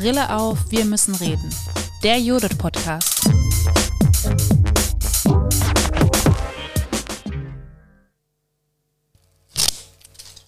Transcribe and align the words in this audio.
Brille 0.00 0.34
auf, 0.34 0.70
wir 0.70 0.86
müssen 0.86 1.14
reden. 1.16 1.54
Der 2.02 2.18
Judith 2.18 2.56
Podcast. 2.56 3.22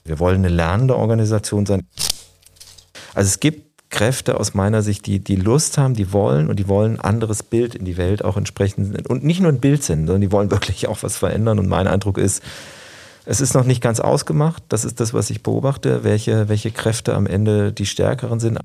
Wir 0.07 0.19
wollen 0.19 0.37
eine 0.37 0.48
lernende 0.48 0.96
Organisation 0.96 1.66
sein. 1.66 1.87
Also 3.12 3.29
es 3.29 3.41
gibt 3.41 3.91
Kräfte 3.91 4.41
aus 4.41 4.55
meiner 4.55 4.80
Sicht, 4.80 5.05
die, 5.05 5.23
die 5.23 5.37
Lust 5.37 5.77
haben, 5.77 5.93
die 5.93 6.14
wollen 6.14 6.48
und 6.48 6.59
die 6.59 6.66
wollen 6.66 6.95
ein 6.95 7.00
anderes 7.00 7.43
Bild 7.43 7.75
in 7.75 7.84
die 7.84 7.98
Welt 7.98 8.25
auch 8.25 8.39
entsprechend 8.39 9.07
und 9.07 9.23
nicht 9.23 9.43
nur 9.43 9.53
ein 9.53 9.61
Bild 9.61 9.82
sind, 9.82 10.07
sondern 10.07 10.23
die 10.23 10.32
wollen 10.32 10.50
wirklich 10.50 10.89
auch 10.89 11.03
was 11.03 11.19
verändern. 11.19 11.59
Und 11.59 11.69
mein 11.69 11.87
Eindruck 11.87 12.16
ist, 12.16 12.43
es 13.27 13.43
ist 13.43 13.53
noch 13.53 13.64
nicht 13.64 13.82
ganz 13.82 14.00
ausgemacht. 14.00 14.62
Das 14.71 14.87
ist 14.87 14.98
das, 14.98 15.12
was 15.12 15.29
ich 15.29 15.43
beobachte, 15.43 16.05
welche, 16.05 16.48
welche 16.48 16.70
Kräfte 16.70 17.12
am 17.14 17.27
Ende 17.27 17.75
die 17.75 17.84
stärkeren 17.84 18.41
sind. 18.41 18.59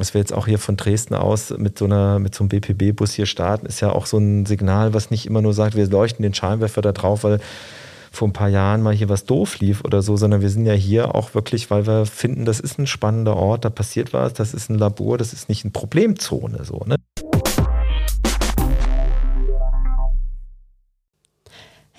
Dass 0.00 0.14
wir 0.14 0.20
jetzt 0.20 0.32
auch 0.32 0.46
hier 0.46 0.58
von 0.58 0.76
Dresden 0.76 1.14
aus 1.14 1.50
mit 1.56 1.78
so, 1.78 1.84
einer, 1.84 2.18
mit 2.18 2.34
so 2.34 2.42
einem 2.42 2.48
BPB-Bus 2.48 3.12
hier 3.12 3.26
starten, 3.26 3.66
ist 3.66 3.80
ja 3.80 3.92
auch 3.92 4.06
so 4.06 4.18
ein 4.18 4.46
Signal, 4.46 4.94
was 4.94 5.10
nicht 5.10 5.26
immer 5.26 5.42
nur 5.42 5.54
sagt, 5.54 5.76
wir 5.76 5.86
leuchten 5.86 6.22
den 6.22 6.34
Scheinwerfer 6.34 6.82
da 6.82 6.92
drauf, 6.92 7.22
weil 7.22 7.38
vor 8.10 8.26
ein 8.26 8.32
paar 8.32 8.48
Jahren 8.48 8.82
mal 8.82 8.94
hier 8.94 9.08
was 9.08 9.24
doof 9.24 9.60
lief 9.60 9.84
oder 9.84 10.02
so, 10.02 10.16
sondern 10.16 10.40
wir 10.40 10.50
sind 10.50 10.66
ja 10.66 10.72
hier 10.72 11.14
auch 11.14 11.34
wirklich, 11.34 11.70
weil 11.70 11.86
wir 11.86 12.06
finden, 12.06 12.44
das 12.44 12.58
ist 12.58 12.78
ein 12.78 12.86
spannender 12.86 13.36
Ort, 13.36 13.64
da 13.64 13.70
passiert 13.70 14.12
was, 14.12 14.32
das 14.32 14.52
ist 14.52 14.68
ein 14.68 14.78
Labor, 14.78 15.16
das 15.16 15.32
ist 15.32 15.48
nicht 15.48 15.64
eine 15.64 15.70
Problemzone 15.70 16.64
so, 16.64 16.82
ne? 16.86 16.96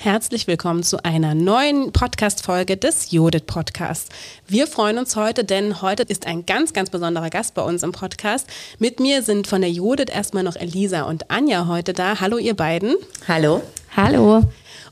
Herzlich 0.04 0.48
willkommen 0.48 0.82
zu 0.82 1.06
einer 1.06 1.36
neuen 1.36 1.92
Podcast-Folge 1.92 2.76
des 2.76 3.12
Judith 3.12 3.44
Podcasts. 3.46 4.10
Wir 4.48 4.66
freuen 4.66 4.98
uns 4.98 5.16
heute, 5.16 5.44
denn 5.44 5.84
heute 5.84 6.02
ist 6.02 6.26
ein 6.26 6.48
ganz, 6.48 6.74
ganz 6.74 6.90
besonderer 6.90 7.30
Gast 7.30 7.54
bei 7.54 7.62
uns 7.62 7.84
im 7.84 7.92
Podcast. 7.92 8.48
Mit 8.80 9.00
mir 9.00 9.22
sind 9.22 9.46
von 9.46 9.62
der 9.62 9.70
Judith 9.70 10.08
erstmal 10.12 10.42
noch 10.42 10.56
Elisa 10.56 11.04
und 11.04 11.30
Anja 11.30 11.68
heute 11.68 11.94
da. 11.94 12.20
Hallo, 12.20 12.40
ihr 12.40 12.56
beiden. 12.56 12.96
Hallo. 13.28 13.62
Hallo. 13.96 14.42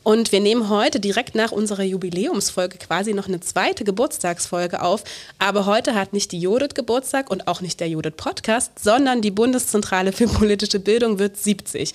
Und 0.03 0.31
wir 0.31 0.41
nehmen 0.41 0.69
heute 0.69 0.99
direkt 0.99 1.33
nach 1.33 1.51
unserer 1.51 1.81
Jubiläumsfolge 1.81 2.77
quasi 2.77 3.15
noch 3.15 3.27
eine 3.27 3.39
zweite 3.39 3.83
Geburtstagsfolge 3.83 4.83
auf. 4.83 5.03
Aber 5.39 5.65
heute 5.65 5.95
hat 5.95 6.13
nicht 6.13 6.31
die 6.33 6.39
Judith 6.39 6.75
Geburtstag 6.75 7.31
und 7.31 7.47
auch 7.47 7.61
nicht 7.61 7.79
der 7.79 7.89
Judith 7.89 8.13
Podcast, 8.15 8.77
sondern 8.77 9.23
die 9.23 9.31
Bundeszentrale 9.31 10.11
für 10.11 10.27
politische 10.27 10.79
Bildung 10.79 11.17
wird 11.17 11.35
70. 11.35 11.93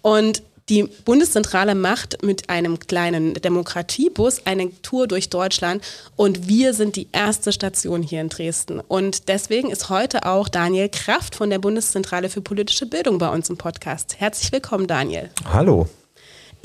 Und 0.00 0.42
die 0.68 0.84
Bundeszentrale 1.04 1.74
macht 1.74 2.22
mit 2.22 2.48
einem 2.48 2.78
kleinen 2.78 3.34
Demokratiebus 3.34 4.46
eine 4.46 4.70
Tour 4.82 5.06
durch 5.06 5.28
Deutschland 5.28 5.84
und 6.16 6.48
wir 6.48 6.72
sind 6.72 6.96
die 6.96 7.08
erste 7.12 7.52
Station 7.52 8.02
hier 8.02 8.20
in 8.20 8.30
Dresden. 8.30 8.80
Und 8.80 9.28
deswegen 9.28 9.70
ist 9.70 9.90
heute 9.90 10.26
auch 10.26 10.48
Daniel 10.48 10.88
Kraft 10.88 11.34
von 11.34 11.50
der 11.50 11.58
Bundeszentrale 11.58 12.30
für 12.30 12.40
politische 12.40 12.86
Bildung 12.86 13.18
bei 13.18 13.28
uns 13.28 13.50
im 13.50 13.56
Podcast. 13.56 14.16
Herzlich 14.18 14.52
willkommen, 14.52 14.86
Daniel. 14.86 15.30
Hallo. 15.52 15.86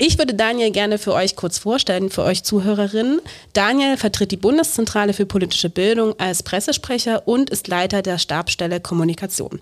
Ich 0.02 0.16
würde 0.16 0.32
Daniel 0.32 0.70
gerne 0.70 0.96
für 0.96 1.12
euch 1.12 1.36
kurz 1.36 1.58
vorstellen, 1.58 2.08
für 2.08 2.22
euch 2.22 2.42
Zuhörerinnen. 2.42 3.20
Daniel 3.52 3.98
vertritt 3.98 4.30
die 4.30 4.38
Bundeszentrale 4.38 5.12
für 5.12 5.26
politische 5.26 5.68
Bildung 5.68 6.18
als 6.18 6.42
Pressesprecher 6.42 7.28
und 7.28 7.50
ist 7.50 7.68
Leiter 7.68 8.00
der 8.00 8.16
Stabstelle 8.16 8.80
Kommunikation. 8.80 9.60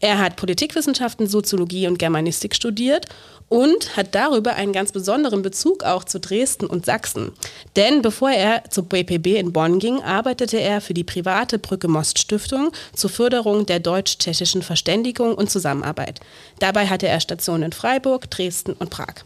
Er 0.00 0.18
hat 0.18 0.34
Politikwissenschaften, 0.34 1.28
Soziologie 1.28 1.86
und 1.86 2.00
Germanistik 2.00 2.56
studiert 2.56 3.06
und 3.48 3.96
hat 3.96 4.16
darüber 4.16 4.54
einen 4.56 4.72
ganz 4.72 4.90
besonderen 4.90 5.42
Bezug 5.42 5.84
auch 5.84 6.02
zu 6.02 6.18
Dresden 6.18 6.66
und 6.66 6.84
Sachsen. 6.84 7.30
Denn 7.76 8.02
bevor 8.02 8.32
er 8.32 8.64
zur 8.68 8.86
BPB 8.86 9.38
in 9.38 9.52
Bonn 9.52 9.78
ging, 9.78 10.02
arbeitete 10.02 10.58
er 10.58 10.80
für 10.80 10.94
die 10.94 11.04
private 11.04 11.60
Brücke 11.60 11.86
Most 11.86 12.18
Stiftung 12.18 12.72
zur 12.92 13.10
Förderung 13.10 13.66
der 13.66 13.78
deutsch-tschechischen 13.78 14.62
Verständigung 14.62 15.36
und 15.36 15.48
Zusammenarbeit. 15.48 16.18
Dabei 16.58 16.88
hatte 16.88 17.06
er 17.06 17.20
Stationen 17.20 17.62
in 17.62 17.72
Freiburg, 17.72 18.28
Dresden 18.32 18.72
und 18.72 18.90
Prag. 18.90 19.24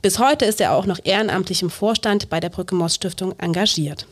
Bis 0.00 0.18
heute 0.18 0.44
ist 0.44 0.60
er 0.60 0.72
auch 0.72 0.86
noch 0.86 1.00
ehrenamtlich 1.04 1.62
im 1.62 1.70
Vorstand 1.70 2.28
bei 2.28 2.40
der 2.40 2.50
Brücke 2.50 2.74
Most 2.74 2.96
Stiftung 2.96 3.38
engagiert. 3.38 4.06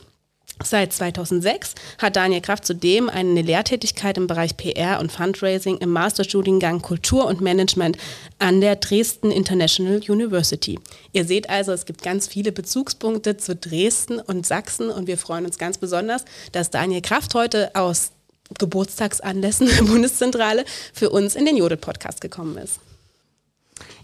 Seit 0.63 0.93
2006 0.93 1.75
hat 1.97 2.15
Daniel 2.15 2.41
Kraft 2.41 2.65
zudem 2.65 3.09
eine 3.09 3.41
Lehrtätigkeit 3.41 4.17
im 4.17 4.27
Bereich 4.27 4.57
PR 4.57 4.99
und 4.99 5.11
Fundraising 5.11 5.77
im 5.77 5.89
Masterstudiengang 5.89 6.81
Kultur 6.81 7.25
und 7.25 7.41
Management 7.41 7.97
an 8.37 8.61
der 8.61 8.75
Dresden 8.75 9.31
International 9.31 10.01
University. 10.07 10.79
Ihr 11.13 11.25
seht 11.25 11.49
also, 11.49 11.71
es 11.71 11.85
gibt 11.85 12.03
ganz 12.03 12.27
viele 12.27 12.51
Bezugspunkte 12.51 13.37
zu 13.37 13.55
Dresden 13.55 14.19
und 14.19 14.45
Sachsen 14.45 14.89
und 14.89 15.07
wir 15.07 15.17
freuen 15.17 15.45
uns 15.45 15.57
ganz 15.57 15.77
besonders, 15.77 16.25
dass 16.51 16.69
Daniel 16.69 17.01
Kraft 17.01 17.33
heute 17.33 17.71
aus 17.73 18.11
Geburtstagsanlässen 18.59 19.67
der 19.77 19.83
Bundeszentrale 19.83 20.65
für 20.93 21.09
uns 21.09 21.35
in 21.35 21.45
den 21.45 21.57
Jodel-Podcast 21.57 22.21
gekommen 22.21 22.57
ist. 22.57 22.79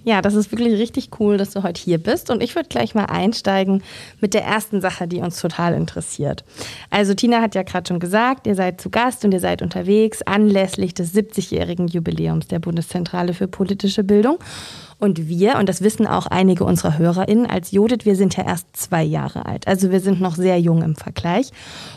Ja, 0.03 0.21
das 0.21 0.35
ist 0.35 0.51
wirklich 0.51 0.79
richtig 0.79 1.09
cool, 1.19 1.37
dass 1.37 1.51
du 1.51 1.63
heute 1.63 1.81
hier 1.81 1.97
bist. 1.97 2.29
Und 2.29 2.41
ich 2.41 2.55
würde 2.55 2.69
gleich 2.69 2.95
mal 2.95 3.05
einsteigen 3.05 3.83
mit 4.21 4.33
der 4.33 4.43
ersten 4.43 4.79
Sache, 4.81 5.07
die 5.07 5.19
uns 5.19 5.41
total 5.41 5.73
interessiert. 5.73 6.43
Also 6.89 7.13
Tina 7.13 7.41
hat 7.41 7.55
ja 7.55 7.63
gerade 7.63 7.87
schon 7.87 7.99
gesagt, 7.99 8.47
ihr 8.47 8.55
seid 8.55 8.79
zu 8.79 8.89
Gast 8.89 9.25
und 9.25 9.33
ihr 9.33 9.39
seid 9.39 9.61
unterwegs 9.61 10.21
anlässlich 10.21 10.93
des 10.93 11.13
70-jährigen 11.13 11.87
Jubiläums 11.87 12.47
der 12.47 12.59
Bundeszentrale 12.59 13.33
für 13.33 13.47
politische 13.47 14.03
Bildung. 14.03 14.37
Und 14.99 15.27
wir, 15.27 15.57
und 15.57 15.69
das 15.69 15.83
wissen 15.83 16.07
auch 16.07 16.25
einige 16.25 16.63
unserer 16.63 16.97
HörerInnen, 16.97 17.45
als 17.45 17.71
Judith, 17.71 18.05
wir 18.05 18.15
sind 18.15 18.35
ja 18.35 18.45
erst 18.45 18.75
zwei 18.75 19.03
Jahre 19.03 19.45
alt. 19.45 19.67
Also 19.67 19.91
wir 19.91 19.99
sind 19.99 20.19
noch 20.19 20.35
sehr 20.35 20.59
jung 20.59 20.81
im 20.81 20.95
Vergleich. 20.95 21.51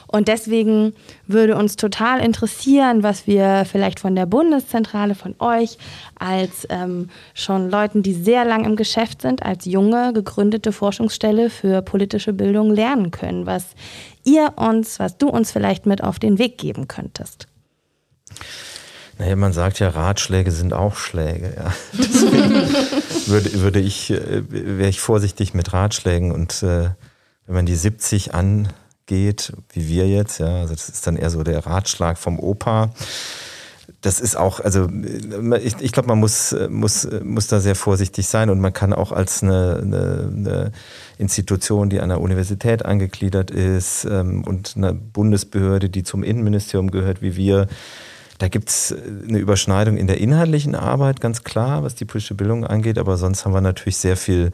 Und 0.07 0.29
deswegen 0.29 0.93
würde 1.27 1.57
uns 1.57 1.77
total 1.77 2.21
interessieren, 2.21 3.03
was 3.03 3.27
wir 3.27 3.65
vielleicht 3.65 4.01
von 4.01 4.15
der 4.15 4.27
Bundeszentrale, 4.27 5.15
von 5.15 5.35
euch, 5.39 5.79
als 6.19 6.67
ähm, 6.69 7.09
schon 7.33 7.71
Leuten, 7.71 8.03
die 8.03 8.13
sehr 8.13 8.45
lang 8.45 8.67
im 8.67 8.77
Geschäft 8.77 9.23
sind, 9.23 9.43
als 9.45 9.65
junge 9.65 10.13
gegründete 10.13 10.71
Forschungsstelle 10.71 11.49
für 11.49 11.81
politische 11.81 12.35
Bildung 12.35 12.71
lernen 12.71 13.11
können. 13.11 13.47
Was 13.47 13.65
ihr 14.25 14.53
uns, 14.57 14.99
was 14.99 15.17
du 15.17 15.29
uns 15.29 15.53
vielleicht 15.53 15.87
mit 15.87 16.05
auf 16.05 16.19
den 16.19 16.39
Weg 16.39 16.59
geben 16.59 16.87
könntest. 16.87 17.47
Naja, 19.21 19.37
man 19.37 19.53
sagt 19.53 19.81
ja, 19.81 19.91
Ratschläge 19.91 20.51
sind 20.51 20.73
auch 20.73 20.97
Schläge. 20.97 21.53
Ja. 21.55 21.75
Deswegen 21.93 22.55
würde, 23.27 23.61
würde 23.61 23.79
ich, 23.79 24.11
äh, 24.11 24.43
wäre 24.49 24.89
ich 24.89 25.01
vorsichtig 25.01 25.53
mit 25.53 25.75
Ratschlägen 25.75 26.33
und 26.33 26.63
äh, 26.63 26.89
wenn 27.45 27.55
man 27.55 27.67
die 27.67 27.77
70 27.77 28.33
angeht, 28.33 29.53
wie 29.75 29.89
wir 29.89 30.09
jetzt, 30.09 30.39
ja, 30.39 30.61
also 30.61 30.75
das 30.75 30.89
ist 30.89 31.07
dann 31.07 31.17
eher 31.17 31.29
so 31.29 31.43
der 31.43 31.67
Ratschlag 31.67 32.17
vom 32.17 32.39
Opa. 32.39 32.95
Das 34.01 34.21
ist 34.21 34.37
auch, 34.37 34.61
also 34.61 34.89
ich, 35.63 35.75
ich 35.81 35.93
glaube, 35.93 36.09
man 36.09 36.19
muss, 36.19 36.57
muss, 36.71 37.07
muss 37.23 37.47
da 37.47 37.61
sehr 37.61 37.75
vorsichtig 37.75 38.27
sein 38.27 38.49
und 38.49 38.59
man 38.59 38.73
kann 38.73 38.95
auch 38.95 39.13
als 39.13 39.43
eine, 39.43 39.81
eine, 39.83 40.33
eine 40.35 40.73
Institution, 41.19 41.91
die 41.91 42.01
an 42.01 42.09
der 42.09 42.23
Universität 42.23 42.87
angegliedert 42.87 43.51
ist 43.51 44.07
ähm, 44.07 44.45
und 44.45 44.79
eine 44.79 44.95
Bundesbehörde, 44.95 45.91
die 45.91 46.05
zum 46.05 46.23
Innenministerium 46.23 46.91
gehört, 46.91 47.21
wie 47.21 47.37
wir, 47.37 47.69
da 48.41 48.49
gibt 48.49 48.71
es 48.71 48.95
eine 49.29 49.39
Überschneidung 49.39 49.99
in 49.99 50.07
der 50.07 50.19
inhaltlichen 50.19 50.75
Arbeit, 50.75 51.21
ganz 51.21 51.45
klar, 51.45 51.83
was 51.83 51.95
die 51.95 52.07
politische 52.07 52.35
Bildung 52.35 52.65
angeht, 52.65 52.97
aber 52.99 53.19
sonst 53.19 53.45
haben 53.45 53.53
wir 53.53 53.61
natürlich 53.61 53.99
sehr 53.99 54.17
viel 54.17 54.51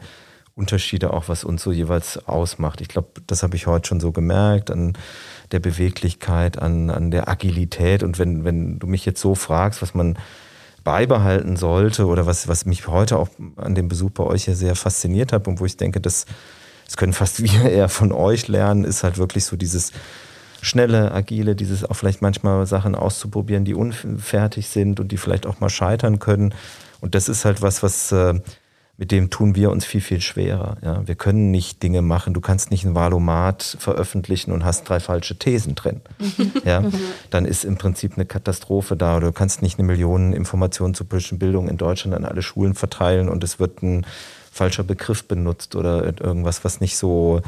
Unterschiede 0.55 1.13
auch, 1.13 1.29
was 1.29 1.45
uns 1.45 1.63
so 1.63 1.71
jeweils 1.71 2.27
ausmacht. 2.27 2.81
Ich 2.81 2.89
glaube, 2.89 3.07
das 3.27 3.43
habe 3.43 3.55
ich 3.55 3.65
heute 3.65 3.87
schon 3.87 4.01
so 4.01 4.11
gemerkt 4.11 4.71
an 4.71 4.97
der 5.53 5.59
Beweglichkeit, 5.59 6.59
an, 6.59 6.89
an 6.89 7.11
der 7.11 7.29
Agilität. 7.29 8.03
Und 8.03 8.19
wenn, 8.19 8.43
wenn 8.43 8.77
du 8.77 8.87
mich 8.87 9.05
jetzt 9.05 9.21
so 9.21 9.35
fragst, 9.35 9.81
was 9.81 9.93
man 9.93 10.17
beibehalten 10.83 11.55
sollte 11.55 12.07
oder 12.07 12.25
was, 12.25 12.49
was 12.49 12.65
mich 12.65 12.87
heute 12.87 13.17
auch 13.17 13.29
an 13.55 13.73
dem 13.73 13.87
Besuch 13.87 14.11
bei 14.11 14.23
euch 14.23 14.45
hier 14.45 14.55
sehr 14.55 14.75
fasziniert 14.75 15.31
hat 15.31 15.47
und 15.47 15.61
wo 15.61 15.65
ich 15.65 15.77
denke, 15.77 16.01
das, 16.01 16.25
das 16.85 16.97
können 16.97 17.13
fast 17.13 17.41
wir 17.43 17.69
eher 17.69 17.87
von 17.87 18.11
euch 18.11 18.49
lernen, 18.49 18.83
ist 18.83 19.03
halt 19.03 19.17
wirklich 19.17 19.45
so 19.45 19.55
dieses 19.55 19.93
schnelle, 20.61 21.11
agile, 21.11 21.55
dieses 21.55 21.83
auch 21.83 21.95
vielleicht 21.95 22.21
manchmal 22.21 22.65
Sachen 22.65 22.95
auszuprobieren, 22.95 23.65
die 23.65 23.73
unfertig 23.73 24.67
sind 24.67 24.99
und 24.99 25.11
die 25.11 25.17
vielleicht 25.17 25.45
auch 25.45 25.59
mal 25.59 25.69
scheitern 25.69 26.19
können. 26.19 26.53
Und 26.99 27.15
das 27.15 27.29
ist 27.29 27.45
halt 27.45 27.61
was, 27.61 27.83
was 27.83 28.11
äh, 28.11 28.39
mit 28.97 29.11
dem 29.11 29.29
tun 29.29 29.53
wir 29.53 29.69
uns 29.69 29.85
viel, 29.85 30.01
viel 30.01 30.21
schwerer. 30.21 30.77
Ja, 30.81 31.07
wir 31.07 31.13
können 31.13 31.51
nicht 31.51 31.83
Dinge 31.83 32.01
machen. 32.01 32.33
Du 32.33 32.41
kannst 32.41 32.71
nicht 32.71 32.83
ein 32.83 32.95
Valomat 32.95 33.77
veröffentlichen 33.79 34.51
und 34.51 34.65
hast 34.65 34.89
drei 34.89 34.99
falsche 34.99 35.37
Thesen 35.37 35.75
drin. 35.75 36.01
ja, 36.65 36.83
dann 37.29 37.45
ist 37.45 37.63
im 37.63 37.77
Prinzip 37.77 38.13
eine 38.15 38.25
Katastrophe 38.25 38.97
da. 38.97 39.17
Oder 39.17 39.27
du 39.27 39.33
kannst 39.33 39.61
nicht 39.61 39.77
eine 39.77 39.85
Million 39.85 40.33
Informationen 40.33 40.95
zur 40.95 41.07
politischen 41.07 41.37
Bildung 41.37 41.69
in 41.69 41.77
Deutschland 41.77 42.15
an 42.15 42.25
alle 42.25 42.41
Schulen 42.41 42.73
verteilen 42.73 43.29
und 43.29 43.43
es 43.43 43.59
wird 43.59 43.83
ein 43.83 44.05
falscher 44.51 44.83
Begriff 44.83 45.25
benutzt 45.25 45.75
oder 45.75 46.03
irgendwas, 46.03 46.65
was 46.65 46.81
nicht 46.81 46.97
so 46.97 47.41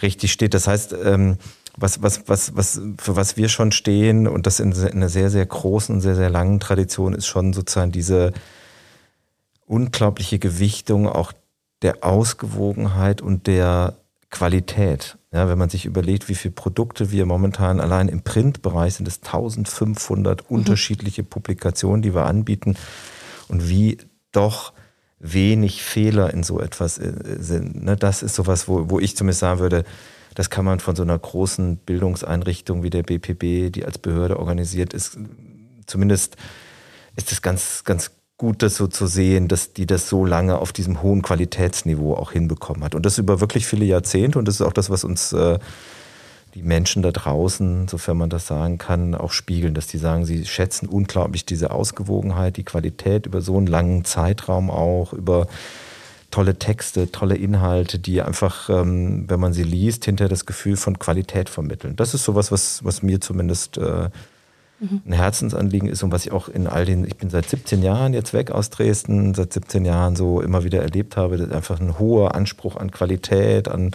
richtig 0.00 0.30
steht. 0.30 0.54
Das 0.54 0.68
heißt, 0.68 0.94
ähm, 1.04 1.38
was, 1.76 2.02
was, 2.02 2.28
was, 2.28 2.56
was, 2.56 2.80
für 2.98 3.16
was 3.16 3.36
wir 3.36 3.48
schon 3.48 3.72
stehen 3.72 4.28
und 4.28 4.46
das 4.46 4.60
in 4.60 4.72
einer 4.72 5.08
sehr, 5.08 5.30
sehr 5.30 5.46
großen 5.46 6.00
sehr, 6.00 6.14
sehr 6.14 6.30
langen 6.30 6.60
Tradition 6.60 7.14
ist 7.14 7.26
schon 7.26 7.52
sozusagen 7.52 7.92
diese 7.92 8.32
unglaubliche 9.66 10.38
Gewichtung 10.38 11.08
auch 11.08 11.32
der 11.82 12.04
Ausgewogenheit 12.04 13.20
und 13.20 13.46
der 13.46 13.96
Qualität. 14.30 15.16
Ja, 15.32 15.48
wenn 15.48 15.58
man 15.58 15.68
sich 15.68 15.84
überlegt, 15.84 16.28
wie 16.28 16.34
viele 16.34 16.52
Produkte 16.52 17.10
wir 17.10 17.26
momentan 17.26 17.80
allein 17.80 18.08
im 18.08 18.22
Printbereich 18.22 18.94
sind, 18.94 19.08
es 19.08 19.22
1500 19.24 20.42
mhm. 20.42 20.56
unterschiedliche 20.56 21.24
Publikationen, 21.24 22.02
die 22.02 22.14
wir 22.14 22.26
anbieten 22.26 22.76
und 23.48 23.68
wie 23.68 23.98
doch 24.32 24.72
wenig 25.18 25.82
Fehler 25.82 26.32
in 26.32 26.42
so 26.42 26.60
etwas 26.60 26.98
äh, 26.98 27.12
sind. 27.38 27.84
Ne? 27.84 27.96
Das 27.96 28.22
ist 28.22 28.34
sowas, 28.34 28.68
wo, 28.68 28.90
wo 28.90 29.00
ich 29.00 29.16
zumindest 29.16 29.40
sagen 29.40 29.60
würde, 29.60 29.84
das 30.34 30.50
kann 30.50 30.64
man 30.64 30.80
von 30.80 30.96
so 30.96 31.02
einer 31.02 31.18
großen 31.18 31.76
Bildungseinrichtung 31.78 32.82
wie 32.82 32.90
der 32.90 33.02
BPB, 33.02 33.72
die 33.72 33.84
als 33.84 33.98
Behörde 33.98 34.38
organisiert 34.38 34.92
ist, 34.92 35.18
zumindest 35.86 36.36
ist 37.16 37.32
es 37.32 37.42
ganz, 37.42 37.84
ganz 37.84 38.10
gut, 38.36 38.62
das 38.62 38.76
so 38.76 38.86
zu 38.86 39.06
sehen, 39.06 39.48
dass 39.48 39.72
die 39.72 39.86
das 39.86 40.08
so 40.08 40.26
lange 40.26 40.58
auf 40.58 40.72
diesem 40.72 41.02
hohen 41.02 41.22
Qualitätsniveau 41.22 42.14
auch 42.14 42.32
hinbekommen 42.32 42.82
hat. 42.82 42.94
Und 42.94 43.06
das 43.06 43.18
über 43.18 43.40
wirklich 43.40 43.66
viele 43.66 43.84
Jahrzehnte. 43.84 44.38
Und 44.38 44.48
das 44.48 44.56
ist 44.56 44.62
auch 44.62 44.72
das, 44.72 44.90
was 44.90 45.04
uns 45.04 45.32
äh, 45.32 45.58
die 46.54 46.62
Menschen 46.62 47.02
da 47.02 47.12
draußen, 47.12 47.88
sofern 47.88 48.16
man 48.16 48.30
das 48.30 48.46
sagen 48.46 48.78
kann, 48.78 49.14
auch 49.14 49.32
spiegeln, 49.32 49.74
dass 49.74 49.86
die 49.86 49.98
sagen, 49.98 50.24
sie 50.24 50.44
schätzen 50.46 50.88
unglaublich 50.88 51.46
diese 51.46 51.70
Ausgewogenheit, 51.70 52.56
die 52.56 52.64
Qualität 52.64 53.26
über 53.26 53.40
so 53.40 53.56
einen 53.56 53.66
langen 53.66 54.04
Zeitraum 54.04 54.70
auch, 54.70 55.12
über 55.12 55.46
tolle 56.34 56.58
Texte, 56.58 57.12
tolle 57.12 57.36
Inhalte, 57.36 58.00
die 58.00 58.20
einfach, 58.20 58.68
ähm, 58.68 59.24
wenn 59.28 59.38
man 59.38 59.52
sie 59.52 59.62
liest, 59.62 60.04
hinter 60.04 60.26
das 60.28 60.46
Gefühl 60.46 60.76
von 60.76 60.98
Qualität 60.98 61.48
vermitteln. 61.48 61.94
Das 61.94 62.12
ist 62.12 62.24
sowas, 62.24 62.50
was, 62.50 62.84
was 62.84 63.04
mir 63.04 63.20
zumindest 63.20 63.78
äh, 63.78 64.08
mhm. 64.80 65.02
ein 65.06 65.12
Herzensanliegen 65.12 65.88
ist 65.88 66.02
und 66.02 66.10
was 66.10 66.26
ich 66.26 66.32
auch 66.32 66.48
in 66.48 66.66
all 66.66 66.86
den, 66.86 67.06
ich 67.06 67.16
bin 67.16 67.30
seit 67.30 67.48
17 67.48 67.84
Jahren 67.84 68.14
jetzt 68.14 68.32
weg 68.32 68.50
aus 68.50 68.70
Dresden, 68.70 69.32
seit 69.34 69.52
17 69.52 69.84
Jahren 69.84 70.16
so 70.16 70.40
immer 70.40 70.64
wieder 70.64 70.82
erlebt 70.82 71.16
habe, 71.16 71.36
das 71.36 71.46
ist 71.46 71.54
einfach 71.54 71.78
ein 71.78 72.00
hoher 72.00 72.34
Anspruch 72.34 72.74
an 72.74 72.90
Qualität, 72.90 73.68
an 73.68 73.92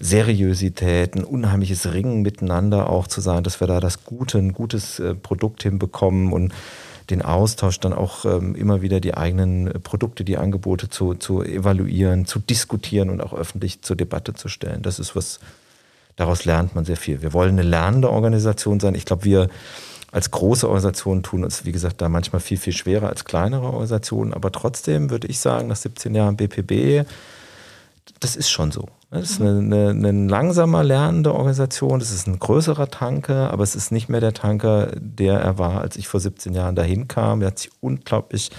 Seriosität, 0.00 1.14
ein 1.14 1.22
unheimliches 1.22 1.92
Ringen 1.92 2.22
miteinander 2.22 2.90
auch 2.90 3.06
zu 3.06 3.20
sagen, 3.20 3.44
dass 3.44 3.60
wir 3.60 3.68
da 3.68 3.78
das 3.78 4.02
Gute, 4.04 4.38
ein 4.38 4.52
gutes 4.52 4.98
äh, 4.98 5.14
Produkt 5.14 5.62
hinbekommen 5.62 6.32
und 6.32 6.52
den 7.12 7.22
Austausch 7.22 7.78
dann 7.78 7.92
auch 7.92 8.24
ähm, 8.24 8.54
immer 8.54 8.82
wieder 8.82 8.98
die 8.98 9.14
eigenen 9.14 9.72
Produkte, 9.82 10.24
die 10.24 10.38
Angebote 10.38 10.88
zu, 10.88 11.14
zu 11.14 11.42
evaluieren, 11.42 12.26
zu 12.26 12.38
diskutieren 12.38 13.10
und 13.10 13.20
auch 13.20 13.34
öffentlich 13.34 13.82
zur 13.82 13.96
Debatte 13.96 14.32
zu 14.34 14.48
stellen. 14.48 14.82
Das 14.82 14.98
ist 14.98 15.14
was, 15.14 15.38
daraus 16.16 16.44
lernt 16.44 16.74
man 16.74 16.84
sehr 16.84 16.96
viel. 16.96 17.22
Wir 17.22 17.32
wollen 17.32 17.58
eine 17.58 17.68
lernende 17.68 18.10
Organisation 18.10 18.80
sein. 18.80 18.94
Ich 18.94 19.04
glaube, 19.04 19.24
wir 19.24 19.48
als 20.10 20.30
große 20.30 20.66
Organisationen 20.66 21.22
tun 21.22 21.44
uns, 21.44 21.64
wie 21.64 21.72
gesagt, 21.72 22.00
da 22.00 22.08
manchmal 22.08 22.40
viel, 22.40 22.58
viel 22.58 22.72
schwerer 22.72 23.08
als 23.08 23.24
kleinere 23.24 23.66
Organisationen. 23.66 24.32
Aber 24.32 24.50
trotzdem 24.50 25.10
würde 25.10 25.26
ich 25.28 25.38
sagen, 25.38 25.68
nach 25.68 25.76
17 25.76 26.14
Jahren 26.14 26.36
BPB, 26.36 27.06
das 28.20 28.36
ist 28.36 28.50
schon 28.50 28.70
so. 28.70 28.86
Das 29.10 29.30
ist 29.30 29.40
eine, 29.40 29.58
eine, 29.58 29.88
eine 29.90 30.28
langsamer 30.28 30.82
lernende 30.82 31.34
Organisation, 31.34 31.98
das 31.98 32.12
ist 32.12 32.26
ein 32.26 32.38
größerer 32.38 32.88
Tanker, 32.88 33.50
aber 33.50 33.62
es 33.62 33.74
ist 33.74 33.92
nicht 33.92 34.08
mehr 34.08 34.20
der 34.20 34.32
Tanker, 34.32 34.88
der 34.96 35.38
er 35.38 35.58
war, 35.58 35.82
als 35.82 35.96
ich 35.96 36.08
vor 36.08 36.18
17 36.18 36.54
Jahren 36.54 36.74
dahin 36.74 37.08
kam. 37.08 37.42
Er 37.42 37.48
hat 37.48 37.58
sich 37.58 37.70
unglaublich 37.80 38.50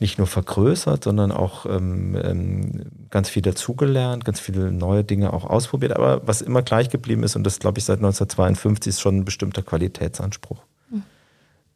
nicht 0.00 0.18
nur 0.18 0.26
vergrößert, 0.26 1.04
sondern 1.04 1.32
auch 1.32 1.66
ähm, 1.66 2.16
ähm, 2.22 2.86
ganz 3.10 3.28
viel 3.28 3.42
dazugelernt, 3.42 4.24
ganz 4.24 4.40
viele 4.40 4.72
neue 4.72 5.04
Dinge 5.04 5.32
auch 5.32 5.44
ausprobiert. 5.44 5.94
Aber 5.94 6.26
was 6.26 6.42
immer 6.42 6.62
gleich 6.62 6.90
geblieben 6.90 7.22
ist, 7.22 7.36
und 7.36 7.44
das 7.44 7.58
glaube 7.58 7.78
ich 7.78 7.84
seit 7.84 7.98
1952, 7.98 8.90
ist 8.90 9.00
schon 9.00 9.18
ein 9.18 9.24
bestimmter 9.24 9.62
Qualitätsanspruch. 9.62 10.62
Mhm. 10.90 11.02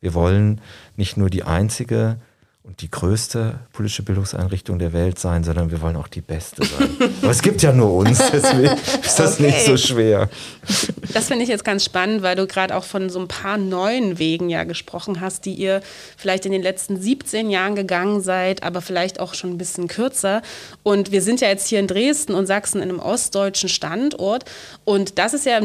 Wir 0.01 0.15
wollen 0.15 0.61
nicht 0.97 1.17
nur 1.17 1.31
die 1.31 1.45
einzige 1.45 2.17
und 2.63 2.83
die 2.83 2.91
größte 2.91 3.59
politische 3.73 4.03
Bildungseinrichtung 4.03 4.79
der 4.79 4.93
Welt 4.93 5.19
sein, 5.19 5.45
sondern 5.45 5.71
wir 5.71 5.81
wollen 5.81 5.97
auch 5.97 6.09
die 6.09 6.21
beste 6.21 6.63
sein. 6.65 6.91
Aber 7.23 7.31
es 7.31 7.41
gibt 7.41 7.63
ja 7.63 7.73
nur 7.73 7.91
uns, 7.95 8.19
deswegen 8.31 8.77
ist 9.03 9.19
das 9.19 9.35
okay. 9.35 9.47
nicht 9.47 9.65
so 9.65 9.79
schwer. 9.79 10.29
Das 11.15 11.29
finde 11.29 11.43
ich 11.45 11.49
jetzt 11.49 11.65
ganz 11.65 11.85
spannend, 11.85 12.23
weil 12.23 12.37
du 12.37 12.47
gerade 12.47 12.77
auch 12.77 12.85
von 12.85 13.09
so 13.09 13.19
ein 13.19 13.29
paar 13.29 13.57
neuen 13.57 14.19
Wegen 14.19 14.51
ja 14.51 14.65
gesprochen 14.65 15.23
hast, 15.23 15.47
die 15.47 15.55
ihr 15.55 15.81
vielleicht 16.19 16.45
in 16.45 16.53
den 16.53 16.63
letzten 16.63 17.01
17 17.01 17.49
Jahren 17.49 17.77
gegangen 17.77 18.21
seid, 18.21 18.63
aber 18.63 18.83
vielleicht 18.83 19.21
auch 19.21 19.33
schon 19.33 19.51
ein 19.51 19.59
bisschen 19.59 19.89
kürzer. 19.89 20.43
Und 20.83 21.13
wir 21.13 21.23
sind 21.23 21.41
ja 21.41 21.49
jetzt 21.49 21.67
hier 21.67 21.81
in 21.81 21.87
Dresden 21.87 22.35
und 22.35 22.45
Sachsen 22.45 22.83
in 22.83 22.91
einem 22.91 23.01
ostdeutschen 23.01 23.71
Standort. 23.71 24.45
Und 24.85 25.19
das 25.19 25.33
ist 25.33 25.47
ja 25.47 25.61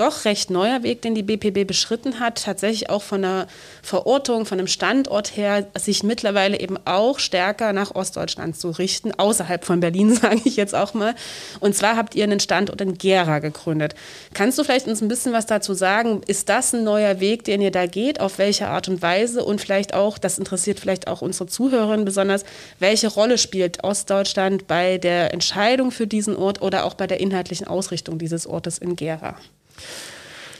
doch 0.00 0.24
recht 0.24 0.50
neuer 0.50 0.82
Weg, 0.82 1.02
den 1.02 1.14
die 1.14 1.22
BPB 1.22 1.66
beschritten 1.66 2.20
hat, 2.20 2.44
tatsächlich 2.44 2.88
auch 2.88 3.02
von 3.02 3.20
der 3.20 3.46
Verortung, 3.82 4.46
von 4.46 4.56
dem 4.56 4.66
Standort 4.66 5.36
her, 5.36 5.66
sich 5.78 6.02
mittlerweile 6.02 6.58
eben 6.58 6.78
auch 6.86 7.18
stärker 7.18 7.74
nach 7.74 7.94
Ostdeutschland 7.94 8.56
zu 8.56 8.70
richten, 8.70 9.12
außerhalb 9.12 9.64
von 9.64 9.80
Berlin, 9.80 10.14
sage 10.14 10.40
ich 10.44 10.56
jetzt 10.56 10.74
auch 10.74 10.94
mal. 10.94 11.14
Und 11.60 11.76
zwar 11.76 11.96
habt 11.96 12.14
ihr 12.14 12.24
einen 12.24 12.40
Standort 12.40 12.80
in 12.80 12.96
Gera 12.96 13.40
gegründet. 13.40 13.94
Kannst 14.32 14.58
du 14.58 14.64
vielleicht 14.64 14.88
uns 14.88 15.02
ein 15.02 15.08
bisschen 15.08 15.34
was 15.34 15.44
dazu 15.44 15.74
sagen? 15.74 16.22
Ist 16.26 16.48
das 16.48 16.72
ein 16.72 16.82
neuer 16.82 17.20
Weg, 17.20 17.44
den 17.44 17.60
ihr 17.60 17.70
da 17.70 17.86
geht? 17.86 18.20
Auf 18.20 18.38
welche 18.38 18.68
Art 18.68 18.88
und 18.88 19.02
Weise? 19.02 19.44
Und 19.44 19.60
vielleicht 19.60 19.92
auch, 19.92 20.16
das 20.16 20.38
interessiert 20.38 20.80
vielleicht 20.80 21.08
auch 21.08 21.20
unsere 21.20 21.46
Zuhörerinnen 21.46 22.06
besonders, 22.06 22.44
welche 22.78 23.08
Rolle 23.08 23.36
spielt 23.36 23.84
Ostdeutschland 23.84 24.66
bei 24.66 24.96
der 24.96 25.34
Entscheidung 25.34 25.90
für 25.90 26.06
diesen 26.06 26.36
Ort 26.36 26.62
oder 26.62 26.84
auch 26.84 26.94
bei 26.94 27.06
der 27.06 27.20
inhaltlichen 27.20 27.66
Ausrichtung 27.66 28.18
dieses 28.18 28.46
Ortes 28.46 28.78
in 28.78 28.96
Gera? 28.96 29.36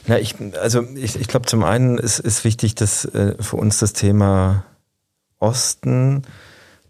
Na, 0.06 0.19
ich, 0.19 0.34
also 0.61 0.82
ich, 0.94 1.20
ich 1.20 1.28
glaube, 1.28 1.46
zum 1.46 1.62
einen 1.62 1.99
ist, 1.99 2.19
ist 2.19 2.44
wichtig, 2.44 2.75
dass 2.75 3.05
äh, 3.05 3.34
für 3.40 3.56
uns 3.56 3.78
das 3.78 3.93
Thema 3.93 4.64
Osten, 5.38 6.22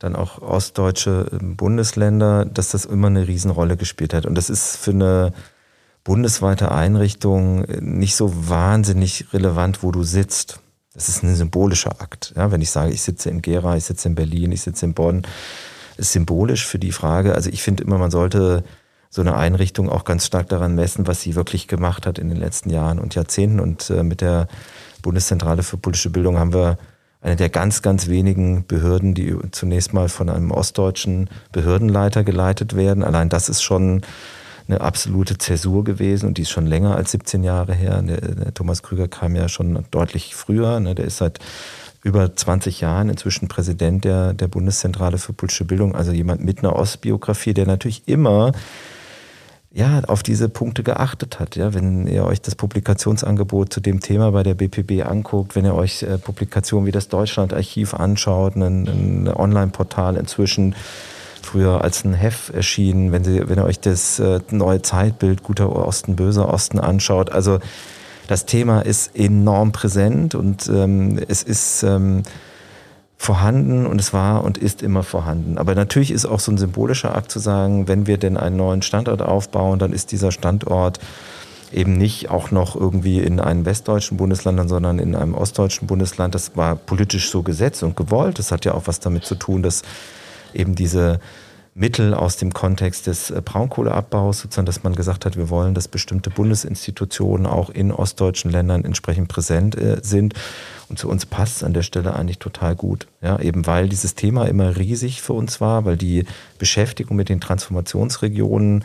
dann 0.01 0.17
auch 0.17 0.41
ostdeutsche 0.41 1.27
ähm, 1.33 1.57
Bundesländer, 1.57 2.45
dass 2.45 2.71
das 2.71 2.85
immer 2.85 3.09
eine 3.09 3.29
Riesenrolle 3.29 3.77
gespielt 3.77 4.15
hat. 4.15 4.27
Und 4.27 4.35
das 4.35 4.51
ist 4.51 4.77
für 4.77 4.91
eine 4.91 5.33
bundesweite 6.03 6.73
Einrichtung 6.73 7.65
äh, 7.65 7.81
nicht 7.81 8.17
so 8.17 8.49
wahnsinnig 8.49 9.33
relevant, 9.33 9.83
wo 9.83 9.93
du 9.93 10.03
sitzt. 10.03 10.61
Das 10.95 11.09
ist 11.09 11.23
ein 11.23 11.37
symbolischer 11.37 12.01
Akt. 12.01 12.33
Ja, 12.37 12.51
wenn 12.51 12.63
ich 12.63 12.71
sage, 12.71 12.93
ich 12.93 13.03
sitze 13.03 13.31
in 13.31 13.43
Gera, 13.43 13.77
ich 13.77 13.85
sitze 13.85 14.09
in 14.09 14.15
Berlin, 14.17 14.51
ich 14.53 14.63
sitze 14.63 14.87
in 14.87 14.95
Bonn, 14.95 15.23
ist 15.97 16.13
symbolisch 16.13 16.67
für 16.67 16.79
die 16.79 16.93
Frage. 16.93 17.35
Also 17.35 17.51
ich 17.51 17.63
finde 17.63 17.85
immer, 17.85 17.99
man 17.99 18.11
sollte 18.11 18.65
so 19.11 19.21
eine 19.21 19.37
Einrichtung 19.37 19.91
auch 19.91 20.05
ganz 20.05 20.25
stark 20.25 20.49
daran 20.49 20.77
messen, 20.77 21.09
was 21.09 21.21
sie 21.21 21.35
wirklich 21.35 21.67
gemacht 21.67 22.07
hat 22.07 22.19
in 22.19 22.29
den 22.29 22.39
letzten 22.39 22.71
Jahren 22.71 23.01
und 23.01 23.17
Jahrzehnten. 23.17 23.59
Und 23.59 23.91
äh, 23.91 24.05
mit 24.05 24.21
der 24.21 24.47
Bundeszentrale 25.03 25.65
für 25.65 25.77
politische 25.77 26.11
Bildung 26.11 26.39
haben 26.39 26.55
wir 26.55 26.79
eine 27.21 27.37
der 27.37 27.51
ganz, 27.51 27.83
ganz 27.83 28.09
wenigen 28.09 28.67
Behörden, 28.67 29.15
die 29.15 29.37
zunächst 29.51 29.93
mal 29.93 30.09
von 30.09 30.31
einem 30.31 30.53
ostdeutschen 30.53 31.29
Behördenleiter 31.53 32.25
geleitet 32.25 32.77
werden. 32.77 33.03
Allein 33.03 33.29
das 33.29 33.49
ist 33.49 33.63
schon 33.63 34.03
eine 34.69 34.81
absolute 34.81 35.37
Zäsur 35.37 35.83
gewesen 35.83 36.29
und 36.29 36.39
die 36.39 36.43
ist 36.43 36.51
schon 36.51 36.67
länger 36.67 36.95
als 36.95 37.11
17 37.11 37.43
Jahre 37.43 37.75
her. 37.75 38.01
Der, 38.03 38.21
der 38.21 38.55
Thomas 38.55 38.83
Krüger 38.83 39.09
kam 39.09 39.35
ja 39.35 39.49
schon 39.49 39.85
deutlich 39.91 40.37
früher. 40.37 40.79
Ne? 40.79 40.95
Der 40.95 41.07
ist 41.07 41.19
seit 41.19 41.41
über 42.03 42.35
20 42.35 42.81
Jahren 42.81 43.11
inzwischen 43.11 43.49
Präsident 43.49 44.05
der, 44.05 44.33
der 44.33 44.49
Bundeszentrale 44.49 45.19
für 45.19 45.33
politische 45.33 45.65
Bildung, 45.65 45.95
also 45.95 46.13
jemand 46.13 46.43
mit 46.43 46.61
einer 46.61 46.77
Ostbiografie, 46.77 47.53
der 47.53 47.67
natürlich 47.67 48.09
immer 48.09 48.53
ja, 49.73 50.01
auf 50.09 50.23
diese 50.23 50.49
Punkte 50.49 50.83
geachtet 50.83 51.39
hat. 51.39 51.55
Ja, 51.57 51.75
wenn 51.75 52.07
ihr 52.07 52.25
euch 52.25 52.41
das 52.41 52.57
Publikationsangebot 52.57 53.73
zu 53.73 53.81
dem 53.81 54.01
Thema 54.01 54.33
bei 54.33 54.43
der 54.43 54.55
BPB 54.55 55.07
anguckt, 55.07 55.55
wenn 55.55 55.65
ihr 55.65 55.75
euch 55.75 56.03
äh, 56.03 56.19
Publikationen 56.19 56.87
wie 56.87 56.93
das 56.93 57.09
Deutschlandarchiv 57.09 57.95
anschaut, 57.95 58.57
ein, 58.57 58.89
ein 58.89 59.29
Online-Portal 59.29 60.17
inzwischen 60.17 60.75
früher 61.43 61.83
als 61.83 62.05
ein 62.05 62.15
Heft 62.15 62.51
erschienen, 62.51 63.13
wenn, 63.13 63.25
Sie, 63.25 63.49
wenn 63.49 63.59
ihr 63.59 63.65
euch 63.65 63.81
das 63.81 64.19
äh, 64.19 64.41
neue 64.51 64.83
Zeitbild 64.83 65.43
Guter 65.43 65.75
Osten, 65.75 66.17
Böser 66.17 66.53
Osten 66.53 66.81
anschaut. 66.81 67.31
Also 67.31 67.61
das 68.27 68.47
Thema 68.47 68.81
ist 68.81 69.17
enorm 69.17 69.73
präsent 69.73 70.35
und 70.35 70.69
ähm, 70.69 71.19
es 71.29 71.43
ist 71.43 71.83
ähm, 71.85 72.23
vorhanden 73.21 73.85
und 73.85 74.01
es 74.01 74.15
war 74.15 74.43
und 74.45 74.57
ist 74.57 74.83
immer 74.83 75.03
vorhanden. 75.03 75.59
Aber 75.59 75.75
natürlich 75.75 76.11
ist 76.11 76.25
auch 76.25 76.41
so 76.41 76.53
ein 76.53 76.57
symbolischer 76.57 77.15
Akt 77.15 77.31
zu 77.31 77.39
sagen, 77.39 77.87
wenn 77.87 78.07
wir 78.07 78.17
denn 78.17 78.39
einen 78.39 78.57
neuen 78.57 78.81
Standort 78.81 79.21
aufbauen, 79.21 79.79
dann 79.79 79.93
ist 79.93 80.11
dieser 80.11 80.33
Standort 80.33 81.01
eben 81.71 81.99
nicht 81.99 82.31
auch 82.31 82.51
noch 82.51 82.77
irgendwie 82.77 83.19
in 83.19 83.39
einem 83.39 83.67
westdeutschen 83.67 84.17
Bundesland, 84.17 84.67
sondern 84.71 84.99
in 84.99 85.15
einem 85.15 85.35
ostdeutschen 85.35 85.87
Bundesland. 85.87 86.35
Das 86.35 86.57
war 86.57 86.77
politisch 86.77 87.29
so 87.29 87.43
gesetzt 87.43 87.83
und 87.83 87.95
gewollt. 87.95 88.39
Das 88.39 88.53
hat 88.53 88.65
ja 88.65 88.73
auch 88.73 88.87
was 88.87 89.01
damit 89.01 89.27
zu 89.27 89.35
tun, 89.35 89.63
dass 89.63 89.83
eben 90.55 90.75
diese 90.75 91.21
Mittel 91.75 92.15
aus 92.15 92.37
dem 92.37 92.53
Kontext 92.53 93.07
des 93.07 93.31
äh, 93.31 93.41
Braunkohleabbaus, 93.45 94.41
sozusagen, 94.41 94.67
dass 94.67 94.83
man 94.83 94.95
gesagt 94.95 95.25
hat, 95.25 95.37
wir 95.37 95.51
wollen, 95.51 95.75
dass 95.75 95.89
bestimmte 95.89 96.31
Bundesinstitutionen 96.31 97.47
auch 97.47 97.71
in 97.71 97.93
ostdeutschen 97.93 98.51
Ländern 98.51 98.85
entsprechend 98.85 99.29
präsent 99.29 99.77
äh, 99.77 100.01
sind. 100.03 100.35
Und 100.89 100.99
zu 100.99 101.09
uns 101.09 101.27
passt 101.27 101.59
es 101.59 101.63
an 101.63 101.73
der 101.73 101.83
Stelle 101.83 102.15
eigentlich 102.17 102.39
total 102.39 102.75
gut. 102.75 103.07
Ja, 103.23 103.39
eben 103.39 103.67
weil 103.67 103.89
dieses 103.89 104.17
Thema 104.17 104.47
immer 104.47 104.77
riesig 104.77 105.23
für 105.23 105.33
uns 105.35 105.61
war, 105.61 105.85
weil 105.85 105.97
die 105.97 106.25
Beschäftigung 106.59 107.17
mit 107.17 107.29
den 107.29 107.41
Transformationsregionen 107.41 108.85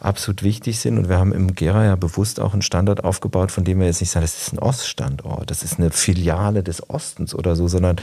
absolut 0.00 0.42
wichtig 0.42 0.80
sind. 0.80 0.98
Und 0.98 1.08
wir 1.08 1.18
haben 1.18 1.32
im 1.32 1.54
Gera 1.54 1.84
ja 1.84 1.94
bewusst 1.94 2.40
auch 2.40 2.52
einen 2.52 2.62
Standort 2.62 3.04
aufgebaut, 3.04 3.52
von 3.52 3.64
dem 3.64 3.78
wir 3.78 3.86
jetzt 3.86 4.00
nicht 4.00 4.10
sagen, 4.10 4.24
das 4.24 4.42
ist 4.42 4.52
ein 4.52 4.58
Oststandort, 4.58 5.50
das 5.50 5.62
ist 5.62 5.78
eine 5.78 5.90
Filiale 5.90 6.64
des 6.64 6.88
Ostens 6.90 7.34
oder 7.34 7.54
so, 7.54 7.68
sondern 7.68 7.96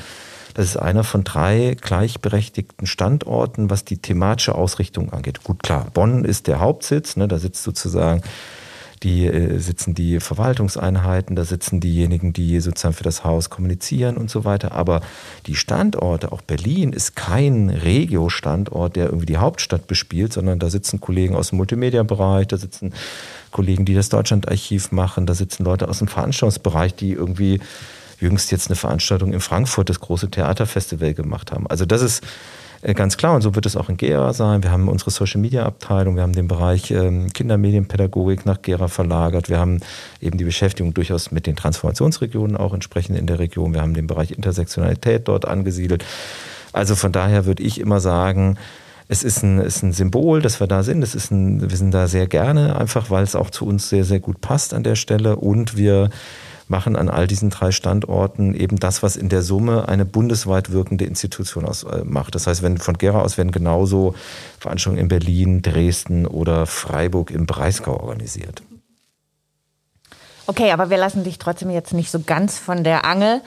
Das 0.53 0.65
ist 0.65 0.77
einer 0.77 1.03
von 1.03 1.23
drei 1.23 1.75
gleichberechtigten 1.79 2.87
Standorten, 2.87 3.69
was 3.69 3.85
die 3.85 3.97
thematische 3.97 4.55
Ausrichtung 4.55 5.13
angeht. 5.13 5.43
Gut, 5.43 5.63
klar, 5.63 5.87
Bonn 5.93 6.25
ist 6.25 6.47
der 6.47 6.59
Hauptsitz, 6.59 7.15
ne, 7.15 7.27
da 7.27 7.37
sitzt 7.39 7.63
sozusagen 7.63 8.21
die 9.03 9.25
äh, 9.27 9.59
sitzen 9.59 9.93
die 9.93 10.19
Verwaltungseinheiten, 10.19 11.35
da 11.35 11.45
sitzen 11.45 11.79
diejenigen, 11.79 12.33
die 12.33 12.59
sozusagen 12.59 12.95
für 12.95 13.03
das 13.03 13.23
Haus 13.23 13.49
kommunizieren 13.49 14.17
und 14.17 14.29
so 14.29 14.45
weiter. 14.45 14.71
Aber 14.71 15.01
die 15.45 15.55
Standorte, 15.55 16.31
auch 16.31 16.41
Berlin, 16.41 16.93
ist 16.93 17.15
kein 17.15 17.69
Regio-Standort, 17.69 18.95
der 18.95 19.05
irgendwie 19.05 19.27
die 19.27 19.37
Hauptstadt 19.37 19.87
bespielt, 19.87 20.33
sondern 20.33 20.59
da 20.59 20.69
sitzen 20.69 20.99
Kollegen 20.99 21.35
aus 21.35 21.49
dem 21.49 21.57
Multimedia-Bereich, 21.57 22.47
da 22.47 22.57
sitzen 22.57 22.93
Kollegen, 23.51 23.85
die 23.85 23.95
das 23.95 24.09
Deutschlandarchiv 24.09 24.91
machen, 24.91 25.25
da 25.25 25.33
sitzen 25.33 25.63
Leute 25.63 25.87
aus 25.87 25.99
dem 25.99 26.07
Veranstaltungsbereich, 26.07 26.95
die 26.95 27.11
irgendwie 27.11 27.59
jüngst 28.19 28.51
jetzt 28.51 28.69
eine 28.69 28.75
Veranstaltung 28.75 29.33
in 29.33 29.39
Frankfurt, 29.39 29.89
das 29.89 29.99
große 29.99 30.29
Theaterfestival 30.29 31.13
gemacht 31.13 31.51
haben. 31.51 31.67
Also 31.67 31.85
das 31.85 32.01
ist 32.01 32.23
äh, 32.81 32.93
ganz 32.93 33.17
klar 33.17 33.35
und 33.35 33.41
so 33.41 33.55
wird 33.55 33.65
es 33.65 33.75
auch 33.75 33.89
in 33.89 33.97
Gera 33.97 34.33
sein. 34.33 34.63
Wir 34.63 34.71
haben 34.71 34.87
unsere 34.87 35.11
Social 35.11 35.41
Media 35.41 35.65
Abteilung, 35.65 36.15
wir 36.15 36.23
haben 36.23 36.33
den 36.33 36.47
Bereich 36.47 36.91
ähm, 36.91 37.31
Kindermedienpädagogik 37.33 38.45
nach 38.45 38.61
Gera 38.61 38.87
verlagert, 38.87 39.49
wir 39.49 39.59
haben 39.59 39.79
eben 40.21 40.37
die 40.37 40.45
Beschäftigung 40.45 40.93
durchaus 40.93 41.31
mit 41.31 41.47
den 41.47 41.55
Transformationsregionen 41.55 42.57
auch 42.57 42.73
entsprechend 42.73 43.17
in 43.17 43.27
der 43.27 43.39
Region, 43.39 43.73
wir 43.73 43.81
haben 43.81 43.93
den 43.93 44.07
Bereich 44.07 44.31
Intersektionalität 44.31 45.27
dort 45.27 45.47
angesiedelt. 45.47 46.05
Also 46.73 46.95
von 46.95 47.11
daher 47.11 47.45
würde 47.45 47.63
ich 47.63 47.79
immer 47.79 47.99
sagen, 47.99 48.57
es 49.09 49.23
ist 49.23 49.41
ein, 49.41 49.59
ist 49.59 49.83
ein 49.83 49.93
Symbol, 49.93 50.41
dass 50.41 50.59
wir 50.59 50.67
da 50.67 50.83
sind. 50.83 51.01
Es 51.01 51.15
ist 51.15 51.31
ein, 51.31 51.61
wir 51.61 51.77
sind 51.77 51.91
da 51.91 52.07
sehr 52.07 52.27
gerne, 52.27 52.75
einfach 52.75 53.09
weil 53.09 53.23
es 53.23 53.35
auch 53.35 53.49
zu 53.49 53.65
uns 53.65 53.89
sehr, 53.89 54.03
sehr 54.03 54.19
gut 54.19 54.41
passt 54.41 54.73
an 54.73 54.83
der 54.83 54.95
Stelle 54.95 55.37
und 55.37 55.77
wir 55.77 56.09
machen 56.69 56.95
an 56.95 57.09
all 57.09 57.27
diesen 57.27 57.49
drei 57.49 57.71
Standorten 57.71 58.53
eben 58.53 58.77
das, 58.77 59.03
was 59.03 59.15
in 59.15 59.29
der 59.29 59.41
Summe 59.41 59.87
eine 59.87 60.05
bundesweit 60.05 60.71
wirkende 60.71 61.05
Institution 61.05 61.65
ausmacht. 61.65 62.29
Äh, 62.29 62.31
das 62.31 62.47
heißt, 62.47 62.63
wenn 62.63 62.77
von 62.77 62.97
Gera 62.97 63.21
aus 63.21 63.37
werden 63.37 63.51
genauso 63.51 64.15
Veranstaltungen 64.59 65.01
in 65.01 65.07
Berlin, 65.07 65.61
Dresden 65.61 66.25
oder 66.25 66.65
Freiburg 66.65 67.31
im 67.31 67.45
Breisgau 67.45 67.99
organisiert. 67.99 68.61
Okay, 70.45 70.71
aber 70.71 70.89
wir 70.89 70.97
lassen 70.97 71.23
dich 71.23 71.39
trotzdem 71.39 71.69
jetzt 71.69 71.93
nicht 71.93 72.09
so 72.09 72.21
ganz 72.21 72.57
von 72.57 72.83
der 72.83 73.03
Angel. 73.03 73.41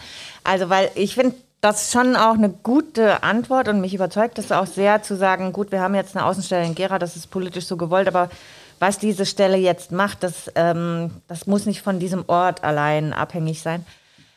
Also, 0.45 0.69
weil 0.69 0.91
ich 0.95 1.15
finde, 1.15 1.35
das 1.61 1.83
ist 1.83 1.93
schon 1.93 2.17
auch 2.17 2.35
eine 2.35 2.51
gute 2.51 3.23
Antwort 3.23 3.69
und 3.69 3.81
mich 3.81 3.95
überzeugt 3.95 4.39
es 4.39 4.53
auch 4.53 4.67
sehr 4.67 5.03
zu 5.03 5.17
sagen, 5.17 5.53
gut, 5.53 5.73
wir 5.73 5.81
haben 5.81 5.95
jetzt 5.95 6.17
eine 6.17 6.25
Außenstelle 6.25 6.65
in 6.65 6.75
Gera, 6.75 6.99
das 6.99 7.17
ist 7.17 7.31
politisch 7.31 7.67
so 7.67 7.77
gewollt, 7.77 8.09
aber 8.09 8.31
was 8.81 8.99
diese 8.99 9.27
Stelle 9.27 9.59
jetzt 9.59 9.93
macht, 9.93 10.25
das, 10.25 10.51
ähm, 10.57 11.11
das 11.29 11.47
muss 11.47 11.67
nicht 11.67 11.83
von 11.83 12.01
diesem 12.01 12.25
Ort 12.27 12.65
allein 12.65 13.13
abhängig 13.13 13.63
sein. 13.63 13.87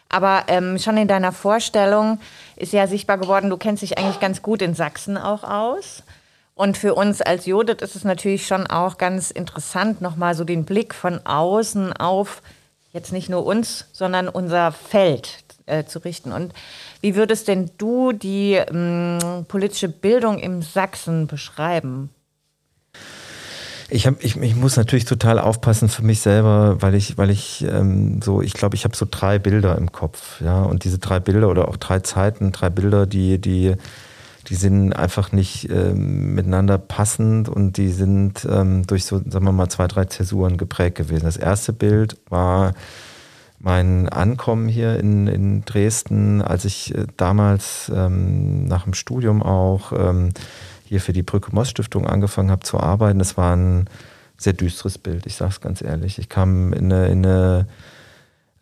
Aber 0.09 0.43
ähm, 0.47 0.77
schon 0.77 0.97
in 0.97 1.07
deiner 1.07 1.31
Vorstellung 1.31 2.19
ist 2.55 2.73
ja 2.73 2.85
sichtbar 2.85 3.17
geworden, 3.17 3.50
du 3.50 3.57
kennst 3.57 3.81
dich 3.81 3.97
eigentlich 3.97 4.19
ganz 4.19 4.43
gut 4.43 4.62
in 4.62 4.75
Sachsen 4.75 5.17
auch 5.17 5.43
aus. 5.43 6.03
Und 6.55 6.77
für 6.77 6.93
uns 6.93 7.21
als 7.21 7.47
Judith 7.47 7.81
ist 7.81 7.95
es 7.95 8.03
natürlich 8.03 8.45
schon 8.45 8.67
auch 8.67 9.00
ganz 9.00 9.31
interessant, 9.31 10.01
nochmal 10.01 10.35
so 10.35 10.43
den 10.43 10.65
Blick 10.65 10.93
von 10.93 11.25
außen 11.25 11.93
auf 11.93 12.43
jetzt 12.91 13.12
nicht 13.12 13.29
nur 13.29 13.43
uns, 13.45 13.88
sondern 13.91 14.29
unser 14.29 14.71
Feld 14.71 15.43
äh, 15.65 15.85
zu 15.85 16.00
richten. 16.00 16.31
Und 16.31 16.53
wie 17.01 17.15
würdest 17.15 17.47
denn 17.47 17.71
du 17.77 18.12
die 18.12 18.53
ähm, 18.53 19.45
politische 19.47 19.89
Bildung 19.89 20.38
im 20.38 20.62
Sachsen 20.62 21.25
beschreiben? 21.25 22.12
Ich, 23.93 24.07
hab, 24.07 24.23
ich, 24.23 24.35
ich 24.38 24.55
muss 24.55 24.75
natürlich 24.75 25.05
total 25.05 25.38
aufpassen 25.38 25.88
für 25.88 26.01
mich 26.01 26.19
selber, 26.19 26.81
weil 26.81 26.95
ich, 26.95 27.15
weil 27.19 27.29
ich 27.29 27.63
ähm, 27.63 28.23
so, 28.23 28.41
ich 28.41 28.53
glaube, 28.53 28.75
ich 28.75 28.85
habe 28.85 28.95
so 28.95 29.05
drei 29.09 29.38
Bilder 29.38 29.77
im 29.77 29.91
Kopf, 29.91 30.41
ja. 30.41 30.63
Und 30.63 30.83
diese 30.83 30.97
drei 30.97 31.19
Bilder 31.19 31.47
oder 31.47 31.67
auch 31.67 31.77
drei 31.77 32.00
Zeiten, 32.00 32.51
drei 32.51 32.71
Bilder, 32.71 33.05
die, 33.05 33.38
die, 33.38 33.75
die 34.47 34.55
sind 34.55 34.93
einfach 34.93 35.31
nicht 35.31 35.69
ähm, 35.69 36.33
miteinander 36.33 36.79
passend 36.79 37.50
und 37.50 37.77
die 37.77 37.89
sind 37.89 38.47
ähm, 38.50 38.88
durch 38.88 39.05
so, 39.05 39.17
sagen 39.29 39.45
wir 39.45 39.51
mal, 39.51 39.69
zwei, 39.69 39.88
drei 39.88 40.05
Zäsuren 40.05 40.57
geprägt 40.57 40.97
gewesen. 40.97 41.25
Das 41.25 41.38
erste 41.38 41.71
Bild 41.71 42.17
war 42.29 42.73
mein 43.59 44.09
Ankommen 44.09 44.69
hier 44.69 45.00
in, 45.00 45.27
in 45.27 45.65
Dresden, 45.65 46.41
als 46.41 46.65
ich 46.65 46.95
äh, 46.95 47.05
damals 47.15 47.91
ähm, 47.95 48.65
nach 48.65 48.85
dem 48.85 48.95
Studium 48.95 49.43
auch 49.43 49.91
ähm, 49.91 50.31
hier 50.93 51.01
für 51.01 51.13
die 51.13 51.23
Brücke 51.23 51.50
Moss 51.55 51.71
Stiftung 51.71 52.05
angefangen 52.05 52.51
habe 52.51 52.62
zu 52.62 52.79
arbeiten, 52.79 53.17
das 53.17 53.35
war 53.35 53.55
ein 53.55 53.89
sehr 54.38 54.53
düsteres 54.53 55.00
Bild, 55.00 55.25
ich 55.25 55.35
sage 55.35 55.50
es 55.50 55.59
ganz 55.59 55.81
ehrlich. 55.81 56.19
Ich 56.19 56.29
kam 56.29 56.71
in 56.71 56.93
eine, 56.93 57.07
in 57.07 57.25
eine 57.25 57.67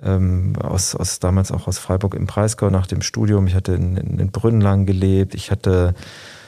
ähm, 0.02 0.54
aus, 0.62 0.96
aus 0.96 1.20
damals 1.20 1.52
auch 1.52 1.68
aus 1.68 1.78
Freiburg 1.78 2.14
im 2.16 2.28
Breisgau 2.28 2.70
nach 2.70 2.88
dem 2.88 3.02
Studium. 3.02 3.48
Ich 3.48 3.54
hatte 3.54 3.74
in, 3.74 3.98
in, 3.98 4.18
in 4.18 4.32
Brünnlang 4.32 4.86
glebt. 4.86 5.36
Ich 5.36 5.52
hatte 5.52 5.94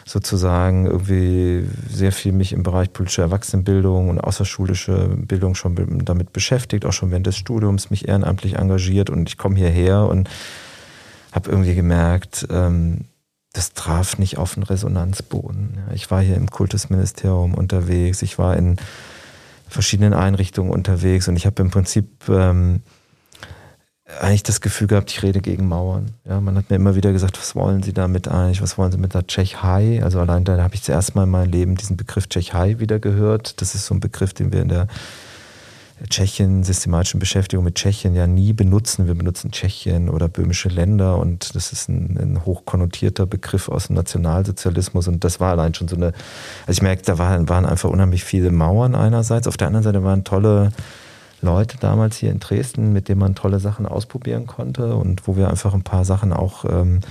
sozusagen 0.06 0.86
irgendwie 0.86 1.68
sehr 1.90 2.14
viel 2.14 2.32
mich 2.32 2.54
im 2.54 2.64
Bereich 2.64 2.94
politische 2.94 3.22
Erwachsenenbildung 3.22 4.08
und 4.08 4.20
außerschulische 4.20 5.10
Bildung 5.18 5.54
schon 5.54 6.06
damit 6.06 6.32
beschäftigt, 6.32 6.86
auch 6.86 6.94
schon 6.94 7.12
während 7.12 7.28
des 7.28 7.36
Studiums 7.36 7.90
mich 7.90 8.08
ehrenamtlich 8.08 8.56
engagiert 8.56 9.10
und 9.10 9.28
ich 9.28 9.38
komme 9.38 9.58
hierher 9.58 10.08
und 10.08 10.30
habe 11.34 11.50
irgendwie 11.50 11.76
gemerkt, 11.76 12.48
ähm, 12.50 13.06
das 13.54 13.74
traf 13.74 14.18
nicht 14.18 14.38
auf 14.38 14.56
den 14.56 14.64
Resonanzboden. 14.64 15.78
Ich 15.94 16.10
war 16.12 16.22
hier 16.22 16.36
im 16.36 16.50
Kultusministerium 16.50 17.54
unterwegs, 17.54 18.22
ich 18.24 18.38
war 18.40 18.58
in 18.58 18.78
verschiedenen 19.70 20.14
Einrichtungen 20.14 20.72
unterwegs 20.72 21.28
und 21.28 21.36
ich 21.36 21.46
habe 21.46 21.62
im 21.62 21.72
Prinzip 21.72 22.08
ähm, 22.30 22.82
eigentlich 24.20 24.44
das 24.44 24.62
Gefühl 24.62 24.88
gehabt, 24.88 25.12
ich 25.12 25.24
rede 25.24 25.40
gegen 25.40 25.68
Mauern. 25.68 26.14
Ja, 26.26 26.42
man 26.42 26.58
hat 26.58 26.70
mir 26.70 26.76
immer 26.76 26.96
wieder 26.96 27.12
gesagt, 27.12 27.38
was 27.40 27.56
wollen 27.56 27.84
Sie 27.84 27.94
damit 27.94 28.28
eigentlich, 28.28 28.62
was 28.62 28.78
wollen 28.78 28.92
Sie 28.92 28.98
mit 28.98 29.14
der 29.14 29.26
Tschechei? 29.28 30.04
Also 30.04 30.20
allein 30.20 30.44
da 30.44 30.62
habe 30.62 30.76
ich 30.76 30.84
zuerst 30.84 31.16
mal 31.16 31.24
in 31.24 31.30
meinem 31.30 31.52
Leben 31.52 31.76
diesen 31.76 31.98
Begriff 31.98 32.28
Tschechei 32.28 32.80
wieder 32.80 33.00
gehört. 33.00 33.62
Das 33.62 33.76
ist 33.76 33.86
so 33.86 33.96
ein 33.96 34.00
Begriff, 34.00 34.34
den 34.34 34.52
wir 34.52 34.62
in 34.62 34.70
der 34.70 34.88
Tschechien, 36.10 36.64
systematischen 36.64 37.20
Beschäftigung 37.20 37.64
mit 37.64 37.76
Tschechien 37.76 38.16
ja 38.16 38.28
nie 38.28 38.54
benutzen. 38.54 39.08
Wir 39.08 39.16
benutzen 39.16 39.52
Tschechien 39.52 40.10
oder 40.10 40.28
böhmische 40.28 40.70
Länder 40.70 41.18
und 41.18 41.56
das 41.56 41.72
ist 41.72 41.90
ein, 41.90 42.18
ein 42.20 42.46
hochkonnotierter 42.46 43.26
Begriff 43.26 43.70
aus 43.70 43.88
dem 43.88 43.96
Nationalsozialismus 43.96 45.08
und 45.08 45.24
das 45.24 45.40
war 45.40 45.52
allein 45.52 45.74
schon 45.74 45.88
so 45.88 45.96
eine, 45.96 46.08
also 46.68 46.80
ich 46.80 46.82
merke, 46.82 47.04
da 47.04 47.18
waren, 47.18 47.48
waren 47.48 47.66
einfach 47.66 47.90
unheimlich 47.90 48.24
viele 48.24 48.52
Mauern 48.52 48.96
einerseits, 48.96 49.48
auf 49.48 49.58
der 49.58 49.68
anderen 49.68 49.84
Seite 49.84 50.04
waren 50.04 50.24
tolle 50.24 50.72
Leute 51.42 51.78
damals 51.80 52.18
hier 52.18 52.32
in 52.32 52.40
Dresden, 52.40 52.94
mit 52.94 53.10
denen 53.10 53.20
man 53.20 53.36
tolle 53.36 53.60
Sachen 53.60 53.86
ausprobieren 53.86 54.48
konnte 54.48 54.96
und 54.96 55.28
wo 55.28 55.36
wir 55.36 55.50
einfach 55.50 55.74
ein 55.74 55.84
paar 55.84 56.06
Sachen 56.06 56.34
auch 56.34 56.66
ähm, 56.66 57.02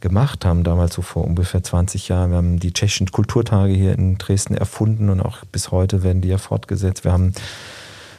gemacht 0.00 0.44
haben, 0.44 0.62
damals 0.62 0.94
so 0.94 1.02
vor 1.02 1.24
ungefähr 1.24 1.62
20 1.62 2.08
Jahren. 2.08 2.30
Wir 2.30 2.36
haben 2.36 2.60
die 2.60 2.72
tschechischen 2.72 3.10
Kulturtage 3.10 3.72
hier 3.72 3.92
in 3.92 4.18
Dresden 4.18 4.54
erfunden 4.54 5.10
und 5.10 5.20
auch 5.20 5.44
bis 5.50 5.70
heute 5.70 6.02
werden 6.02 6.22
die 6.22 6.28
ja 6.28 6.38
fortgesetzt. 6.38 7.04
Wir 7.04 7.12
haben 7.12 7.32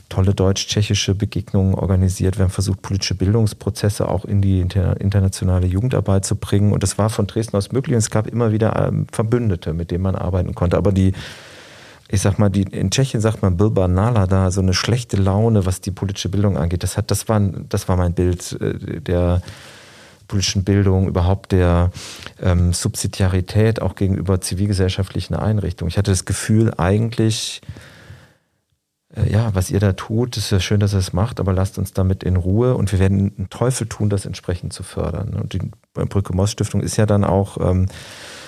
tolle 0.10 0.34
deutsch-tschechische 0.34 1.16
Begegnungen 1.16 1.76
organisiert. 1.76 2.38
Wir 2.38 2.44
haben 2.44 2.52
versucht, 2.52 2.82
politische 2.82 3.16
Bildungsprozesse 3.16 4.08
auch 4.08 4.26
in 4.26 4.42
die 4.42 4.62
internationale 4.62 5.68
Jugendarbeit 5.68 6.26
zu 6.26 6.36
bringen. 6.36 6.72
Und 6.72 6.84
das 6.84 6.98
war 6.98 7.10
von 7.10 7.28
Dresden 7.28 7.58
aus 7.58 7.72
möglich. 7.72 7.94
Und 7.94 8.00
es 8.00 8.10
gab 8.10 8.28
immer 8.28 8.52
wieder 8.52 8.88
ähm, 8.88 9.08
Verbündete, 9.12 9.74
mit 9.74 9.92
denen 9.92 10.04
man 10.04 10.16
arbeiten 10.16 10.56
konnte. 10.56 10.78
Aber 10.78 10.92
die, 10.92 11.14
ich 12.10 12.22
sag 12.22 12.40
mal, 12.40 12.50
die, 12.50 12.64
in 12.64 12.90
Tschechien 12.90 13.22
sagt 13.22 13.42
man 13.42 13.58
Bilba 13.58 13.88
Nala 13.88 14.28
da, 14.28 14.50
so 14.52 14.62
eine 14.62 14.74
schlechte 14.74 15.18
Laune, 15.18 15.66
was 15.66 15.82
die 15.82 15.92
politische 15.92 16.30
Bildung 16.30 16.58
angeht. 16.58 16.84
Das 16.84 16.98
hat, 16.98 17.12
das 17.12 17.28
war, 17.28 17.40
das 17.40 17.90
war 17.90 17.98
mein 17.98 18.14
Bild 18.14 18.58
äh, 18.62 19.02
der 19.02 19.42
politischen 20.28 20.64
Bildung, 20.64 21.08
überhaupt 21.08 21.52
der 21.52 21.92
ähm, 22.42 22.74
Subsidiarität 22.74 23.82
auch 23.82 23.96
gegenüber 23.96 24.42
zivilgesellschaftlichen 24.42 25.36
Einrichtungen. 25.36 25.90
Ich 25.90 25.98
hatte 25.98 26.12
das 26.12 26.26
Gefühl, 26.26 26.74
eigentlich 26.78 27.62
ja, 29.26 29.54
was 29.56 29.72
ihr 29.72 29.80
da 29.80 29.94
tut, 29.94 30.38
ist 30.38 30.52
ja 30.52 30.60
schön, 30.60 30.80
dass 30.80 30.94
ihr 30.94 31.00
es 31.00 31.14
macht, 31.14 31.40
aber 31.40 31.54
lasst 31.54 31.78
uns 31.78 31.94
damit 31.94 32.24
in 32.24 32.36
Ruhe 32.36 32.76
und 32.76 32.92
wir 32.92 33.00
werden 33.00 33.34
einen 33.38 33.50
Teufel 33.50 33.88
tun, 33.88 34.10
das 34.10 34.26
entsprechend 34.26 34.74
zu 34.74 34.84
fördern. 34.84 35.34
Und 35.34 35.54
die 35.54 35.72
Brücke 35.94 36.36
Moss 36.36 36.52
Stiftung 36.52 36.82
ist 36.82 36.98
ja 36.98 37.06
dann 37.06 37.24
auch 37.24 37.58
ähm, 37.60 37.88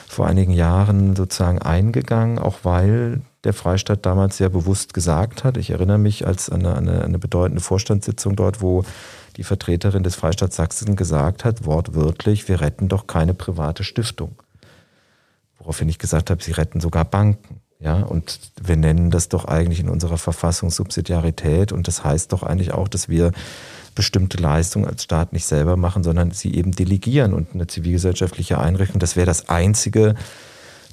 vor 0.08 0.28
einigen 0.28 0.52
Jahren 0.52 1.16
sozusagen 1.16 1.62
eingegangen, 1.62 2.40
auch 2.40 2.60
weil 2.64 3.22
der 3.44 3.54
Freistaat 3.54 4.06
damals 4.06 4.38
sehr 4.38 4.50
bewusst 4.50 4.94
gesagt 4.94 5.44
hat, 5.44 5.56
ich 5.58 5.70
erinnere 5.70 5.98
mich 5.98 6.28
als 6.28 6.50
eine, 6.50 6.76
eine, 6.76 7.04
eine 7.04 7.20
bedeutende 7.20 7.62
Vorstandssitzung 7.62 8.36
dort, 8.36 8.62
wo 8.62 8.84
die 9.38 9.44
Vertreterin 9.44 10.04
des 10.04 10.16
Freistaats 10.16 10.58
Sachsen 10.58 10.96
gesagt 10.96 11.46
hat, 11.46 11.66
wortwörtlich, 11.66 12.48
wir 12.48 12.60
retten 12.60 12.90
doch 12.90 13.08
keine 13.08 13.34
private 13.34 13.84
Stiftung. 13.84 14.36
Woraufhin 15.58 15.90
ich 15.90 16.00
gesagt 16.00 16.30
habe, 16.30 16.44
sie 16.44 16.52
retten 16.52 16.80
sogar 16.80 17.06
Banken. 17.06 17.62
Ja, 17.82 18.02
und 18.02 18.40
wir 18.62 18.76
nennen 18.76 19.10
das 19.10 19.30
doch 19.30 19.46
eigentlich 19.46 19.80
in 19.80 19.88
unserer 19.88 20.18
Verfassung 20.18 20.70
Subsidiarität 20.70 21.72
und 21.72 21.88
das 21.88 22.04
heißt 22.04 22.34
doch 22.34 22.44
eigentlich 22.44 22.74
auch, 22.74 22.90
dass 22.90 23.08
wir 23.08 23.32
bestimmte 23.96 24.38
Leistungen 24.38 24.86
als 24.86 25.04
Staat 25.04 25.32
nicht 25.32 25.46
selber 25.46 25.78
machen, 25.78 26.04
sondern 26.04 26.32
sie 26.32 26.54
eben 26.56 26.74
delegieren 26.74 27.34
und 27.34 27.54
eine 27.54 27.68
zivilgesellschaftliche 27.68 28.60
Einrichtung. 28.60 29.00
Das 29.00 29.16
wäre 29.16 29.26
das 29.26 29.48
einzige 29.48 30.16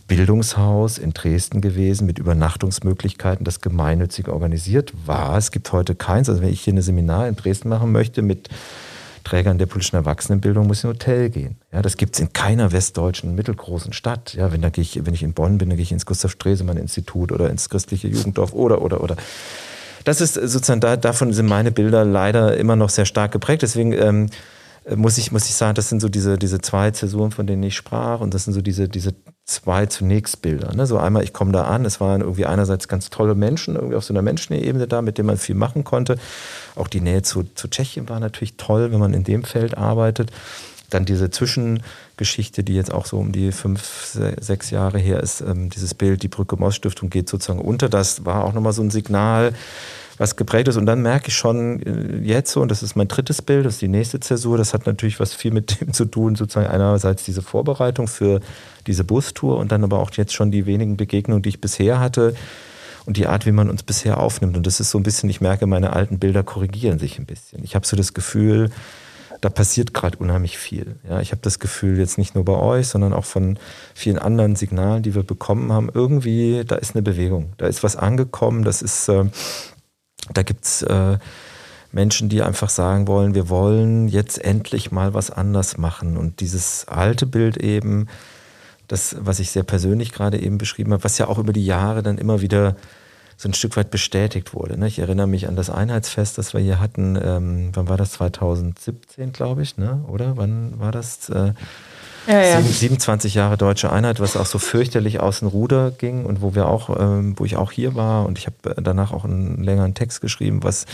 Bildungshaus 0.06 0.98
in 0.98 1.12
Dresden 1.12 1.60
gewesen 1.60 2.06
mit 2.06 2.20
Übernachtungsmöglichkeiten, 2.20 3.44
das 3.44 3.60
gemeinnützig 3.60 4.28
organisiert 4.28 4.92
war. 5.06 5.36
Es 5.36 5.50
gibt 5.50 5.72
heute 5.72 5.96
keins. 5.96 6.28
Also 6.28 6.40
wenn 6.40 6.52
ich 6.52 6.60
hier 6.60 6.72
eine 6.72 6.82
Seminar 6.82 7.26
in 7.26 7.34
Dresden 7.34 7.68
machen 7.68 7.90
möchte 7.90 8.22
mit 8.22 8.48
Trägern 9.26 9.59
der 9.59 9.66
politischen 9.66 9.97
Erwachsenenbildung 9.97 10.68
muss 10.68 10.85
in 10.85 10.90
ein 10.90 10.95
Hotel 10.95 11.30
gehen. 11.30 11.56
Ja, 11.73 11.83
das 11.83 11.97
gibt's 11.97 12.21
in 12.21 12.33
keiner 12.33 12.71
westdeutschen 12.71 13.35
mittelgroßen 13.35 13.92
Stadt. 13.92 14.35
Ja, 14.35 14.52
wenn, 14.52 14.62
da 14.62 14.71
gehe 14.71 14.83
ich, 14.83 15.04
wenn 15.04 15.14
ich 15.14 15.25
in 15.25 15.33
Bonn 15.33 15.59
bin, 15.59 15.68
dann 15.68 15.76
gehe 15.76 15.83
ich 15.83 15.90
ins 15.90 16.06
Gustav 16.06 16.30
Stresemann 16.30 16.76
Institut 16.76 17.33
oder 17.33 17.50
ins 17.50 17.68
christliche 17.68 18.06
Jugenddorf 18.06 18.52
oder, 18.52 18.83
oder, 18.83 19.02
oder. 19.02 19.16
Das 20.04 20.21
ist 20.21 20.35
sozusagen, 20.35 20.80
da, 20.80 20.97
davon 20.97 21.33
sind 21.33 21.47
meine 21.47 21.73
Bilder 21.73 22.04
leider 22.04 22.56
immer 22.56 22.76
noch 22.76 22.88
sehr 22.88 23.04
stark 23.04 23.33
geprägt. 23.33 23.62
Deswegen 23.62 23.92
ähm, 23.92 24.30
muss 24.94 25.18
ich, 25.18 25.32
muss 25.32 25.46
ich 25.46 25.54
sagen, 25.54 25.74
das 25.74 25.88
sind 25.88 26.00
so 26.00 26.08
diese, 26.08 26.38
diese 26.38 26.60
zwei 26.60 26.92
Zäsuren, 26.92 27.32
von 27.32 27.46
denen 27.46 27.62
ich 27.64 27.74
sprach. 27.74 28.20
Und 28.20 28.34
das 28.34 28.44
sind 28.44 28.52
so 28.52 28.62
diese, 28.62 28.88
diese 28.88 29.14
zwei 29.44 29.86
zunächst 29.86 30.42
Bilder. 30.42 30.74
Ne? 30.74 30.86
So 30.86 30.98
einmal, 30.98 31.24
ich 31.24 31.32
komme 31.32 31.50
da 31.50 31.64
an, 31.64 31.84
es 31.84 32.00
waren 32.00 32.20
irgendwie 32.20 32.46
einerseits 32.46 32.86
ganz 32.86 33.10
tolle 33.10 33.34
Menschen, 33.34 33.74
irgendwie 33.74 33.96
auf 33.96 34.04
so 34.04 34.14
einer 34.14 34.22
Menschenebene 34.22 34.86
da, 34.86 35.02
mit 35.02 35.18
denen 35.18 35.26
man 35.26 35.38
viel 35.38 35.56
machen 35.56 35.82
konnte. 35.82 36.18
Auch 36.76 36.86
die 36.86 37.00
Nähe 37.00 37.22
zu, 37.22 37.42
zu 37.54 37.68
Tschechien 37.68 38.08
war 38.08 38.20
natürlich 38.20 38.56
toll, 38.56 38.92
wenn 38.92 39.00
man 39.00 39.12
in 39.12 39.24
dem 39.24 39.42
Feld 39.42 39.76
arbeitet. 39.76 40.30
Dann 40.90 41.04
diese 41.04 41.30
Zwischengeschichte, 41.30 42.62
die 42.62 42.74
jetzt 42.74 42.92
auch 42.92 43.06
so 43.06 43.18
um 43.18 43.32
die 43.32 43.50
fünf, 43.50 44.16
sechs 44.38 44.70
Jahre 44.70 44.98
her 44.98 45.20
ist, 45.20 45.40
ähm, 45.40 45.68
dieses 45.68 45.94
Bild, 45.94 46.22
die 46.22 46.28
Brücke 46.28 46.56
Moss 46.56 46.76
Stiftung 46.76 47.10
geht 47.10 47.28
sozusagen 47.28 47.60
unter. 47.60 47.88
Das 47.88 48.24
war 48.24 48.44
auch 48.44 48.52
nochmal 48.52 48.72
so 48.72 48.82
ein 48.82 48.90
Signal, 48.90 49.52
was 50.18 50.37
geprägt 50.37 50.68
ist. 50.68 50.76
Und 50.76 50.87
dann 50.87 51.02
merke 51.02 51.28
ich 51.28 51.37
schon 51.37 51.82
äh, 51.82 52.18
jetzt 52.23 52.52
so, 52.52 52.61
und 52.61 52.70
das 52.70 52.82
ist 52.82 52.96
mein 52.96 53.08
drittes 53.08 53.42
Bild, 53.42 53.66
das 53.66 53.75
ist 53.75 53.82
die 53.82 53.88
nächste 53.88 54.20
Zäsur, 54.20 54.58
das 54.58 54.75
hat 54.75 54.87
natürlich 54.87 55.20
was 55.20 55.35
viel 55.35 55.52
mit 55.52 55.80
dem 55.80 55.92
zu 55.92 56.04
tun, 56.04 56.37
sozusagen 56.37 56.68
einerseits 56.68 57.25
diese 57.25 57.42
Vorbereitung 57.42 58.08
für 58.08 58.40
diese 58.87 59.04
Bustour 59.04 59.58
und 59.58 59.73
dann 59.73 59.85
aber 59.85 59.99
auch 59.99 60.11
jetzt 60.12 60.35
schon 60.35 60.50
die 60.50 60.66
wenigen 60.66 60.96
Begegnungen, 60.96 61.42
die 61.42 61.50
ich 61.50 61.61
bisher 61.61 62.00
hatte 62.00 62.35
und 63.04 63.16
die 63.16 63.26
Art, 63.26 63.46
wie 63.46 63.52
man 63.52 63.70
uns 63.70 63.82
bisher 63.82 64.18
aufnimmt. 64.18 64.56
Und 64.56 64.66
das 64.66 64.80
ist 64.80 64.90
so 64.90 64.99
ein 64.99 65.02
bisschen, 65.02 65.30
ich 65.30 65.40
merke, 65.40 65.66
meine 65.66 65.92
alten 65.92 66.18
Bilder 66.18 66.42
korrigieren 66.42 66.99
sich 66.99 67.18
ein 67.18 67.26
bisschen. 67.26 67.62
Ich 67.64 67.75
habe 67.75 67.87
so 67.87 67.96
das 67.96 68.14
Gefühl, 68.14 68.70
da 69.40 69.50
passiert 69.50 69.94
gerade 69.94 70.18
unheimlich 70.18 70.58
viel. 70.58 70.96
Ja, 71.08 71.20
ich 71.20 71.30
habe 71.30 71.42
das 71.42 71.58
Gefühl, 71.58 71.99
jetzt 71.99 72.18
nicht 72.18 72.35
nur 72.35 72.44
bei 72.44 72.54
euch, 72.54 72.88
sondern 72.88 73.12
auch 73.12 73.25
von 73.25 73.58
vielen 73.94 74.18
anderen 74.18 74.56
Signalen, 74.56 75.02
die 75.02 75.14
wir 75.14 75.23
bekommen 75.23 75.73
haben, 75.73 75.90
irgendwie, 75.92 76.64
da 76.66 76.76
ist 76.76 76.94
eine 76.94 77.02
Bewegung, 77.02 77.52
da 77.58 77.66
ist 77.66 77.82
was 77.82 77.96
angekommen, 77.96 78.64
das 78.64 78.82
ist, 78.82 79.08
äh, 79.08 79.26
da 80.33 80.42
gibt's 80.42 80.83
äh, 80.83 81.18
Menschen, 81.92 82.28
die 82.28 82.42
einfach 82.42 82.68
sagen 82.68 83.06
wollen, 83.06 83.35
wir 83.35 83.49
wollen 83.49 84.09
jetzt 84.09 84.42
endlich 84.45 84.92
mal 84.92 85.14
was 85.14 85.30
anders 85.30 85.78
machen. 85.78 86.16
Und 86.16 86.40
dieses 86.40 86.87
alte 86.88 87.26
Bild 87.26 87.56
eben, 87.56 88.09
das, 88.88 89.16
was 89.18 89.40
ich 89.40 89.50
sehr 89.50 89.62
persönlich 89.62 90.12
gerade 90.12 90.40
eben 90.40 90.59
beschrieben 90.59 90.92
habe, 90.92 91.04
was 91.04 91.18
ja 91.18 91.26
auch 91.28 91.38
über 91.38 91.52
die 91.52 91.64
Jahre 91.64 92.02
dann 92.02 92.18
immer 92.18 92.40
wieder 92.40 92.76
so 93.37 93.49
ein 93.49 93.54
Stück 93.54 93.76
weit 93.76 93.90
bestätigt 93.90 94.54
wurde. 94.54 94.78
Ne? 94.78 94.87
Ich 94.87 94.99
erinnere 94.99 95.26
mich 95.26 95.47
an 95.49 95.56
das 95.56 95.68
Einheitsfest, 95.68 96.38
das 96.38 96.54
wir 96.54 96.61
hier 96.61 96.80
hatten. 96.80 97.18
Ähm, 97.23 97.71
wann 97.75 97.88
war 97.88 97.97
das? 97.97 98.12
2017, 98.12 99.33
glaube 99.33 99.62
ich, 99.62 99.76
ne? 99.76 100.04
oder? 100.09 100.37
Wann 100.37 100.78
war 100.78 100.92
das? 100.92 101.28
Äh, 101.28 101.52
ja, 102.26 102.42
ja. 102.42 102.61
27 102.61 103.35
Jahre 103.35 103.56
deutsche 103.56 103.92
Einheit, 103.92 104.21
was 104.21 104.37
auch 104.37 104.47
so 104.47 104.59
fürchterlich 104.59 105.21
aus 105.21 105.40
dem 105.40 105.49
Ruder 105.49 105.90
ging 105.90 106.25
und 106.25 106.42
wo 106.42 106.54
wir 106.54 106.66
auch, 106.66 106.99
ähm, 106.99 107.35
wo 107.37 107.45
ich 107.45 107.56
auch 107.56 107.73
hier 107.73 107.95
war 107.95 108.26
und 108.26 108.38
ich 108.38 108.47
habe 108.47 108.80
danach 108.83 109.12
auch 109.12 109.25
einen 109.25 109.62
längeren 109.62 109.95
Text 109.95 110.21
geschrieben, 110.21 110.62
was 110.62 110.87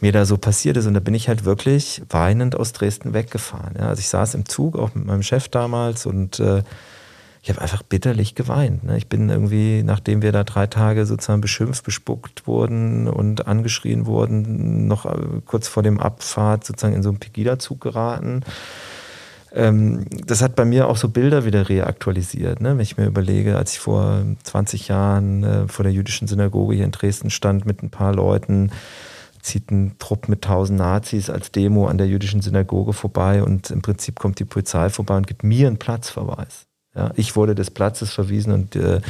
mir 0.00 0.12
da 0.12 0.24
so 0.24 0.36
passiert 0.36 0.76
ist. 0.76 0.86
Und 0.86 0.94
da 0.94 1.00
bin 1.00 1.14
ich 1.14 1.28
halt 1.28 1.44
wirklich 1.44 2.02
weinend 2.10 2.56
aus 2.56 2.72
Dresden 2.72 3.14
weggefahren. 3.14 3.74
Ja, 3.78 3.88
also 3.88 4.00
ich 4.00 4.08
saß 4.08 4.34
im 4.34 4.46
Zug, 4.46 4.76
auch 4.76 4.94
mit 4.94 5.06
meinem 5.06 5.22
Chef 5.22 5.48
damals 5.48 6.06
und 6.06 6.40
äh, 6.40 6.62
ich 7.42 7.50
habe 7.50 7.60
einfach 7.60 7.82
bitterlich 7.82 8.34
geweint. 8.34 8.84
Ne? 8.84 8.96
Ich 8.96 9.08
bin 9.08 9.28
irgendwie, 9.28 9.82
nachdem 9.82 10.22
wir 10.22 10.32
da 10.32 10.44
drei 10.44 10.66
Tage 10.66 11.04
sozusagen 11.04 11.42
beschimpft, 11.42 11.84
bespuckt 11.84 12.46
wurden 12.46 13.06
und 13.06 13.46
angeschrien 13.46 14.06
wurden, 14.06 14.86
noch 14.86 15.04
äh, 15.04 15.18
kurz 15.44 15.68
vor 15.68 15.82
dem 15.82 16.00
Abfahrt 16.00 16.64
sozusagen 16.64 16.94
in 16.94 17.02
so 17.02 17.10
einen 17.10 17.18
Pegida-Zug 17.18 17.82
geraten. 17.82 18.44
Ähm, 19.54 20.04
das 20.26 20.42
hat 20.42 20.56
bei 20.56 20.64
mir 20.64 20.88
auch 20.88 20.96
so 20.96 21.08
Bilder 21.08 21.44
wieder 21.44 21.68
reaktualisiert. 21.68 22.60
Ne? 22.60 22.70
Wenn 22.70 22.80
ich 22.80 22.96
mir 22.96 23.06
überlege, 23.06 23.56
als 23.56 23.72
ich 23.72 23.78
vor 23.78 24.22
20 24.42 24.88
Jahren 24.88 25.44
äh, 25.44 25.68
vor 25.68 25.84
der 25.84 25.92
jüdischen 25.92 26.26
Synagoge 26.26 26.74
hier 26.74 26.84
in 26.84 26.90
Dresden 26.90 27.30
stand 27.30 27.64
mit 27.64 27.82
ein 27.82 27.90
paar 27.90 28.12
Leuten, 28.12 28.72
zieht 29.40 29.70
ein 29.70 29.96
Trupp 29.98 30.28
mit 30.28 30.42
tausend 30.42 30.78
Nazis 30.78 31.30
als 31.30 31.52
Demo 31.52 31.86
an 31.86 31.98
der 31.98 32.08
jüdischen 32.08 32.40
Synagoge 32.40 32.92
vorbei 32.92 33.42
und 33.42 33.70
im 33.70 33.82
Prinzip 33.82 34.18
kommt 34.18 34.40
die 34.40 34.44
Polizei 34.44 34.88
vorbei 34.88 35.16
und 35.16 35.26
gibt 35.26 35.44
mir 35.44 35.68
einen 35.68 35.78
Platzverweis. 35.78 36.66
Ja, 36.96 37.10
ich 37.14 37.36
wurde 37.36 37.54
des 37.54 37.70
Platzes 37.70 38.12
verwiesen 38.12 38.52
und, 38.52 38.74
äh, 38.74 39.00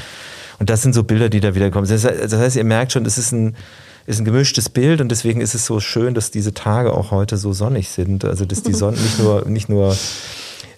und 0.58 0.70
das 0.70 0.82
sind 0.82 0.94
so 0.94 1.04
Bilder, 1.04 1.28
die 1.28 1.40
da 1.40 1.54
wieder 1.54 1.70
kommen. 1.70 1.86
Das 1.86 2.04
heißt, 2.04 2.32
das 2.32 2.40
heißt 2.40 2.56
ihr 2.56 2.64
merkt 2.64 2.92
schon, 2.92 3.06
es 3.06 3.16
ist 3.16 3.32
ein, 3.32 3.56
ist 4.06 4.18
ein 4.18 4.24
gemischtes 4.24 4.68
Bild 4.68 5.00
und 5.00 5.08
deswegen 5.08 5.40
ist 5.40 5.54
es 5.54 5.66
so 5.66 5.80
schön, 5.80 6.14
dass 6.14 6.30
diese 6.30 6.52
Tage 6.52 6.92
auch 6.92 7.10
heute 7.10 7.36
so 7.36 7.52
sonnig 7.52 7.88
sind. 7.88 8.24
Also, 8.24 8.44
dass 8.44 8.62
die 8.62 8.72
Sonne 8.74 8.98
nicht 8.98 9.18
nur, 9.18 9.48
nicht 9.48 9.68
nur 9.68 9.96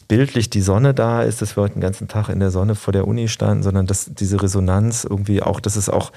bildlich 0.09 0.51
die 0.51 0.61
Sonne 0.61 0.95
da 0.95 1.23
ist, 1.23 1.43
dass 1.43 1.57
wir 1.57 1.65
heute 1.65 1.75
den 1.75 1.83
ganzen 1.83 2.09
Tag 2.09 2.29
in 2.29 2.41
der 2.41 2.51
Sonne 2.51 2.75
vor 2.75 2.93
der 2.93 3.07
Uni 3.09 3.29
standen, 3.29 3.63
sondern 3.63 3.87
dass 3.87 4.11
diese 4.13 4.43
Resonanz 4.43 5.05
irgendwie 5.09 5.43
auch, 5.43 5.61
dass 5.61 5.77
es 5.77 5.89
auch 5.89 6.13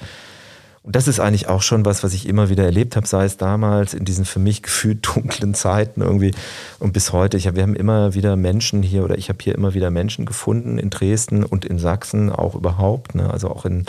und 0.82 0.96
das 0.96 1.08
ist 1.08 1.20
eigentlich 1.20 1.46
auch 1.46 1.60
schon 1.60 1.84
was, 1.84 2.02
was 2.02 2.14
ich 2.14 2.26
immer 2.26 2.48
wieder 2.48 2.64
erlebt 2.64 2.96
habe, 2.96 3.06
sei 3.06 3.26
es 3.26 3.36
damals 3.36 3.92
in 3.92 4.06
diesen 4.06 4.24
für 4.24 4.38
mich 4.38 4.62
gefühlt 4.64 5.06
dunklen 5.06 5.54
Zeiten 5.54 6.00
irgendwie 6.00 6.32
und 6.78 6.92
bis 6.92 7.12
heute. 7.12 7.36
Ich 7.36 7.46
hab, 7.46 7.56
wir 7.56 7.62
haben 7.62 7.76
immer 7.76 8.14
wieder 8.14 8.36
Menschen 8.36 8.82
hier 8.82 9.04
oder 9.04 9.18
ich 9.18 9.28
habe 9.28 9.38
hier 9.42 9.54
immer 9.54 9.74
wieder 9.74 9.90
Menschen 9.90 10.24
gefunden 10.24 10.78
in 10.78 10.88
Dresden 10.88 11.44
und 11.44 11.64
in 11.66 11.78
Sachsen 11.78 12.30
auch 12.30 12.54
überhaupt, 12.54 13.14
ne? 13.14 13.30
also 13.30 13.50
auch 13.50 13.66
in 13.66 13.84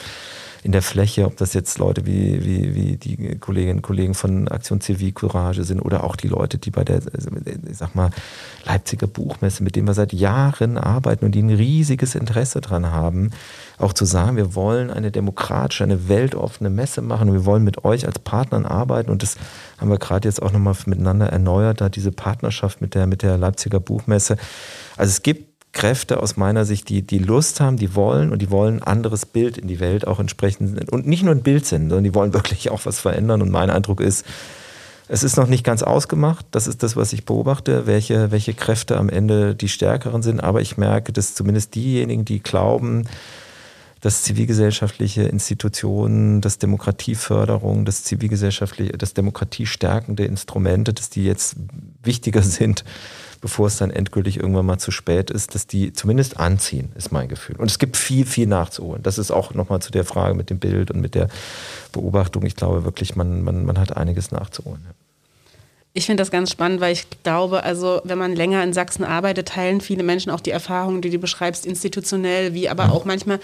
in 0.64 0.72
der 0.72 0.84
Fläche, 0.84 1.26
ob 1.26 1.38
das 1.38 1.54
jetzt 1.54 1.80
Leute 1.80 2.06
wie, 2.06 2.46
wie, 2.46 2.76
wie 2.76 2.98
die 2.98 3.40
Kolleginnen 3.40 3.78
und 3.78 3.82
Kollegen 3.82 4.14
von 4.14 4.48
Aktion 4.48 4.80
Zivilcourage 4.80 5.64
sind 5.64 5.82
oder 5.82 6.04
auch 6.04 6.16
die 6.16 6.28
Leute, 6.28 6.60
die 6.60 6.70
bei 6.70 6.84
der, 6.84 7.00
ich 7.00 7.78
sag 7.78 7.96
mal, 7.96 8.12
Leipziger 8.66 9.08
Buchmesse, 9.08 9.64
mit 9.64 9.76
denen 9.76 9.88
wir 9.88 9.96
seit 9.96 10.14
Jahren 10.14 10.78
arbeiten 10.78 11.26
und 11.26 11.34
die 11.34 11.42
ein 11.42 11.50
riesiges 11.50 12.14
Interesse 12.14 12.62
dran 12.62 12.92
haben, 12.92 13.32
auch 13.80 13.94
zu 13.94 14.06
sagen, 14.06 14.38
wir 14.38 14.54
wollen 14.54 14.92
eine 14.92 15.12
demokratische, 15.12 15.84
eine 15.84 16.08
weltoffene 16.08 16.70
Messe 16.70 17.02
machen 17.02 17.30
und 17.30 17.36
wir 17.36 17.46
wollen 17.46 17.64
mit 17.64 17.84
euch 17.84 18.06
als 18.06 18.20
Partnern 18.20 18.66
arbeiten 18.68 19.10
und 19.10 19.24
das 19.24 19.38
haben 19.80 19.90
wir 19.90 19.98
gerade 19.98 20.28
jetzt 20.28 20.44
auch 20.44 20.52
nochmal 20.52 20.76
miteinander 20.86 21.28
erneuert, 21.28 21.82
da 21.82 21.90
diese 21.90 22.12
Partnerschaft 22.12 22.82
mit 22.82 22.94
der, 22.94 23.08
mit 23.08 23.24
der 23.24 23.38
Leipziger 23.38 23.80
Buchmesse. 23.80 24.38
Also 24.96 25.10
es 25.10 25.24
gibt 25.24 25.51
Kräfte 25.74 26.22
aus 26.22 26.38
meiner 26.38 26.66
Sicht, 26.66 26.90
die, 26.90 27.02
die 27.02 27.20
Lust 27.20 27.62
haben, 27.62 27.78
die 27.78 27.96
wollen 27.96 28.32
und 28.32 28.42
die 28.42 28.52
wollen 28.52 28.78
ein 28.80 28.84
anderes 28.84 29.26
Bild 29.26 29.58
in 29.58 29.68
die 29.68 29.80
Welt 29.80 30.06
auch 30.06 30.20
entsprechend 30.20 30.92
und 30.92 31.08
nicht 31.08 31.24
nur 31.24 31.34
ein 31.34 31.44
Bild 31.44 31.66
sind, 31.66 31.90
sondern 31.90 32.04
die 32.04 32.14
wollen 32.14 32.34
wirklich 32.36 32.70
auch 32.72 32.86
was 32.86 33.00
verändern. 33.00 33.42
Und 33.42 33.52
mein 33.52 33.70
Eindruck 33.70 34.02
ist, 34.02 34.26
es 35.08 35.24
ist 35.24 35.38
noch 35.38 35.48
nicht 35.48 35.66
ganz 35.66 35.84
ausgemacht. 35.84 36.46
Das 36.52 36.68
ist 36.68 36.84
das, 36.84 36.96
was 36.96 37.14
ich 37.14 37.26
beobachte, 37.26 37.86
welche, 37.86 38.32
welche 38.32 38.54
Kräfte 38.54 38.98
am 38.98 39.10
Ende 39.10 39.56
die 39.56 39.70
stärkeren 39.70 40.22
sind. 40.22 40.42
Aber 40.42 40.62
ich 40.62 40.78
merke, 40.78 41.12
dass 41.12 41.36
zumindest 41.36 41.76
diejenigen, 41.76 42.24
die 42.24 42.42
glauben, 42.42 43.08
dass 44.02 44.24
zivilgesellschaftliche 44.24 45.24
Institutionen, 45.24 46.42
dass 46.42 46.58
Demokratieförderung, 46.58 47.86
dass 47.86 48.04
zivilgesellschaftliche, 48.04 48.94
dass 48.94 49.14
demokratiestärkende 49.14 50.26
Instrumente, 50.26 50.94
dass 50.94 51.10
die 51.10 51.24
jetzt 51.24 51.56
wichtiger 52.04 52.42
sind 52.42 52.84
bevor 53.42 53.68
es 53.68 53.78
dann 53.78 53.90
endgültig 53.90 54.38
irgendwann 54.38 54.66
mal 54.66 54.78
zu 54.78 54.92
spät 54.92 55.32
ist, 55.32 55.56
dass 55.56 55.68
die 55.68 55.94
zumindest 55.94 56.38
anziehen, 56.38 56.92
ist 56.96 57.12
mein 57.12 57.28
Gefühl. 57.28 57.56
Und 57.58 57.70
es 57.70 57.80
gibt 57.80 57.98
viel, 57.98 58.26
viel 58.26 58.48
nachzuholen. 58.48 59.02
Das 59.04 59.18
ist 59.18 59.32
auch 59.32 59.54
nochmal 59.54 59.82
zu 59.82 59.92
der 59.92 60.06
Frage 60.06 60.36
mit 60.36 60.50
dem 60.52 60.60
Bild 60.60 60.92
und 60.92 61.02
mit 61.02 61.16
der 61.16 61.28
Beobachtung. 61.92 62.46
Ich 62.46 62.56
glaube 62.56 62.86
wirklich, 62.86 63.16
man, 63.16 63.44
man, 63.44 63.66
man 63.66 63.80
hat 63.80 63.98
einiges 63.98 64.32
nachzuholen. 64.32 64.86
Ich 65.94 66.06
finde 66.06 66.22
das 66.22 66.32
ganz 66.32 66.52
spannend, 66.52 66.80
weil 66.80 66.94
ich 66.94 67.06
glaube, 67.24 67.64
also 67.64 68.00
wenn 68.06 68.18
man 68.18 68.34
länger 68.34 68.64
in 68.64 68.72
Sachsen 68.72 69.04
arbeitet, 69.04 69.50
teilen 69.50 69.82
viele 69.82 70.04
Menschen 70.04 70.32
auch 70.32 70.40
die 70.40 70.52
Erfahrungen, 70.52 71.02
die 71.02 71.10
du 71.10 71.18
beschreibst, 71.18 71.66
institutionell, 71.66 72.54
wie 72.54 72.70
aber 72.70 72.94
auch 72.94 73.04
manchmal 73.04 73.40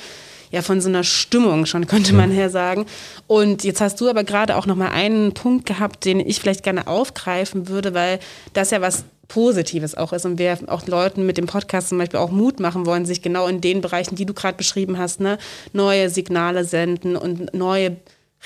ja 0.49 0.62
von 0.62 0.79
so 0.79 0.88
einer 0.88 1.03
Stimmung 1.03 1.65
schon, 1.65 1.88
könnte 1.88 2.13
man 2.13 2.31
her 2.31 2.49
sagen. 2.49 2.86
Und 3.25 3.65
jetzt 3.65 3.81
hast 3.81 3.99
du 3.99 4.10
aber 4.10 4.23
gerade 4.23 4.55
auch 4.55 4.65
nochmal 4.65 4.91
einen 4.91 5.33
Punkt 5.33 5.65
gehabt, 5.65 6.05
den 6.05 6.21
ich 6.21 6.39
vielleicht 6.39 6.63
gerne 6.63 6.88
aufgreifen 6.88 7.67
würde, 7.67 7.93
weil 7.93 8.19
das 8.53 8.71
ja 8.71 8.79
was 8.79 9.03
Positives 9.27 9.95
auch 9.95 10.13
ist 10.13 10.25
und 10.25 10.39
wir 10.39 10.57
auch 10.67 10.87
Leuten 10.87 11.25
mit 11.25 11.37
dem 11.37 11.47
Podcast 11.47 11.89
zum 11.89 11.97
Beispiel 11.97 12.19
auch 12.19 12.31
Mut 12.31 12.59
machen 12.59 12.85
wollen, 12.85 13.05
sich 13.05 13.21
genau 13.21 13.47
in 13.47 13.61
den 13.61 13.81
Bereichen, 13.81 14.15
die 14.15 14.25
du 14.25 14.33
gerade 14.33 14.57
beschrieben 14.57 14.97
hast, 14.97 15.19
ne, 15.19 15.37
neue 15.73 16.09
Signale 16.09 16.63
senden 16.63 17.15
und 17.15 17.53
neue 17.53 17.97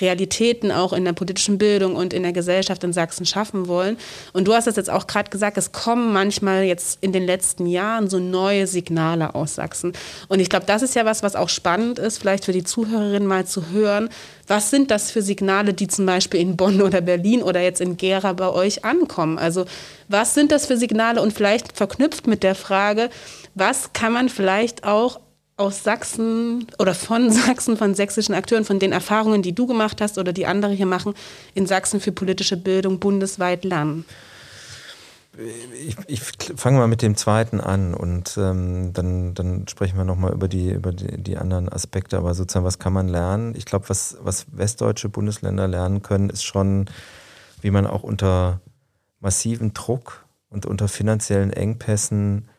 Realitäten 0.02 0.72
auch 0.72 0.94
in 0.94 1.06
der 1.06 1.14
politischen 1.14 1.58
Bildung 1.58 1.96
und 1.96 2.14
in 2.14 2.24
der 2.24 2.34
Gesellschaft 2.34 2.84
in 2.84 2.94
Sachsen 2.94 3.26
schaffen 3.26 3.68
wollen. 3.68 3.98
Und 4.34 4.48
du 4.48 4.54
hast 4.54 4.68
es 4.68 4.76
jetzt 4.76 4.90
auch 4.90 5.08
gerade 5.08 5.30
gesagt, 5.30 5.58
es 5.58 5.72
kommen 5.72 6.12
manchmal 6.12 6.64
jetzt 6.64 6.98
in 7.02 7.14
den 7.14 7.26
letzten 7.26 7.66
Jahren 7.66 8.10
so 8.10 8.20
neue 8.20 8.68
Signale 8.68 9.36
aus 9.36 9.56
Sachsen. 9.56 9.94
Und 10.28 10.40
ich 10.40 10.50
glaube, 10.50 10.66
das 10.66 10.82
ist 10.82 10.96
ja 10.96 11.06
was, 11.06 11.24
was 11.24 11.36
auch 11.36 11.50
spannend 11.50 12.00
ist, 12.00 12.18
vielleicht 12.18 12.46
für 12.46 12.54
die 12.54 12.64
Zuhörerinnen 12.64 13.28
mal 13.28 13.46
zu 13.46 13.70
hören. 13.70 14.10
Was 14.48 14.70
sind 14.70 14.92
das 14.92 15.12
für 15.12 15.22
Signale, 15.22 15.74
die 15.74 15.88
zum 15.88 16.06
Beispiel 16.06 16.42
in 16.42 16.58
Bonn 16.58 16.82
oder 16.82 17.02
Berlin 17.02 17.42
oder 17.44 17.62
jetzt 17.62 17.80
in 17.80 17.98
Gera 17.98 18.34
bei 18.34 18.50
euch 18.50 18.84
ankommen? 18.84 19.38
Also 19.38 19.66
was 20.08 20.34
sind 20.34 20.52
das 20.52 20.66
für 20.66 20.78
Signale 20.78 21.22
und 21.22 21.34
vielleicht 21.34 21.78
verknüpft 21.78 22.28
mit 22.28 22.44
der 22.44 22.56
Frage, 22.56 23.10
was 23.56 23.94
kann 23.94 24.14
man 24.14 24.30
vielleicht 24.30 24.84
auch 24.84 25.20
aus 25.62 25.84
Sachsen 25.84 26.67
oder 26.80 26.93
von 26.93 27.30
Sachsen, 27.32 27.78
von 27.78 27.95
sächsischen 27.95 28.36
Akteuren, 28.36 28.65
von 28.65 28.80
den 28.80 28.91
Erfahrungen, 28.91 29.41
die 29.41 29.54
du 29.54 29.67
gemacht 29.67 30.02
hast 30.02 30.17
oder 30.17 30.34
die 30.34 30.45
andere 30.45 30.74
hier 30.74 30.86
machen, 30.86 31.13
in 31.54 31.67
Sachsen 31.67 32.02
für 32.02 32.12
politische 32.12 32.58
Bildung 32.58 33.00
bundesweit 33.00 33.63
lernen? 33.63 34.06
ich, 35.38 35.95
ich 36.08 36.21
fange 36.58 36.78
mal 36.78 36.88
mit 36.88 37.02
dem 37.02 37.15
zweiten 37.15 37.62
an 37.62 37.93
und 37.93 38.38
ähm, 38.38 38.91
dann, 38.93 39.34
dann 39.34 39.67
sprechen 39.67 39.97
wir 39.97 40.04
nochmal 40.04 40.34
über, 40.34 40.47
die, 40.47 40.71
über 40.71 40.91
die, 40.91 41.21
die, 41.21 41.38
anderen 41.38 41.69
Aspekte. 41.69 42.17
Aber 42.17 42.34
sozusagen, 42.34 42.65
was 42.65 42.80
kann 42.80 42.93
man 42.93 43.08
lernen? 43.08 43.56
Ich 43.56 43.65
glaube, 43.65 43.88
was, 43.89 44.17
was 44.21 44.45
westdeutsche 44.52 45.10
Bundesländer 45.10 45.67
lernen 45.67 46.02
können, 46.02 46.30
ist 46.30 46.43
schon, 46.43 46.89
wie 47.62 47.71
man 47.71 47.88
auch 47.88 48.04
unter 48.04 48.60
massiven 49.19 49.74
Druck 49.74 50.26
und 50.50 50.65
unter 50.65 50.88
finanziellen 50.88 51.54
Engpässen 51.54 52.50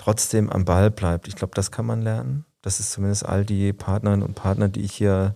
trotzdem 0.00 0.48
am 0.48 0.64
Ball 0.64 0.90
bleibt. 0.90 1.28
Ich 1.28 1.36
glaube, 1.36 1.54
das 1.54 1.70
kann 1.70 1.84
man 1.84 2.00
lernen. 2.00 2.46
Das 2.62 2.80
ist 2.80 2.90
zumindest 2.90 3.26
all 3.26 3.44
die 3.44 3.74
Partnerinnen 3.74 4.26
und 4.26 4.34
Partner, 4.34 4.68
die 4.70 4.80
ich 4.80 4.94
hier 4.94 5.34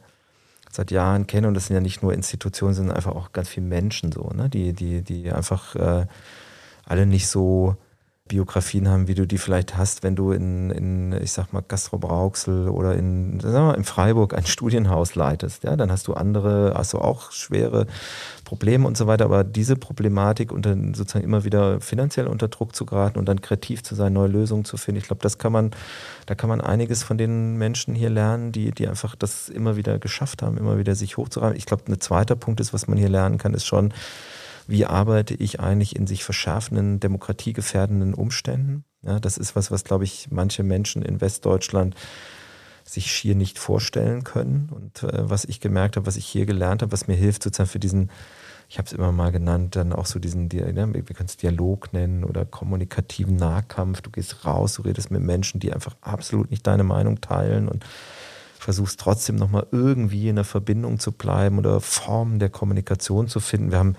seit 0.70 0.90
Jahren 0.90 1.26
kenne. 1.26 1.48
Und 1.48 1.54
das 1.54 1.66
sind 1.66 1.74
ja 1.74 1.82
nicht 1.82 2.02
nur 2.02 2.14
Institutionen, 2.14 2.72
sondern 2.72 2.96
einfach 2.96 3.14
auch 3.14 3.32
ganz 3.32 3.50
viele 3.50 3.66
Menschen 3.66 4.10
so, 4.10 4.30
ne? 4.34 4.48
die, 4.48 4.72
die, 4.72 5.02
die 5.02 5.30
einfach 5.30 5.74
äh, 5.76 6.06
alle 6.86 7.04
nicht 7.04 7.28
so 7.28 7.76
Biografien 8.26 8.88
haben, 8.88 9.06
wie 9.06 9.14
du 9.14 9.26
die 9.26 9.36
vielleicht 9.36 9.76
hast, 9.76 10.02
wenn 10.02 10.16
du 10.16 10.32
in, 10.32 10.70
in 10.70 11.12
ich 11.22 11.32
sag 11.32 11.52
mal, 11.52 11.62
Gastro 11.68 11.98
Brauxel 11.98 12.70
oder 12.70 12.94
in, 12.94 13.38
sagen 13.38 13.54
wir 13.54 13.60
mal, 13.60 13.74
in 13.74 13.84
Freiburg 13.84 14.32
ein 14.32 14.46
Studienhaus 14.46 15.14
leitest. 15.14 15.62
Ja, 15.62 15.76
dann 15.76 15.92
hast 15.92 16.08
du 16.08 16.14
andere, 16.14 16.72
hast 16.74 16.94
du 16.94 16.98
auch 16.98 17.32
schwere 17.32 17.86
Probleme 18.44 18.86
und 18.86 18.96
so 18.96 19.06
weiter. 19.06 19.26
Aber 19.26 19.44
diese 19.44 19.76
Problematik 19.76 20.52
und 20.52 20.64
dann 20.64 20.94
sozusagen 20.94 21.24
immer 21.24 21.44
wieder 21.44 21.82
finanziell 21.82 22.26
unter 22.26 22.48
Druck 22.48 22.74
zu 22.74 22.86
geraten 22.86 23.18
und 23.18 23.28
dann 23.28 23.42
kreativ 23.42 23.82
zu 23.82 23.94
sein, 23.94 24.14
neue 24.14 24.28
Lösungen 24.28 24.64
zu 24.64 24.78
finden, 24.78 25.00
ich 25.00 25.06
glaube, 25.06 25.20
das 25.20 25.36
kann 25.36 25.52
man, 25.52 25.72
da 26.24 26.34
kann 26.34 26.48
man 26.48 26.62
einiges 26.62 27.02
von 27.02 27.18
den 27.18 27.56
Menschen 27.58 27.94
hier 27.94 28.08
lernen, 28.08 28.52
die, 28.52 28.70
die 28.70 28.88
einfach 28.88 29.16
das 29.16 29.50
immer 29.50 29.76
wieder 29.76 29.98
geschafft 29.98 30.40
haben, 30.40 30.56
immer 30.56 30.78
wieder 30.78 30.94
sich 30.94 31.18
hochzureiben. 31.18 31.58
Ich 31.58 31.66
glaube, 31.66 31.82
ein 31.88 32.00
zweiter 32.00 32.36
Punkt 32.36 32.60
ist, 32.60 32.72
was 32.72 32.88
man 32.88 32.96
hier 32.96 33.10
lernen 33.10 33.36
kann, 33.36 33.52
ist 33.52 33.66
schon, 33.66 33.92
wie 34.66 34.86
arbeite 34.86 35.34
ich 35.34 35.60
eigentlich 35.60 35.96
in 35.96 36.06
sich 36.06 36.24
verschärfenden, 36.24 37.00
demokratiegefährdenden 37.00 38.14
Umständen. 38.14 38.84
Ja, 39.02 39.20
das 39.20 39.36
ist 39.36 39.54
was, 39.56 39.70
was, 39.70 39.84
glaube 39.84 40.04
ich, 40.04 40.28
manche 40.30 40.62
Menschen 40.62 41.02
in 41.02 41.20
Westdeutschland 41.20 41.94
sich 42.84 43.10
schier 43.10 43.34
nicht 43.34 43.58
vorstellen 43.58 44.24
können. 44.24 44.70
Und 44.70 45.02
äh, 45.02 45.28
was 45.28 45.44
ich 45.44 45.60
gemerkt 45.60 45.96
habe, 45.96 46.06
was 46.06 46.16
ich 46.16 46.26
hier 46.26 46.46
gelernt 46.46 46.82
habe, 46.82 46.92
was 46.92 47.08
mir 47.08 47.14
hilft, 47.14 47.42
sozusagen 47.42 47.68
für 47.68 47.78
diesen, 47.78 48.10
ich 48.68 48.78
habe 48.78 48.86
es 48.86 48.92
immer 48.92 49.12
mal 49.12 49.32
genannt, 49.32 49.76
dann 49.76 49.92
auch 49.92 50.06
so 50.06 50.18
diesen, 50.18 50.48
ne, 50.48 50.88
wir 50.92 51.02
können 51.02 51.28
es 51.28 51.36
Dialog 51.36 51.92
nennen 51.92 52.24
oder 52.24 52.44
kommunikativen 52.44 53.36
Nahkampf. 53.36 54.02
Du 54.02 54.10
gehst 54.10 54.44
raus, 54.44 54.74
du 54.74 54.82
redest 54.82 55.10
mit 55.10 55.22
Menschen, 55.22 55.60
die 55.60 55.72
einfach 55.72 55.96
absolut 56.00 56.50
nicht 56.50 56.66
deine 56.66 56.84
Meinung 56.84 57.20
teilen 57.20 57.68
und 57.68 57.84
versuchst 58.58 59.00
trotzdem 59.00 59.36
nochmal 59.36 59.66
irgendwie 59.72 60.28
in 60.28 60.36
der 60.36 60.44
Verbindung 60.44 60.98
zu 60.98 61.12
bleiben 61.12 61.58
oder 61.58 61.80
Formen 61.80 62.38
der 62.38 62.48
Kommunikation 62.48 63.28
zu 63.28 63.40
finden. 63.40 63.70
Wir 63.70 63.78
haben 63.78 63.96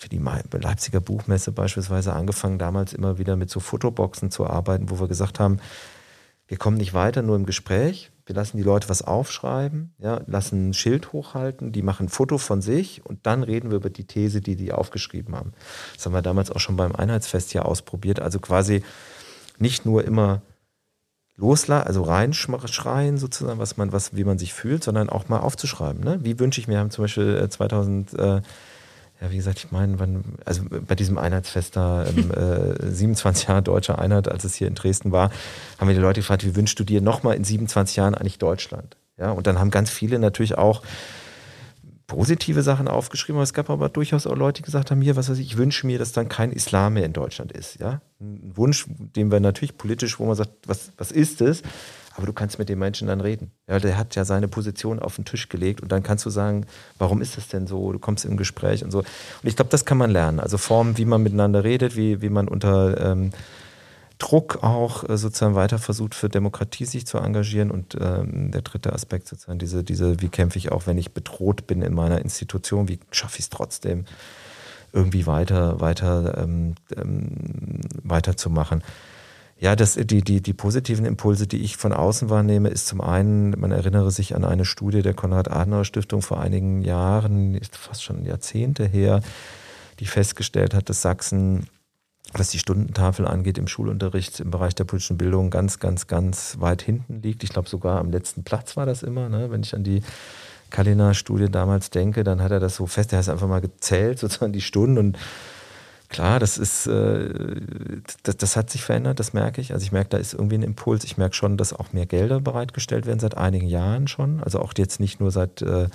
für 0.00 0.08
die 0.08 0.18
Leipziger 0.18 0.98
Buchmesse 0.98 1.52
beispielsweise 1.52 2.14
angefangen, 2.14 2.58
damals 2.58 2.94
immer 2.94 3.18
wieder 3.18 3.36
mit 3.36 3.50
so 3.50 3.60
Fotoboxen 3.60 4.30
zu 4.30 4.46
arbeiten, 4.46 4.88
wo 4.88 4.98
wir 4.98 5.08
gesagt 5.08 5.38
haben, 5.38 5.58
wir 6.48 6.56
kommen 6.56 6.78
nicht 6.78 6.94
weiter 6.94 7.20
nur 7.20 7.36
im 7.36 7.44
Gespräch, 7.44 8.10
wir 8.24 8.34
lassen 8.34 8.56
die 8.56 8.62
Leute 8.62 8.88
was 8.88 9.02
aufschreiben, 9.02 9.92
ja, 9.98 10.22
lassen 10.26 10.70
ein 10.70 10.74
Schild 10.74 11.12
hochhalten, 11.12 11.70
die 11.70 11.82
machen 11.82 12.06
ein 12.06 12.08
Foto 12.08 12.38
von 12.38 12.62
sich 12.62 13.04
und 13.04 13.26
dann 13.26 13.42
reden 13.42 13.70
wir 13.70 13.76
über 13.76 13.90
die 13.90 14.06
These, 14.06 14.40
die 14.40 14.56
die 14.56 14.72
aufgeschrieben 14.72 15.36
haben. 15.36 15.52
Das 15.94 16.06
haben 16.06 16.14
wir 16.14 16.22
damals 16.22 16.50
auch 16.50 16.60
schon 16.60 16.76
beim 16.76 16.96
Einheitsfest 16.96 17.52
hier 17.52 17.66
ausprobiert. 17.66 18.20
Also 18.20 18.40
quasi 18.40 18.82
nicht 19.58 19.84
nur 19.84 20.02
immer 20.02 20.40
loslassen, 21.36 21.86
also 21.86 22.02
reinschreien 22.02 23.18
sozusagen, 23.18 23.58
was 23.58 23.76
man, 23.76 23.92
was, 23.92 24.16
wie 24.16 24.24
man 24.24 24.38
sich 24.38 24.54
fühlt, 24.54 24.82
sondern 24.82 25.10
auch 25.10 25.28
mal 25.28 25.40
aufzuschreiben. 25.40 26.02
Ne? 26.02 26.20
Wie 26.22 26.38
wünsche 26.38 26.58
ich 26.58 26.68
mir, 26.68 26.78
haben 26.78 26.90
zum 26.90 27.04
Beispiel 27.04 27.46
2000 27.48 28.14
äh, 28.14 28.40
ja, 29.20 29.30
wie 29.30 29.36
gesagt, 29.36 29.58
ich 29.58 29.70
meine, 29.70 29.98
wann, 29.98 30.24
also 30.46 30.62
bei 30.68 30.94
diesem 30.94 31.18
Einheitsfest 31.18 31.76
da, 31.76 32.06
ähm, 32.06 32.30
äh, 32.80 32.90
27 32.90 33.48
Jahre 33.48 33.62
deutsche 33.62 33.98
Einheit, 33.98 34.28
als 34.28 34.44
es 34.44 34.54
hier 34.54 34.68
in 34.68 34.74
Dresden 34.74 35.12
war, 35.12 35.30
haben 35.78 35.88
wir 35.88 35.94
die 35.94 36.00
Leute 36.00 36.20
gefragt, 36.20 36.44
wie 36.44 36.56
wünschst 36.56 36.78
du 36.78 36.84
dir 36.84 37.00
nochmal 37.00 37.36
in 37.36 37.44
27 37.44 37.96
Jahren 37.96 38.14
eigentlich 38.14 38.38
Deutschland? 38.38 38.96
Ja, 39.18 39.32
und 39.32 39.46
dann 39.46 39.58
haben 39.58 39.70
ganz 39.70 39.90
viele 39.90 40.18
natürlich 40.18 40.56
auch 40.56 40.82
positive 42.06 42.62
Sachen 42.62 42.88
aufgeschrieben, 42.88 43.36
aber 43.36 43.44
es 43.44 43.52
gab 43.52 43.70
aber 43.70 43.88
durchaus 43.88 44.26
auch 44.26 44.34
Leute, 44.34 44.62
die 44.62 44.66
gesagt 44.66 44.90
haben, 44.90 45.00
hier, 45.00 45.14
was 45.14 45.28
weiß 45.28 45.38
ich, 45.38 45.46
ich 45.46 45.56
wünsche 45.56 45.86
mir, 45.86 45.98
dass 45.98 46.10
dann 46.12 46.28
kein 46.28 46.50
Islam 46.50 46.94
mehr 46.94 47.04
in 47.04 47.12
Deutschland 47.12 47.52
ist. 47.52 47.78
Ja? 47.78 48.00
Ein 48.20 48.52
Wunsch, 48.56 48.86
den 48.88 49.30
wir 49.30 49.38
natürlich 49.38 49.76
politisch, 49.76 50.18
wo 50.18 50.26
man 50.26 50.34
sagt, 50.34 50.50
was, 50.66 50.90
was 50.96 51.12
ist 51.12 51.40
es? 51.40 51.62
Aber 52.16 52.26
du 52.26 52.32
kannst 52.32 52.58
mit 52.58 52.68
dem 52.68 52.78
Menschen 52.80 53.06
dann 53.06 53.20
reden. 53.20 53.52
Ja, 53.68 53.78
der 53.78 53.96
hat 53.96 54.16
ja 54.16 54.24
seine 54.24 54.48
Position 54.48 54.98
auf 54.98 55.16
den 55.16 55.24
Tisch 55.24 55.48
gelegt 55.48 55.80
und 55.80 55.92
dann 55.92 56.02
kannst 56.02 56.26
du 56.26 56.30
sagen, 56.30 56.66
warum 56.98 57.22
ist 57.22 57.36
das 57.36 57.48
denn 57.48 57.66
so? 57.66 57.92
Du 57.92 57.98
kommst 57.98 58.24
im 58.24 58.36
Gespräch 58.36 58.82
und 58.82 58.90
so. 58.90 58.98
Und 58.98 59.06
ich 59.44 59.56
glaube, 59.56 59.70
das 59.70 59.84
kann 59.84 59.98
man 59.98 60.10
lernen. 60.10 60.40
Also 60.40 60.58
Formen, 60.58 60.98
wie 60.98 61.04
man 61.04 61.22
miteinander 61.22 61.62
redet, 61.62 61.96
wie, 61.96 62.20
wie 62.20 62.28
man 62.28 62.48
unter 62.48 63.00
ähm, 63.00 63.30
Druck 64.20 64.62
auch 64.62 65.08
äh, 65.08 65.16
sozusagen 65.16 65.54
weiter 65.54 65.78
versucht, 65.78 66.14
für 66.14 66.28
Demokratie 66.28 66.84
sich 66.84 67.06
zu 67.06 67.18
engagieren. 67.18 67.70
Und 67.70 67.96
ähm, 68.00 68.50
der 68.52 68.62
dritte 68.62 68.92
Aspekt 68.92 69.26
sozusagen, 69.26 69.58
diese, 69.58 69.82
diese, 69.82 70.20
wie 70.20 70.28
kämpfe 70.28 70.58
ich 70.58 70.70
auch, 70.70 70.86
wenn 70.86 70.98
ich 70.98 71.12
bedroht 71.12 71.66
bin 71.66 71.82
in 71.82 71.94
meiner 71.94 72.20
Institution, 72.20 72.88
wie 72.88 73.00
schaffe 73.10 73.38
ich 73.38 73.44
es 73.44 73.50
trotzdem, 73.50 74.04
irgendwie 74.92 75.26
weiter, 75.26 75.80
weiter, 75.80 76.38
ähm, 76.38 76.74
ähm, 76.96 77.80
weiterzumachen. 78.02 78.82
Ja, 79.60 79.76
das, 79.76 79.94
die, 79.94 80.22
die, 80.22 80.40
die 80.40 80.54
positiven 80.54 81.04
Impulse, 81.04 81.46
die 81.46 81.58
ich 81.58 81.76
von 81.76 81.92
außen 81.92 82.30
wahrnehme, 82.30 82.70
ist 82.70 82.86
zum 82.86 83.02
einen, 83.02 83.50
man 83.60 83.72
erinnere 83.72 84.10
sich 84.10 84.34
an 84.34 84.42
eine 84.46 84.64
Studie 84.64 85.02
der 85.02 85.12
Konrad-Adenauer-Stiftung 85.12 86.22
vor 86.22 86.40
einigen 86.40 86.80
Jahren, 86.80 87.60
fast 87.70 88.02
schon 88.02 88.24
Jahrzehnte 88.24 88.86
her, 88.86 89.20
die 89.98 90.06
festgestellt 90.06 90.72
hat, 90.72 90.88
dass 90.88 91.02
Sachsen, 91.02 91.66
was 92.32 92.48
die 92.48 92.58
Stundentafel 92.58 93.26
angeht, 93.26 93.58
im 93.58 93.68
Schulunterricht 93.68 94.40
im 94.40 94.50
Bereich 94.50 94.74
der 94.74 94.84
politischen 94.84 95.18
Bildung 95.18 95.50
ganz, 95.50 95.78
ganz, 95.78 96.06
ganz 96.06 96.56
weit 96.58 96.80
hinten 96.80 97.20
liegt. 97.20 97.44
Ich 97.44 97.50
glaube, 97.50 97.68
sogar 97.68 98.00
am 98.00 98.10
letzten 98.10 98.44
Platz 98.44 98.78
war 98.78 98.86
das 98.86 99.02
immer, 99.02 99.28
ne? 99.28 99.50
wenn 99.50 99.62
ich 99.62 99.74
an 99.74 99.84
die 99.84 100.02
Kalina-Studie 100.70 101.50
damals 101.50 101.90
denke, 101.90 102.24
dann 102.24 102.40
hat 102.40 102.50
er 102.50 102.60
das 102.60 102.76
so 102.76 102.86
fest, 102.86 103.12
er 103.12 103.18
hat 103.18 103.28
einfach 103.28 103.48
mal 103.48 103.60
gezählt, 103.60 104.18
sozusagen 104.20 104.54
die 104.54 104.62
Stunden 104.62 104.96
und 104.96 105.18
Klar, 106.10 106.40
das 106.40 106.58
ist, 106.58 106.88
äh, 106.88 107.60
das, 108.24 108.36
das, 108.36 108.56
hat 108.56 108.68
sich 108.68 108.82
verändert, 108.82 109.20
das 109.20 109.32
merke 109.32 109.60
ich. 109.60 109.72
Also 109.72 109.84
ich 109.84 109.92
merke, 109.92 110.10
da 110.10 110.18
ist 110.18 110.34
irgendwie 110.34 110.56
ein 110.56 110.64
Impuls. 110.64 111.04
Ich 111.04 111.16
merke 111.16 111.36
schon, 111.36 111.56
dass 111.56 111.72
auch 111.72 111.92
mehr 111.92 112.06
Gelder 112.06 112.40
bereitgestellt 112.40 113.06
werden 113.06 113.20
seit 113.20 113.36
einigen 113.36 113.68
Jahren 113.68 114.08
schon. 114.08 114.42
Also 114.42 114.58
auch 114.58 114.72
jetzt 114.76 114.98
nicht 114.98 115.20
nur 115.20 115.30
seit 115.30 115.62
äh, 115.62 115.86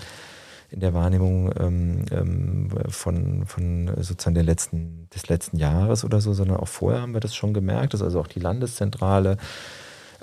in 0.71 0.79
der 0.79 0.93
Wahrnehmung 0.93 1.51
ähm, 1.59 2.05
ähm, 2.11 2.69
von, 2.87 3.45
von 3.45 3.91
sozusagen 3.97 4.35
der 4.35 4.45
letzten, 4.45 5.09
des 5.13 5.27
letzten 5.27 5.57
Jahres 5.57 6.05
oder 6.05 6.21
so, 6.21 6.33
sondern 6.33 6.57
auch 6.57 6.69
vorher 6.69 7.01
haben 7.01 7.13
wir 7.13 7.19
das 7.19 7.35
schon 7.35 7.53
gemerkt, 7.53 7.93
dass 7.93 8.01
also 8.01 8.21
auch 8.21 8.27
die 8.27 8.39
Landeszentrale 8.39 9.35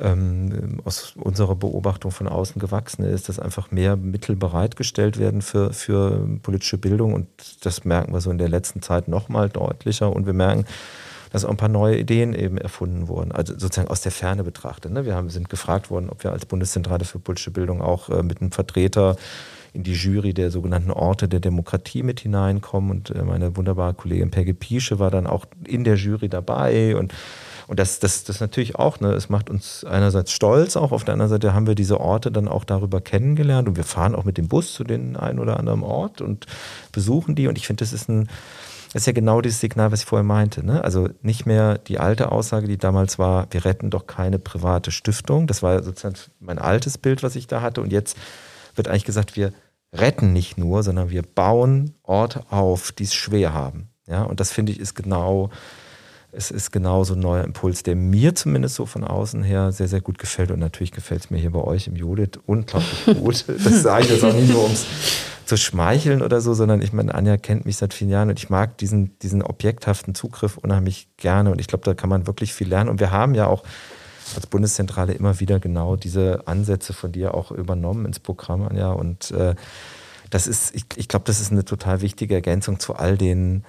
ähm, 0.03 0.81
aus 0.85 1.15
unserer 1.17 1.55
Beobachtung 1.55 2.11
von 2.11 2.29
außen 2.29 2.61
gewachsen 2.61 3.05
ist, 3.05 3.29
dass 3.29 3.39
einfach 3.39 3.71
mehr 3.71 3.97
Mittel 3.97 4.37
bereitgestellt 4.37 5.19
werden 5.19 5.43
für, 5.43 5.73
für 5.73 6.29
politische 6.43 6.79
Bildung. 6.79 7.15
Und 7.15 7.29
das 7.65 7.85
merken 7.85 8.13
wir 8.13 8.21
so 8.21 8.31
in 8.31 8.39
der 8.39 8.49
letzten 8.49 8.83
Zeit 8.83 9.09
nochmal 9.09 9.49
deutlicher. 9.49 10.13
Und 10.15 10.27
wir 10.27 10.33
merken, 10.33 10.65
dass 11.31 11.45
auch 11.45 11.51
ein 11.51 11.57
paar 11.57 11.69
neue 11.69 11.99
Ideen 11.99 12.35
eben 12.35 12.59
erfunden 12.59 13.09
wurden, 13.09 13.33
also 13.33 13.55
sozusagen 13.55 13.89
aus 13.89 14.03
der 14.03 14.13
Ferne 14.13 14.45
betrachtet. 14.45 14.93
Ne? 14.93 15.07
Wir 15.07 15.15
haben, 15.15 15.31
sind 15.31 15.49
gefragt 15.49 15.91
worden, 15.91 16.11
ob 16.11 16.25
wir 16.25 16.33
als 16.33 16.45
Bundeszentrale 16.45 17.05
für 17.05 17.19
politische 17.19 17.51
Bildung 17.51 17.81
auch 17.81 18.11
äh, 18.11 18.23
mit 18.23 18.41
einem 18.41 18.53
Vertreter 18.53 19.17
in 19.73 19.83
die 19.83 19.95
Jury 19.95 20.35
der 20.35 20.51
sogenannten 20.51 20.91
Orte 20.91 21.29
der 21.29 21.41
Demokratie 21.41 22.03
mit 22.03 22.21
hineinkommen. 22.21 22.91
Und 22.91 23.11
äh, 23.11 23.23
meine 23.23 23.57
wunderbare 23.57 23.95
Kollegin 23.95 24.31
Peggy 24.31 24.53
Piesche 24.53 24.99
war 24.99 25.11
dann 25.11 25.27
auch 25.27 25.47
in 25.65 25.85
der 25.85 25.97
Jury 25.97 26.29
dabei 26.29 26.97
und 26.97 27.15
und 27.67 27.79
das, 27.79 27.99
das, 28.01 28.25
das 28.25 28.41
natürlich 28.41 28.77
auch, 28.77 29.01
ne, 29.01 29.13
es 29.13 29.29
macht 29.29 29.51
uns 29.51 29.85
einerseits 29.85 30.33
stolz, 30.33 30.77
auch 30.77 30.93
auf 30.93 31.05
der 31.05 31.15
anderen 31.15 31.31
Seite 31.31 31.55
haben 31.55 31.67
wir 31.67 31.75
diese 31.75 32.01
Orte 32.01 32.31
dann 32.31 32.49
auch 32.49 32.65
darüber 32.65 33.01
kennengelernt 33.01 33.69
und 33.69 33.77
wir 33.77 33.85
fahren 33.85 34.15
auch 34.15 34.25
mit 34.25 34.39
dem 34.39 34.49
Bus 34.49 34.73
zu 34.73 34.85
den 34.85 35.17
einen 35.17 35.39
oder 35.39 35.59
anderen 35.59 35.83
Ort 35.83 36.21
und 36.21 36.47
besuchen 36.93 37.35
die. 37.35 37.49
Und 37.49 37.59
ich 37.59 37.67
finde, 37.67 37.85
das 37.85 37.93
ist 37.93 38.09
ein, 38.09 38.29
das 38.93 39.03
ist 39.03 39.07
ja 39.07 39.13
genau 39.13 39.41
dieses 39.41 39.61
Signal, 39.61 39.91
was 39.91 40.01
ich 40.01 40.07
vorher 40.07 40.25
meinte. 40.25 40.65
Ne? 40.65 40.85
Also 40.85 41.09
nicht 41.23 41.47
mehr 41.47 41.79
die 41.79 41.99
alte 41.99 42.31
Aussage, 42.31 42.69
die 42.69 42.79
damals 42.79 43.19
war, 43.19 43.47
wir 43.51 43.65
retten 43.65 43.91
doch 43.91 44.07
keine 44.07 44.39
private 44.39 44.91
Stiftung. 44.91 45.47
Das 45.47 45.63
war 45.63 45.83
sozusagen 45.83 46.17
mein 46.41 46.59
altes 46.59 46.99
Bild, 46.99 47.23
was 47.23 47.37
ich 47.37 47.47
da 47.47 47.63
hatte. 47.63 47.81
Und 47.81 47.91
jetzt 47.91 48.17
wird 48.75 48.89
eigentlich 48.89 49.05
gesagt, 49.05 49.37
wir 49.37 49.53
retten 49.95 50.33
nicht 50.33 50.59
nur, 50.59 50.83
sondern 50.83 51.11
wir 51.11 51.23
bauen 51.23 51.95
Orte 52.03 52.45
auf, 52.51 52.93
die 52.93 53.05
es 53.05 53.15
schwer 53.15 53.55
haben. 53.55 53.89
Ja, 54.07 54.25
und 54.25 54.41
das 54.41 54.53
finde 54.53 54.73
ich 54.73 54.81
ist 54.81 54.95
genau 54.95 55.51
es 56.35 56.51
ist 56.51 56.73
genauso 56.73 57.13
ein 57.13 57.21
neuer 57.21 57.45
Impuls, 57.45 57.83
der 57.83 57.95
mir 57.95 58.35
zumindest 58.35 58.77
so 58.77 58.87
von 58.87 59.05
außen 59.05 59.43
her 59.43 59.71
sehr, 59.71 59.87
sehr 59.87 60.01
gut 60.01 60.19
gefällt. 60.19 60.51
Und 60.51 60.61
natürlich 60.61 60.91
gefällt 60.91 61.25
es 61.25 61.31
mir 61.31 61.37
hier 61.37 61.51
bei 61.51 61.61
euch 61.61 61.87
im 61.87 61.95
Judith 61.95 62.41
unglaublich 62.47 63.05
gut. 63.19 63.45
Das 63.47 63.83
sage 63.83 64.07
ich 64.07 64.11
jetzt 64.11 64.25
auch 64.25 64.33
nicht 64.33 64.49
nur, 64.49 64.65
um 64.65 64.73
es 64.73 64.87
zu 65.45 65.59
schmeicheln 65.59 66.23
oder 66.23 66.41
so, 66.41 66.55
sondern 66.55 66.81
ich 66.81 66.95
meine, 66.95 67.15
Anja 67.15 67.37
kennt 67.37 67.67
mich 67.67 67.77
seit 67.77 67.93
vielen 67.93 68.09
Jahren 68.09 68.31
und 68.31 68.39
ich 68.39 68.49
mag 68.49 68.79
diesen, 68.79 69.19
diesen 69.19 69.43
objekthaften 69.43 70.15
Zugriff 70.15 70.57
unheimlich 70.57 71.09
gerne. 71.19 71.51
Und 71.51 71.61
ich 71.61 71.67
glaube, 71.67 71.85
da 71.85 71.93
kann 71.93 72.09
man 72.09 72.27
wirklich 72.27 72.55
viel 72.55 72.69
lernen. 72.69 72.89
Und 72.89 72.99
wir 72.99 73.11
haben 73.11 73.35
ja 73.35 73.47
auch 73.47 73.63
als 74.35 74.47
Bundeszentrale 74.47 75.13
immer 75.13 75.39
wieder 75.39 75.61
genau 75.61 75.97
diese 75.97 76.47
Ansätze 76.47 76.95
von 76.95 77.13
dir 77.13 77.35
auch 77.35 77.51
übernommen 77.51 78.07
ins 78.07 78.21
Programm, 78.21 78.67
Anja. 78.67 78.93
Und 78.93 79.33
äh, 79.33 79.55
das 80.31 80.47
ist, 80.47 80.75
ich, 80.75 80.87
ich 80.97 81.09
glaube, 81.09 81.27
das 81.27 81.41
ist 81.41 81.53
eine 81.53 81.67
total 81.67 82.01
wichtige 82.01 82.35
Ergänzung 82.35 82.81
zu 82.81 82.95
all 82.95 83.19
den 83.19 83.65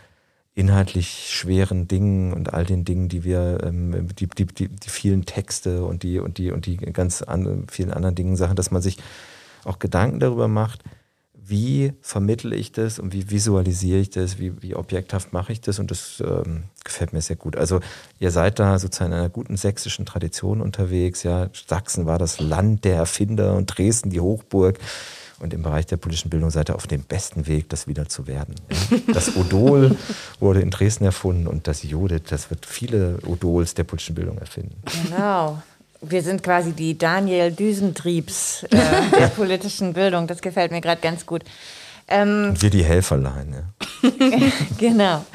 inhaltlich 0.56 1.30
schweren 1.32 1.88
Dingen 1.88 2.34
und 2.34 2.54
all 2.54 2.66
den 2.66 2.86
Dingen, 2.86 3.10
die 3.10 3.24
wir, 3.24 3.60
ähm, 3.64 4.08
die, 4.16 4.28
die, 4.28 4.46
die, 4.46 4.68
die 4.68 4.90
vielen 4.90 5.26
Texte 5.26 5.84
und 5.84 6.04
die 6.04 6.20
und 6.20 6.38
die 6.38 6.52
und 6.52 6.66
die 6.66 6.78
ganz 6.78 7.22
an, 7.22 7.66
vielen 7.70 7.92
anderen 7.92 8.16
Dingen 8.16 8.36
Sachen, 8.36 8.56
dass 8.56 8.72
man 8.72 8.82
sich 8.82 8.98
auch 9.64 9.80
Gedanken 9.80 10.20
darüber 10.20 10.48
macht, 10.48 10.84
wie 11.46 11.94
vermittle 12.02 12.56
ich 12.56 12.72
das 12.72 13.00
und 13.00 13.14
wie 13.14 13.30
visualisiere 13.30 14.00
ich 14.00 14.10
das, 14.10 14.40
wie, 14.40 14.62
wie 14.62 14.76
objekthaft 14.76 15.34
mache 15.34 15.52
ich 15.52 15.60
das 15.60 15.80
und 15.80 15.92
das 15.92 16.24
ähm, 16.26 16.64
gefällt 16.86 17.12
mir 17.12 17.22
sehr 17.22 17.36
gut. 17.36 17.58
Also 17.58 17.82
ihr 18.20 18.32
seid 18.32 18.60
da 18.60 18.80
sozusagen 18.80 19.12
in 19.12 19.18
einer 19.18 19.30
guten 19.30 19.58
sächsischen 19.58 20.06
Tradition 20.06 20.62
unterwegs. 20.62 21.24
Ja, 21.24 21.50
Sachsen 21.68 22.06
war 22.06 22.18
das 22.18 22.40
Land 22.40 22.86
der 22.86 22.96
Erfinder 22.96 23.56
und 23.56 23.66
Dresden 23.66 24.10
die 24.10 24.22
Hochburg. 24.22 24.80
Und 25.40 25.54
im 25.54 25.62
Bereich 25.62 25.86
der 25.86 25.98
politischen 25.98 26.30
Bildung 26.30 26.50
seid 26.50 26.70
ihr 26.70 26.76
auf 26.76 26.88
dem 26.88 27.04
besten 27.04 27.48
Weg, 27.48 27.70
das 27.70 27.88
wieder 27.88 28.08
zu 28.08 28.28
werden. 28.28 28.56
Das 29.14 29.36
Odol 29.36 29.98
wurde 30.40 30.62
in 30.62 30.70
Dresden 30.70 31.06
erfunden 31.06 31.48
und 31.48 31.68
das 31.68 31.84
Judith, 31.84 32.24
das 32.30 32.50
wird 32.50 32.66
viele 32.66 33.18
Odols 33.26 33.74
der 33.74 33.84
politischen 33.84 34.16
Bildung 34.16 34.38
erfinden. 34.38 34.76
Genau. 35.08 35.62
Wir 36.02 36.22
sind 36.22 36.44
quasi 36.44 36.74
die 36.74 36.98
Daniel 36.98 37.52
Düsentriebs 37.52 38.64
äh, 38.64 38.78
der 39.18 39.28
politischen 39.36 39.94
Bildung. 39.94 40.28
Das 40.28 40.42
gefällt 40.42 40.72
mir 40.72 40.82
gerade 40.82 41.02
ganz 41.02 41.26
gut. 41.26 41.44
Ähm, 42.08 42.50
und 42.50 42.62
wir 42.62 42.70
die 42.70 42.84
Helferlein. 42.84 43.56
Ja. 44.04 44.10
genau. 44.78 45.26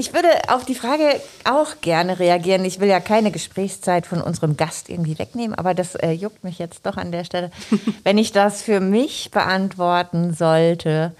Ich 0.00 0.14
würde 0.14 0.30
auf 0.48 0.64
die 0.64 0.74
Frage 0.74 1.20
auch 1.44 1.82
gerne 1.82 2.18
reagieren. 2.18 2.64
Ich 2.64 2.80
will 2.80 2.88
ja 2.88 3.00
keine 3.00 3.30
Gesprächszeit 3.30 4.06
von 4.06 4.22
unserem 4.22 4.56
Gast 4.56 4.88
irgendwie 4.88 5.18
wegnehmen, 5.18 5.54
aber 5.54 5.74
das 5.74 5.94
äh, 5.94 6.12
juckt 6.12 6.42
mich 6.42 6.58
jetzt 6.58 6.86
doch 6.86 6.96
an 6.96 7.12
der 7.12 7.24
Stelle. 7.24 7.50
Wenn 8.02 8.16
ich 8.16 8.32
das 8.32 8.62
für 8.62 8.80
mich 8.80 9.30
beantworten 9.30 10.32
sollte, 10.32 11.12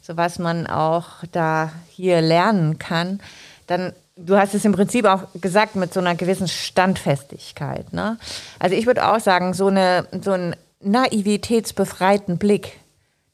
so 0.00 0.16
was 0.16 0.38
man 0.38 0.68
auch 0.68 1.24
da 1.32 1.72
hier 1.90 2.20
lernen 2.20 2.78
kann, 2.78 3.18
dann, 3.66 3.92
du 4.14 4.36
hast 4.36 4.54
es 4.54 4.64
im 4.64 4.70
Prinzip 4.70 5.06
auch 5.06 5.24
gesagt, 5.34 5.74
mit 5.74 5.92
so 5.92 5.98
einer 5.98 6.14
gewissen 6.14 6.46
Standfestigkeit. 6.46 7.92
Ne? 7.92 8.18
Also 8.60 8.76
ich 8.76 8.86
würde 8.86 9.08
auch 9.08 9.18
sagen, 9.18 9.52
so, 9.52 9.66
eine, 9.66 10.06
so 10.22 10.30
einen 10.30 10.54
naivitätsbefreiten 10.78 12.38
Blick, 12.38 12.78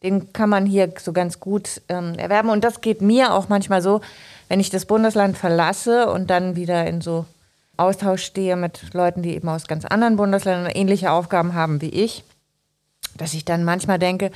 den 0.03 0.33
kann 0.33 0.49
man 0.49 0.65
hier 0.65 0.95
so 0.99 1.13
ganz 1.13 1.41
gut 1.41 1.83
ähm, 1.91 2.15
erwerben. 2.15 2.49
Und 2.49 2.65
das 2.65 2.81
geht 2.81 3.03
mir 3.03 3.35
auch 3.35 3.51
manchmal 3.51 3.83
so, 3.83 4.01
wenn 4.49 4.61
ich 4.61 4.71
das 4.71 4.87
Bundesland 4.87 5.37
verlasse 5.37 6.11
und 6.11 6.31
dann 6.31 6.57
wieder 6.57 6.87
in 6.87 7.01
so 7.01 7.27
Austausch 7.77 8.23
stehe 8.23 8.57
mit 8.57 8.95
Leuten, 8.95 9.23
die 9.23 9.35
eben 9.35 9.49
aus 9.49 9.67
ganz 9.67 9.85
anderen 9.85 10.17
Bundesländern 10.17 10.71
ähnliche 10.71 11.11
Aufgaben 11.11 11.55
haben 11.55 11.81
wie 11.81 11.89
ich, 11.89 12.23
dass 13.17 13.35
ich 13.35 13.45
dann 13.45 13.65
manchmal 13.65 13.99
denke, 13.99 14.31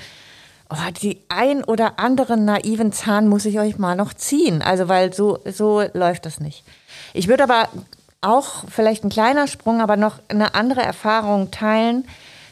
oh, 0.71 0.90
die 1.01 1.23
ein 1.29 1.62
oder 1.64 1.99
anderen 1.99 2.44
naiven 2.44 2.92
Zahn 2.92 3.29
muss 3.29 3.44
ich 3.44 3.59
euch 3.59 3.79
mal 3.79 3.97
noch 3.97 4.14
ziehen. 4.14 4.62
Also, 4.62 4.88
weil 4.88 5.12
so, 5.12 5.38
so 5.44 5.83
läuft 5.92 6.27
das 6.27 6.40
nicht. 6.40 6.64
Ich 7.14 7.29
würde 7.29 7.44
aber 7.44 7.68
auch 8.21 8.64
vielleicht 8.68 9.05
ein 9.05 9.11
kleiner 9.11 9.47
Sprung, 9.47 9.81
aber 9.81 9.97
noch 9.97 10.18
eine 10.29 10.55
andere 10.55 10.83
Erfahrung 10.83 11.51
teilen, 11.51 12.07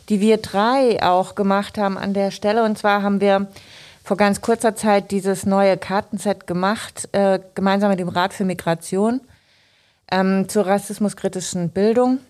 die 0.09 0.21
wir 0.21 0.37
drei 0.37 1.03
auch 1.03 1.35
gemacht 1.35 1.79
haben 1.79 1.99
an 1.99 2.14
der 2.14 2.31
Stelle. 2.31 2.62
Und 2.64 2.79
zwar 2.79 3.03
haben 3.03 3.21
wir 3.21 3.49
vor 4.07 4.16
ganz 4.16 4.40
kurzer 4.40 4.77
Zeit 4.77 5.11
dieses 5.11 5.47
neue 5.47 5.77
Kartenset 5.77 6.47
gemacht, 6.47 7.09
äh, 7.11 7.40
gemeinsam 7.57 7.90
mit 7.90 7.99
dem 7.99 8.09
Rat 8.09 8.33
für 8.33 8.45
Migration 8.45 9.21
ähm, 10.12 10.49
zur 10.49 10.64
rassismuskritischen 10.64 11.71
Bildung. 11.71 12.21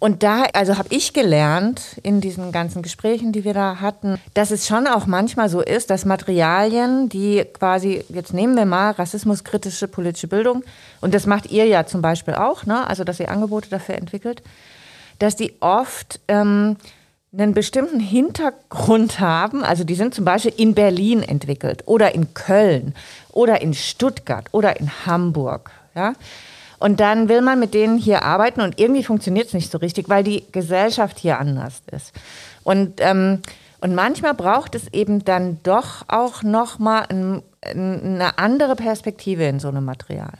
Und 0.00 0.24
da, 0.24 0.46
also 0.52 0.76
habe 0.76 0.88
ich 0.90 1.12
gelernt 1.12 2.00
in 2.02 2.20
diesen 2.20 2.50
ganzen 2.50 2.82
Gesprächen, 2.82 3.30
die 3.30 3.44
wir 3.44 3.54
da 3.54 3.80
hatten, 3.80 4.18
dass 4.34 4.50
es 4.50 4.66
schon 4.66 4.88
auch 4.88 5.06
manchmal 5.06 5.48
so 5.48 5.60
ist, 5.60 5.88
dass 5.88 6.04
Materialien, 6.04 7.08
die 7.08 7.44
quasi, 7.44 8.04
jetzt 8.08 8.34
nehmen 8.34 8.56
wir 8.56 8.66
mal 8.66 8.90
rassismuskritische 8.90 9.86
politische 9.86 10.26
Bildung, 10.26 10.64
und 11.00 11.14
das 11.14 11.26
macht 11.26 11.52
ihr 11.52 11.66
ja 11.66 11.86
zum 11.86 12.02
Beispiel 12.02 12.34
auch, 12.34 12.66
ne? 12.66 12.88
also 12.88 13.04
dass 13.04 13.20
ihr 13.20 13.30
Angebote 13.30 13.70
dafür 13.70 13.94
entwickelt, 13.94 14.42
dass 15.20 15.36
die 15.36 15.54
oft 15.60 16.18
ähm, 16.26 16.76
einen 17.32 17.54
bestimmten 17.54 18.00
Hintergrund 18.00 19.20
haben. 19.20 19.62
Also 19.62 19.84
die 19.84 19.94
sind 19.94 20.14
zum 20.14 20.24
Beispiel 20.24 20.52
in 20.56 20.74
Berlin 20.74 21.22
entwickelt 21.22 21.82
oder 21.86 22.14
in 22.14 22.34
Köln 22.34 22.94
oder 23.30 23.60
in 23.60 23.74
Stuttgart 23.74 24.46
oder 24.52 24.80
in 24.80 24.90
Hamburg. 25.06 25.70
Ja? 25.94 26.14
Und 26.78 26.98
dann 26.98 27.28
will 27.28 27.42
man 27.42 27.60
mit 27.60 27.74
denen 27.74 27.98
hier 27.98 28.22
arbeiten 28.22 28.60
und 28.62 28.80
irgendwie 28.80 29.04
funktioniert 29.04 29.48
es 29.48 29.54
nicht 29.54 29.70
so 29.70 29.78
richtig, 29.78 30.08
weil 30.08 30.24
die 30.24 30.44
Gesellschaft 30.50 31.18
hier 31.18 31.38
anders 31.38 31.82
ist. 31.92 32.12
Und, 32.64 33.00
ähm, 33.00 33.42
und 33.80 33.94
manchmal 33.94 34.34
braucht 34.34 34.74
es 34.74 34.88
eben 34.92 35.24
dann 35.24 35.60
doch 35.62 36.04
auch 36.08 36.42
nochmal 36.42 37.04
ein, 37.10 37.42
eine 37.62 38.38
andere 38.38 38.76
Perspektive 38.76 39.44
in 39.44 39.60
so 39.60 39.68
einem 39.68 39.84
Material. 39.84 40.32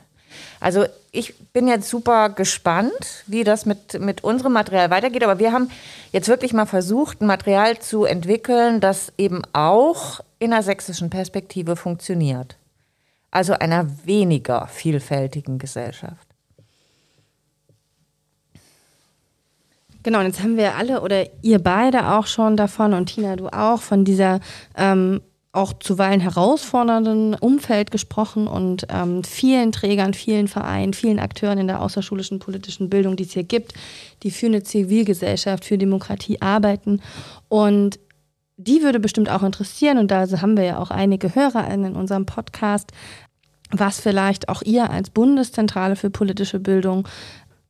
Also 0.61 0.85
ich 1.13 1.37
bin 1.53 1.67
jetzt 1.69 1.89
super 1.89 2.31
gespannt, 2.31 3.25
wie 3.27 3.45
das 3.45 3.67
mit, 3.67 4.01
mit 4.01 4.23
unserem 4.23 4.53
Material 4.53 4.91
weitergeht. 4.91 5.25
Aber 5.25 5.39
wir 5.39 5.53
haben 5.53 5.71
jetzt 6.13 6.29
wirklich 6.29 6.53
mal 6.53 6.67
versucht, 6.67 7.21
ein 7.21 7.27
Material 7.27 7.79
zu 7.79 8.05
entwickeln, 8.05 8.81
das 8.81 9.13
eben 9.19 9.43
auch 9.53 10.21
in 10.39 10.53
einer 10.53 10.63
sächsischen 10.63 11.11
Perspektive 11.11 11.77
funktioniert. 11.77 12.57
Also 13.31 13.55
einer 13.55 13.87
weniger 14.05 14.67
vielfältigen 14.67 15.59
Gesellschaft. 15.59 16.27
Genau, 20.03 20.21
und 20.21 20.27
jetzt 20.27 20.41
haben 20.41 20.57
wir 20.57 20.77
alle 20.77 21.03
oder 21.03 21.27
ihr 21.43 21.59
beide 21.59 22.13
auch 22.13 22.27
schon 22.27 22.57
davon 22.57 22.95
und 22.95 23.07
Tina, 23.07 23.37
du 23.37 23.49
auch, 23.49 23.83
von 23.83 24.05
dieser 24.05 24.41
ähm, 24.75 25.21
auch 25.53 25.73
zuweilen 25.73 26.21
herausfordernden 26.21 27.35
Umfeld 27.35 27.91
gesprochen 27.91 28.47
und 28.47 28.87
ähm, 28.89 29.25
vielen 29.25 29.73
Trägern, 29.73 30.15
vielen 30.15 30.47
Vereinen, 30.47 30.95
vielen 30.95 31.19
Akteuren 31.19 31.59
in 31.59 31.67
der 31.67 31.83
außerschulischen 31.83 32.39
politischen 32.39 32.89
Bildung, 32.89 33.17
die 33.17 33.25
es 33.25 33.33
hier 33.33 33.43
gibt, 33.43 33.75
die 34.23 34.31
für 34.31 34.47
eine 34.47 34.63
Zivilgesellschaft, 34.63 35.65
für 35.65 35.77
Demokratie 35.77 36.41
arbeiten. 36.41 37.01
Und 37.49 37.99
die 38.59 38.83
würde 38.83 39.01
bestimmt 39.01 39.29
auch 39.29 39.43
interessieren, 39.43 39.99
und 39.99 40.11
da 40.11 40.27
haben 40.41 40.57
wir 40.57 40.65
ja 40.65 40.79
auch 40.79 40.91
einige 40.91 41.35
Hörer 41.35 41.69
in 41.73 41.97
unserem 41.97 42.27
Podcast, 42.27 42.93
was 43.73 44.01
vielleicht 44.01 44.49
auch 44.49 44.63
ihr 44.63 44.91
als 44.91 45.11
Bundeszentrale 45.11 45.97
für 45.97 46.11
politische 46.11 46.61
Bildung 46.61 47.09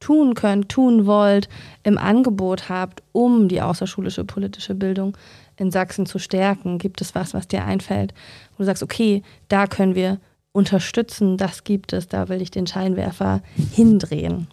tun 0.00 0.34
könnt, 0.34 0.68
tun 0.68 1.06
wollt, 1.06 1.48
im 1.82 1.96
Angebot 1.96 2.68
habt, 2.68 3.02
um 3.12 3.48
die 3.48 3.62
außerschulische 3.62 4.24
politische 4.24 4.74
Bildung 4.74 5.16
in 5.60 5.70
Sachsen 5.70 6.06
zu 6.06 6.18
stärken? 6.18 6.78
Gibt 6.78 7.00
es 7.00 7.14
was, 7.14 7.34
was 7.34 7.46
dir 7.46 7.64
einfällt, 7.64 8.14
wo 8.56 8.62
du 8.62 8.64
sagst, 8.64 8.82
okay, 8.82 9.22
da 9.48 9.66
können 9.66 9.94
wir 9.94 10.18
unterstützen, 10.52 11.36
das 11.36 11.64
gibt 11.64 11.92
es, 11.92 12.08
da 12.08 12.28
will 12.28 12.42
ich 12.42 12.50
den 12.50 12.66
Scheinwerfer 12.66 13.42
hindrehen? 13.72 14.48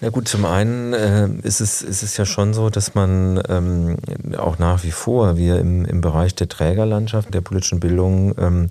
Ja 0.00 0.10
gut, 0.10 0.26
zum 0.26 0.44
einen 0.44 0.92
äh, 0.92 1.28
ist, 1.42 1.60
es, 1.60 1.80
ist 1.80 2.02
es 2.02 2.16
ja 2.16 2.26
schon 2.26 2.54
so, 2.54 2.70
dass 2.70 2.94
man 2.94 3.40
ähm, 3.48 3.96
auch 4.36 4.58
nach 4.58 4.82
wie 4.82 4.90
vor, 4.90 5.36
wir 5.36 5.58
im, 5.60 5.84
im 5.84 6.00
Bereich 6.00 6.34
der 6.34 6.48
Trägerlandschaft, 6.48 7.32
der 7.32 7.40
politischen 7.40 7.78
Bildung, 7.78 8.34
ähm, 8.36 8.68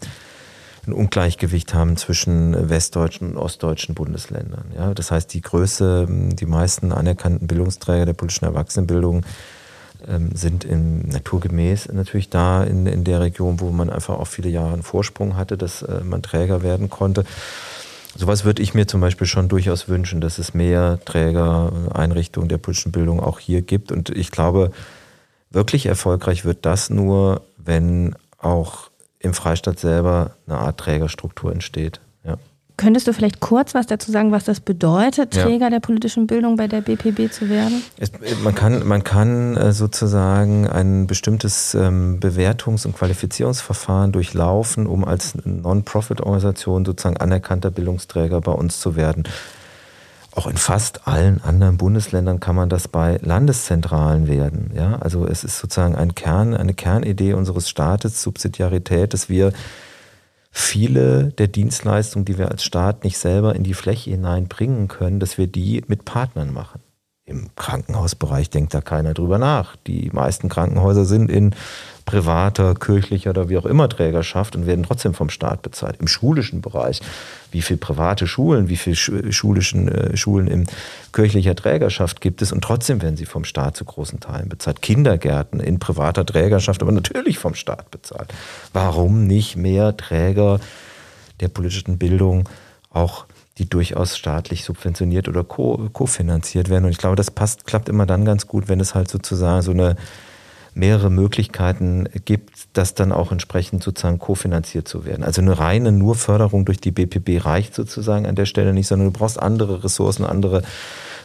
ein 0.87 0.93
Ungleichgewicht 0.93 1.73
haben 1.73 1.95
zwischen 1.95 2.69
westdeutschen 2.69 3.31
und 3.31 3.37
ostdeutschen 3.37 3.95
Bundesländern. 3.95 4.65
Ja? 4.75 4.93
Das 4.93 5.11
heißt, 5.11 5.33
die 5.33 5.41
Größe, 5.41 6.07
die 6.09 6.45
meisten 6.45 6.91
anerkannten 6.91 7.47
Bildungsträger 7.47 8.07
der 8.07 8.13
politischen 8.13 8.45
Erwachsenenbildung 8.45 9.23
ähm, 10.07 10.35
sind 10.35 10.63
in, 10.63 11.07
naturgemäß 11.09 11.89
natürlich 11.91 12.29
da 12.29 12.63
in, 12.63 12.85
in 12.85 13.03
der 13.03 13.21
Region, 13.21 13.59
wo 13.59 13.69
man 13.69 13.89
einfach 13.89 14.17
auch 14.17 14.27
viele 14.27 14.49
Jahre 14.49 14.73
einen 14.73 14.83
Vorsprung 14.83 15.35
hatte, 15.35 15.57
dass 15.57 15.81
äh, 15.81 16.01
man 16.03 16.21
Träger 16.21 16.63
werden 16.63 16.89
konnte. 16.89 17.25
Sowas 18.15 18.43
würde 18.43 18.61
ich 18.61 18.73
mir 18.73 18.87
zum 18.87 18.99
Beispiel 18.99 19.27
schon 19.27 19.47
durchaus 19.47 19.87
wünschen, 19.87 20.19
dass 20.19 20.37
es 20.37 20.53
mehr 20.53 20.99
Trägereinrichtungen 21.05 22.49
der 22.49 22.57
politischen 22.57 22.91
Bildung 22.91 23.21
auch 23.21 23.39
hier 23.39 23.61
gibt. 23.61 23.91
Und 23.91 24.09
ich 24.09 24.31
glaube, 24.31 24.71
wirklich 25.49 25.85
erfolgreich 25.85 26.43
wird 26.43 26.65
das 26.65 26.89
nur, 26.89 27.41
wenn 27.57 28.15
auch 28.37 28.89
im 29.19 29.33
Freistaat 29.33 29.79
selber 29.79 30.31
eine 30.47 30.57
Art 30.57 30.79
Trägerstruktur 30.79 31.51
entsteht. 31.51 32.01
Könntest 32.77 33.07
du 33.07 33.13
vielleicht 33.13 33.39
kurz 33.39 33.75
was 33.75 33.85
dazu 33.85 34.11
sagen, 34.11 34.31
was 34.31 34.45
das 34.45 34.59
bedeutet, 34.59 35.31
Träger 35.31 35.65
ja. 35.65 35.69
der 35.69 35.79
politischen 35.79 36.25
Bildung 36.25 36.55
bei 36.55 36.67
der 36.67 36.81
BPB 36.81 37.31
zu 37.31 37.49
werden? 37.49 37.83
Es, 37.97 38.11
man 38.43 38.55
kann, 38.55 38.87
man 38.87 39.03
kann 39.03 39.55
äh, 39.55 39.71
sozusagen 39.71 40.67
ein 40.67 41.05
bestimmtes 41.05 41.75
ähm, 41.75 42.19
Bewertungs- 42.19 42.85
und 42.85 42.95
Qualifizierungsverfahren 42.95 44.11
durchlaufen, 44.11 44.87
um 44.87 45.05
als 45.05 45.35
Non-Profit-Organisation 45.45 46.85
sozusagen 46.85 47.17
anerkannter 47.17 47.69
Bildungsträger 47.69 48.41
bei 48.41 48.51
uns 48.51 48.79
zu 48.79 48.95
werden. 48.95 49.25
Auch 50.33 50.47
in 50.47 50.55
fast 50.55 51.07
allen 51.07 51.43
anderen 51.43 51.75
Bundesländern 51.75 52.39
kann 52.39 52.55
man 52.55 52.69
das 52.69 52.87
bei 52.87 53.19
Landeszentralen 53.21 54.29
werden. 54.29 54.71
Ja? 54.73 54.95
Also 55.01 55.27
es 55.27 55.43
ist 55.43 55.59
sozusagen 55.59 55.95
ein 55.95 56.15
Kern, 56.15 56.55
eine 56.55 56.73
Kernidee 56.73 57.33
unseres 57.33 57.67
Staates, 57.67 58.21
Subsidiarität, 58.21 59.13
dass 59.13 59.27
wir 59.27 59.51
viele 60.51 61.29
der 61.29 61.47
Dienstleistungen, 61.47 62.25
die 62.25 62.37
wir 62.37 62.51
als 62.51 62.63
Staat 62.63 63.03
nicht 63.03 63.17
selber 63.17 63.55
in 63.55 63.63
die 63.63 63.73
Fläche 63.73 64.11
hineinbringen 64.11 64.87
können, 64.87 65.19
dass 65.19 65.37
wir 65.37 65.47
die 65.47 65.83
mit 65.87 66.05
Partnern 66.05 66.53
machen. 66.53 66.81
Im 67.31 67.49
Krankenhausbereich 67.55 68.49
denkt 68.49 68.73
da 68.73 68.81
keiner 68.81 69.13
drüber 69.13 69.37
nach. 69.37 69.77
Die 69.87 70.09
meisten 70.11 70.49
Krankenhäuser 70.49 71.05
sind 71.05 71.31
in 71.31 71.55
privater, 72.05 72.75
kirchlicher 72.75 73.29
oder 73.29 73.47
wie 73.47 73.57
auch 73.57 73.65
immer 73.65 73.87
Trägerschaft 73.87 74.55
und 74.55 74.65
werden 74.65 74.83
trotzdem 74.83 75.13
vom 75.13 75.29
Staat 75.29 75.61
bezahlt. 75.61 75.95
Im 76.01 76.07
schulischen 76.07 76.59
Bereich, 76.61 76.99
wie 77.51 77.61
viele 77.61 77.77
private 77.77 78.27
Schulen, 78.27 78.67
wie 78.67 78.75
viele 78.75 78.97
schulischen 79.31 79.87
äh, 79.87 80.17
Schulen 80.17 80.47
in 80.47 80.67
kirchlicher 81.13 81.55
Trägerschaft 81.55 82.19
gibt 82.19 82.41
es 82.41 82.51
und 82.51 82.61
trotzdem 82.63 83.01
werden 83.01 83.15
sie 83.15 83.25
vom 83.25 83.45
Staat 83.45 83.77
zu 83.77 83.85
großen 83.85 84.19
Teilen 84.19 84.49
bezahlt. 84.49 84.81
Kindergärten 84.81 85.61
in 85.61 85.79
privater 85.79 86.25
Trägerschaft, 86.25 86.81
aber 86.81 86.91
natürlich 86.91 87.39
vom 87.39 87.55
Staat 87.55 87.89
bezahlt. 87.91 88.33
Warum 88.73 89.25
nicht 89.25 89.55
mehr 89.55 89.95
Träger 89.95 90.59
der 91.39 91.47
politischen 91.47 91.97
Bildung 91.97 92.49
auch 92.89 93.25
die 93.57 93.69
durchaus 93.69 94.17
staatlich 94.17 94.63
subventioniert 94.63 95.27
oder 95.27 95.43
kofinanziert 95.43 96.69
werden. 96.69 96.85
Und 96.85 96.91
ich 96.91 96.97
glaube, 96.97 97.15
das 97.15 97.31
passt, 97.31 97.65
klappt 97.65 97.89
immer 97.89 98.05
dann 98.05 98.25
ganz 98.25 98.47
gut, 98.47 98.69
wenn 98.69 98.79
es 98.79 98.95
halt 98.95 99.09
sozusagen 99.09 99.61
so 99.61 99.71
eine 99.71 99.95
mehrere 100.73 101.09
Möglichkeiten 101.09 102.07
gibt, 102.25 102.51
das 102.73 102.93
dann 102.93 103.11
auch 103.11 103.31
entsprechend 103.31 103.83
sozusagen 103.83 104.19
kofinanziert 104.19 104.87
zu 104.87 105.05
werden. 105.05 105.23
Also 105.23 105.41
eine 105.41 105.59
reine 105.59 105.91
nur 105.91 106.15
Förderung 106.15 106.63
durch 106.63 106.79
die 106.79 106.91
BPB 106.91 107.45
reicht 107.45 107.75
sozusagen 107.75 108.25
an 108.25 108.35
der 108.35 108.45
Stelle 108.45 108.73
nicht, 108.73 108.87
sondern 108.87 109.11
du 109.11 109.19
brauchst 109.19 109.37
andere 109.37 109.83
Ressourcen, 109.83 110.25
andere 110.25 110.63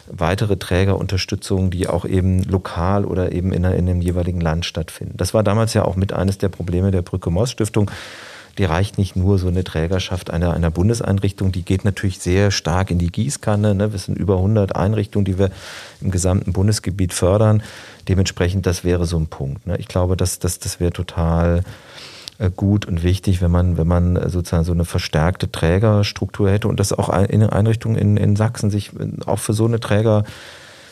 weitere 0.09 0.57
Trägerunterstützung, 0.57 1.69
die 1.69 1.87
auch 1.87 2.05
eben 2.05 2.43
lokal 2.43 3.05
oder 3.05 3.31
eben 3.31 3.53
in, 3.53 3.63
in 3.63 3.85
dem 3.85 4.01
jeweiligen 4.01 4.41
Land 4.41 4.65
stattfinden. 4.65 5.15
Das 5.17 5.33
war 5.33 5.43
damals 5.43 5.73
ja 5.73 5.85
auch 5.85 5.95
mit 5.95 6.13
eines 6.13 6.37
der 6.37 6.49
Probleme 6.49 6.91
der 6.91 7.01
Brücke 7.01 7.29
Moss 7.29 7.51
Stiftung, 7.51 7.91
die 8.57 8.65
reicht 8.65 8.97
nicht 8.97 9.15
nur 9.15 9.37
so 9.37 9.47
eine 9.47 9.63
Trägerschaft 9.63 10.31
einer, 10.31 10.53
einer 10.53 10.71
Bundeseinrichtung, 10.71 11.51
die 11.51 11.63
geht 11.63 11.85
natürlich 11.85 12.19
sehr 12.19 12.51
stark 12.51 12.91
in 12.91 12.97
die 12.97 13.11
Gießkanne. 13.11 13.75
Ne? 13.75 13.91
Wir 13.91 13.99
sind 13.99 14.17
über 14.17 14.37
100 14.37 14.75
Einrichtungen, 14.75 15.25
die 15.25 15.37
wir 15.37 15.51
im 16.01 16.11
gesamten 16.11 16.53
Bundesgebiet 16.53 17.13
fördern. 17.13 17.61
Dementsprechend, 18.07 18.65
das 18.65 18.83
wäre 18.83 19.05
so 19.05 19.17
ein 19.17 19.27
Punkt. 19.27 19.67
Ne? 19.67 19.77
Ich 19.77 19.87
glaube, 19.87 20.17
das, 20.17 20.39
das, 20.39 20.59
das 20.59 20.79
wäre 20.79 20.91
total 20.91 21.63
äh, 22.39 22.49
gut 22.55 22.85
und 22.85 23.03
wichtig, 23.03 23.41
wenn 23.41 23.51
man, 23.51 23.77
wenn 23.77 23.87
man 23.87 24.29
sozusagen 24.29 24.63
so 24.63 24.73
eine 24.73 24.85
verstärkte 24.85 25.51
Trägerstruktur 25.51 26.49
hätte 26.49 26.67
und 26.67 26.79
das 26.79 26.93
auch 26.93 27.09
in 27.09 27.43
Einrichtungen 27.43 27.97
in, 27.97 28.17
in 28.17 28.35
Sachsen 28.35 28.69
sich 28.69 28.91
auch 29.25 29.39
für 29.39 29.53
so 29.53 29.65
eine 29.65 29.79
Träger 29.79 30.23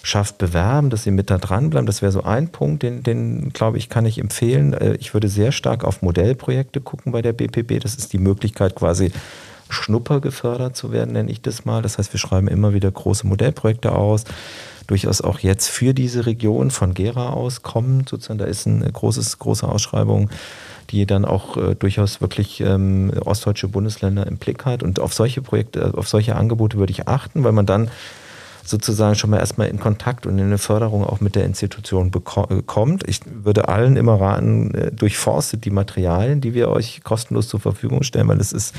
schafft, 0.06 0.38
bewerben, 0.38 0.92
dass 0.92 1.04
sie 1.04 1.12
mit 1.12 1.32
da 1.32 1.40
dranbleiben. 1.40 1.88
Das 1.88 2.04
wäre 2.04 2.12
so 2.12 2.24
ein 2.24 2.50
Punkt, 2.50 2.84
den, 2.84 3.02
den 3.02 3.52
glaube 3.54 3.80
ich, 3.80 3.90
kann 3.90 4.06
ich 4.06 4.20
empfehlen. 4.20 4.74
Äh, 4.74 4.96
ich 5.00 5.14
würde 5.14 5.28
sehr 5.28 5.52
stark 5.52 5.84
auf 5.84 6.04
Modellprojekte 6.04 6.80
gucken 6.80 7.12
bei 7.12 7.24
der 7.24 7.34
BPB. 7.34 7.82
Das 7.82 7.96
ist 7.96 8.14
die 8.14 8.20
Möglichkeit, 8.20 8.76
quasi 8.76 9.12
Schnupper 9.70 10.22
gefördert 10.22 10.76
zu 10.76 10.92
werden, 10.92 11.14
nenne 11.14 11.32
ich 11.32 11.42
das 11.42 11.66
mal. 11.66 11.82
Das 11.82 11.98
heißt, 11.98 12.14
wir 12.14 12.20
schreiben 12.20 12.48
immer 12.48 12.74
wieder 12.74 12.92
große 12.92 13.26
Modellprojekte 13.26 13.94
aus. 13.94 14.26
Durchaus 14.86 15.22
auch 15.22 15.40
jetzt 15.40 15.70
für 15.70 15.96
diese 15.96 16.28
Region 16.28 16.70
von 16.70 16.94
Gera 16.94 17.32
aus 17.32 17.64
kommen. 17.64 18.06
Sozusagen, 18.08 18.38
da 18.38 18.46
ist 18.46 18.68
eine 18.68 18.92
großes, 18.92 19.40
große 19.40 19.68
Ausschreibung, 19.68 20.30
die 20.92 21.08
dann 21.08 21.26
auch 21.26 21.58
äh, 21.58 21.74
durchaus 21.74 22.22
wirklich 22.22 22.62
ähm, 22.62 23.12
ostdeutsche 23.26 23.68
Bundesländer 23.68 24.28
im 24.28 24.38
Blick 24.38 24.66
hat. 24.66 24.84
Und 24.84 25.00
auf 25.00 25.16
solche 25.16 25.42
Projekte, 25.42 25.96
auf 25.98 26.08
solche 26.08 26.36
Angebote 26.36 26.78
würde 26.78 26.92
ich 26.92 27.08
achten, 27.08 27.44
weil 27.44 27.54
man 27.54 27.66
dann 27.66 27.90
sozusagen 28.66 29.16
schon 29.16 29.30
mal 29.30 29.40
erstmal 29.40 29.68
in 29.68 29.80
Kontakt 29.80 30.26
und 30.26 30.38
in 30.40 30.46
eine 30.46 30.58
Förderung 30.58 31.04
auch 31.06 31.22
mit 31.22 31.36
der 31.36 31.46
Institution. 31.46 32.12
Äh, 32.14 32.96
ich 33.06 33.20
würde 33.26 33.68
allen 33.68 33.96
immer 33.96 34.20
raten, 34.20 34.74
äh, 34.74 34.92
durchforstet 34.92 35.66
die 35.66 35.72
Materialien, 35.72 36.42
die 36.42 36.54
wir 36.54 36.70
euch 36.70 37.04
kostenlos 37.04 37.48
zur 37.48 37.60
Verfügung 37.60 38.04
stellen, 38.04 38.28
weil 38.28 38.40
es 38.40 38.52
ist 38.52 38.76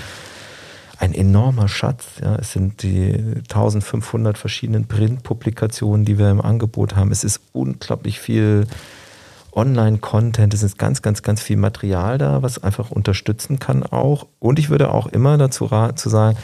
ein 0.98 1.14
enormer 1.14 1.68
Schatz. 1.68 2.04
Ja. 2.22 2.36
Es 2.36 2.52
sind 2.52 2.82
die 2.82 3.12
1500 3.48 4.38
verschiedenen 4.38 4.86
Printpublikationen, 4.86 6.04
die 6.04 6.18
wir 6.18 6.30
im 6.30 6.40
Angebot 6.40 6.96
haben. 6.96 7.12
Es 7.12 7.22
ist 7.22 7.40
unglaublich 7.52 8.18
viel 8.18 8.66
Online-Content. 9.52 10.52
Es 10.54 10.62
ist 10.62 10.78
ganz, 10.78 11.02
ganz, 11.02 11.22
ganz 11.22 11.40
viel 11.40 11.56
Material 11.56 12.18
da, 12.18 12.42
was 12.42 12.62
einfach 12.62 12.90
unterstützen 12.90 13.58
kann 13.58 13.82
auch. 13.82 14.26
Und 14.38 14.58
ich 14.58 14.70
würde 14.70 14.92
auch 14.92 15.06
immer 15.06 15.38
dazu 15.38 15.64
raten, 15.64 15.96
zu 15.96 16.08
sagen, 16.08 16.36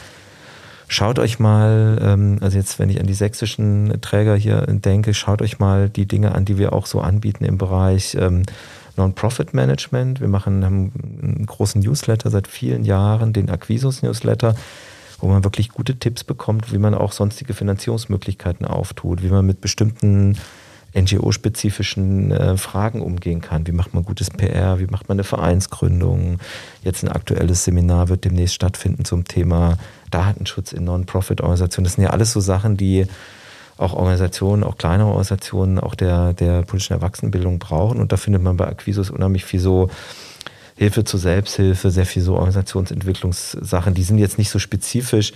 Schaut 0.87 1.19
euch 1.19 1.39
mal, 1.39 1.99
ähm, 2.01 2.37
also 2.41 2.57
jetzt, 2.57 2.79
wenn 2.79 2.89
ich 2.89 2.99
an 2.99 3.07
die 3.07 3.13
sächsischen 3.13 4.01
Träger 4.01 4.35
hier 4.35 4.61
denke, 4.67 5.13
schaut 5.13 5.41
euch 5.41 5.59
mal 5.59 5.89
die 5.89 6.05
Dinge 6.05 6.33
an, 6.35 6.45
die 6.45 6.57
wir 6.57 6.73
auch 6.73 6.85
so 6.85 6.99
anbieten 7.01 7.45
im 7.45 7.57
Bereich 7.57 8.15
ähm, 8.15 8.43
Non-Profit-Management. 8.97 10.21
Wir 10.21 10.27
machen, 10.27 10.63
haben 10.63 10.91
einen 11.21 11.45
großen 11.45 11.81
Newsletter 11.81 12.29
seit 12.29 12.47
vielen 12.47 12.83
Jahren, 12.83 13.33
den 13.33 13.49
Acquisus-Newsletter, 13.49 14.55
wo 15.19 15.27
man 15.27 15.43
wirklich 15.43 15.69
gute 15.69 15.97
Tipps 15.97 16.23
bekommt, 16.23 16.71
wie 16.73 16.77
man 16.77 16.93
auch 16.93 17.11
sonstige 17.11 17.53
Finanzierungsmöglichkeiten 17.53 18.65
auftut, 18.65 19.23
wie 19.23 19.29
man 19.29 19.45
mit 19.45 19.61
bestimmten 19.61 20.37
NGO-spezifischen 20.95 22.31
äh, 22.31 22.57
Fragen 22.57 23.01
umgehen 23.01 23.41
kann. 23.41 23.65
Wie 23.65 23.71
macht 23.71 23.93
man 23.93 24.03
gutes 24.03 24.29
PR? 24.29 24.79
Wie 24.79 24.85
macht 24.85 25.09
man 25.09 25.15
eine 25.15 25.23
Vereinsgründung? 25.23 26.39
Jetzt 26.83 27.03
ein 27.03 27.09
aktuelles 27.09 27.63
Seminar 27.63 28.09
wird 28.09 28.25
demnächst 28.25 28.55
stattfinden 28.55 29.05
zum 29.05 29.25
Thema 29.25 29.77
Datenschutz 30.13 30.73
in 30.73 30.83
Non-Profit-Organisationen. 30.85 31.85
Das 31.85 31.93
sind 31.93 32.03
ja 32.03 32.11
alles 32.11 32.31
so 32.31 32.39
Sachen, 32.39 32.77
die 32.77 33.05
auch 33.77 33.93
Organisationen, 33.93 34.63
auch 34.63 34.77
kleinere 34.77 35.07
Organisationen, 35.07 35.79
auch 35.79 35.95
der, 35.95 36.33
der 36.33 36.61
politischen 36.61 36.93
Erwachsenenbildung 36.93 37.59
brauchen. 37.59 37.99
Und 37.99 38.11
da 38.11 38.17
findet 38.17 38.41
man 38.43 38.57
bei 38.57 38.67
Acquisus 38.67 39.09
unheimlich 39.09 39.45
viel 39.45 39.59
so 39.59 39.89
Hilfe 40.75 41.03
zur 41.03 41.19
Selbsthilfe, 41.19 41.91
sehr 41.91 42.05
viel 42.05 42.21
so 42.21 42.35
Organisationsentwicklungssachen. 42.35 43.93
Die 43.93 44.03
sind 44.03 44.17
jetzt 44.17 44.37
nicht 44.37 44.49
so 44.49 44.59
spezifisch 44.59 45.33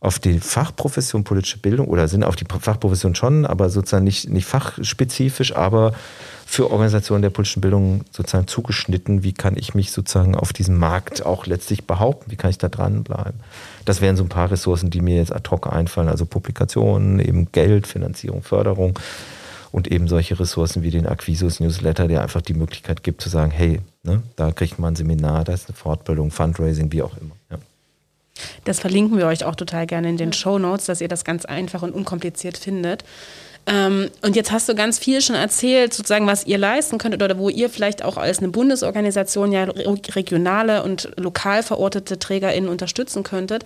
auf 0.00 0.18
die 0.18 0.40
Fachprofession 0.40 1.24
politische 1.24 1.58
Bildung 1.58 1.86
oder 1.88 2.08
sind 2.08 2.24
auf 2.24 2.36
die 2.36 2.46
Fachprofession 2.46 3.14
schon, 3.14 3.44
aber 3.44 3.68
sozusagen 3.68 4.04
nicht, 4.04 4.30
nicht 4.30 4.46
fachspezifisch, 4.46 5.54
aber 5.54 5.92
für 6.46 6.70
Organisationen 6.70 7.20
der 7.22 7.30
politischen 7.30 7.60
Bildung 7.60 8.04
sozusagen 8.10 8.46
zugeschnitten. 8.46 9.22
Wie 9.22 9.34
kann 9.34 9.56
ich 9.56 9.74
mich 9.74 9.92
sozusagen 9.92 10.34
auf 10.34 10.54
diesem 10.54 10.78
Markt 10.78 11.24
auch 11.24 11.46
letztlich 11.46 11.86
behaupten? 11.86 12.30
Wie 12.30 12.36
kann 12.36 12.50
ich 12.50 12.58
da 12.58 12.68
dranbleiben? 12.68 13.40
Das 13.90 14.00
wären 14.00 14.16
so 14.16 14.22
ein 14.22 14.28
paar 14.28 14.52
Ressourcen, 14.52 14.88
die 14.88 15.00
mir 15.00 15.16
jetzt 15.16 15.34
ad 15.34 15.50
hoc 15.50 15.66
einfallen. 15.66 16.08
Also 16.08 16.24
Publikationen, 16.24 17.18
eben 17.18 17.50
Geld, 17.50 17.88
Finanzierung, 17.88 18.44
Förderung 18.44 18.96
und 19.72 19.90
eben 19.90 20.06
solche 20.06 20.38
Ressourcen 20.38 20.84
wie 20.84 20.92
den 20.92 21.08
Acquisus 21.08 21.58
Newsletter, 21.58 22.06
der 22.06 22.22
einfach 22.22 22.40
die 22.40 22.54
Möglichkeit 22.54 23.02
gibt 23.02 23.20
zu 23.20 23.28
sagen, 23.28 23.50
hey, 23.50 23.80
ne, 24.04 24.22
da 24.36 24.52
kriegt 24.52 24.78
man 24.78 24.92
ein 24.92 24.96
Seminar, 24.96 25.42
da 25.42 25.54
ist 25.54 25.68
eine 25.68 25.76
Fortbildung, 25.76 26.30
Fundraising, 26.30 26.92
wie 26.92 27.02
auch 27.02 27.16
immer. 27.20 27.34
Ja. 27.50 27.58
Das 28.62 28.78
verlinken 28.78 29.18
wir 29.18 29.26
euch 29.26 29.44
auch 29.44 29.56
total 29.56 29.88
gerne 29.88 30.08
in 30.08 30.16
den 30.16 30.32
Show 30.32 30.60
Notes, 30.60 30.86
dass 30.86 31.00
ihr 31.00 31.08
das 31.08 31.24
ganz 31.24 31.44
einfach 31.44 31.82
und 31.82 31.90
unkompliziert 31.90 32.58
findet. 32.58 33.04
Ähm, 33.70 34.10
und 34.22 34.34
jetzt 34.34 34.50
hast 34.50 34.68
du 34.68 34.74
ganz 34.74 34.98
viel 34.98 35.20
schon 35.20 35.36
erzählt, 35.36 35.94
sozusagen, 35.94 36.26
was 36.26 36.44
ihr 36.44 36.58
leisten 36.58 36.98
könntet 36.98 37.22
oder 37.22 37.38
wo 37.38 37.48
ihr 37.48 37.70
vielleicht 37.70 38.04
auch 38.04 38.16
als 38.16 38.40
eine 38.40 38.48
Bundesorganisation 38.48 39.52
ja 39.52 39.64
regionale 39.64 40.82
und 40.82 41.10
lokal 41.16 41.62
verortete 41.62 42.18
TrägerInnen 42.18 42.68
unterstützen 42.68 43.22
könntet. 43.22 43.62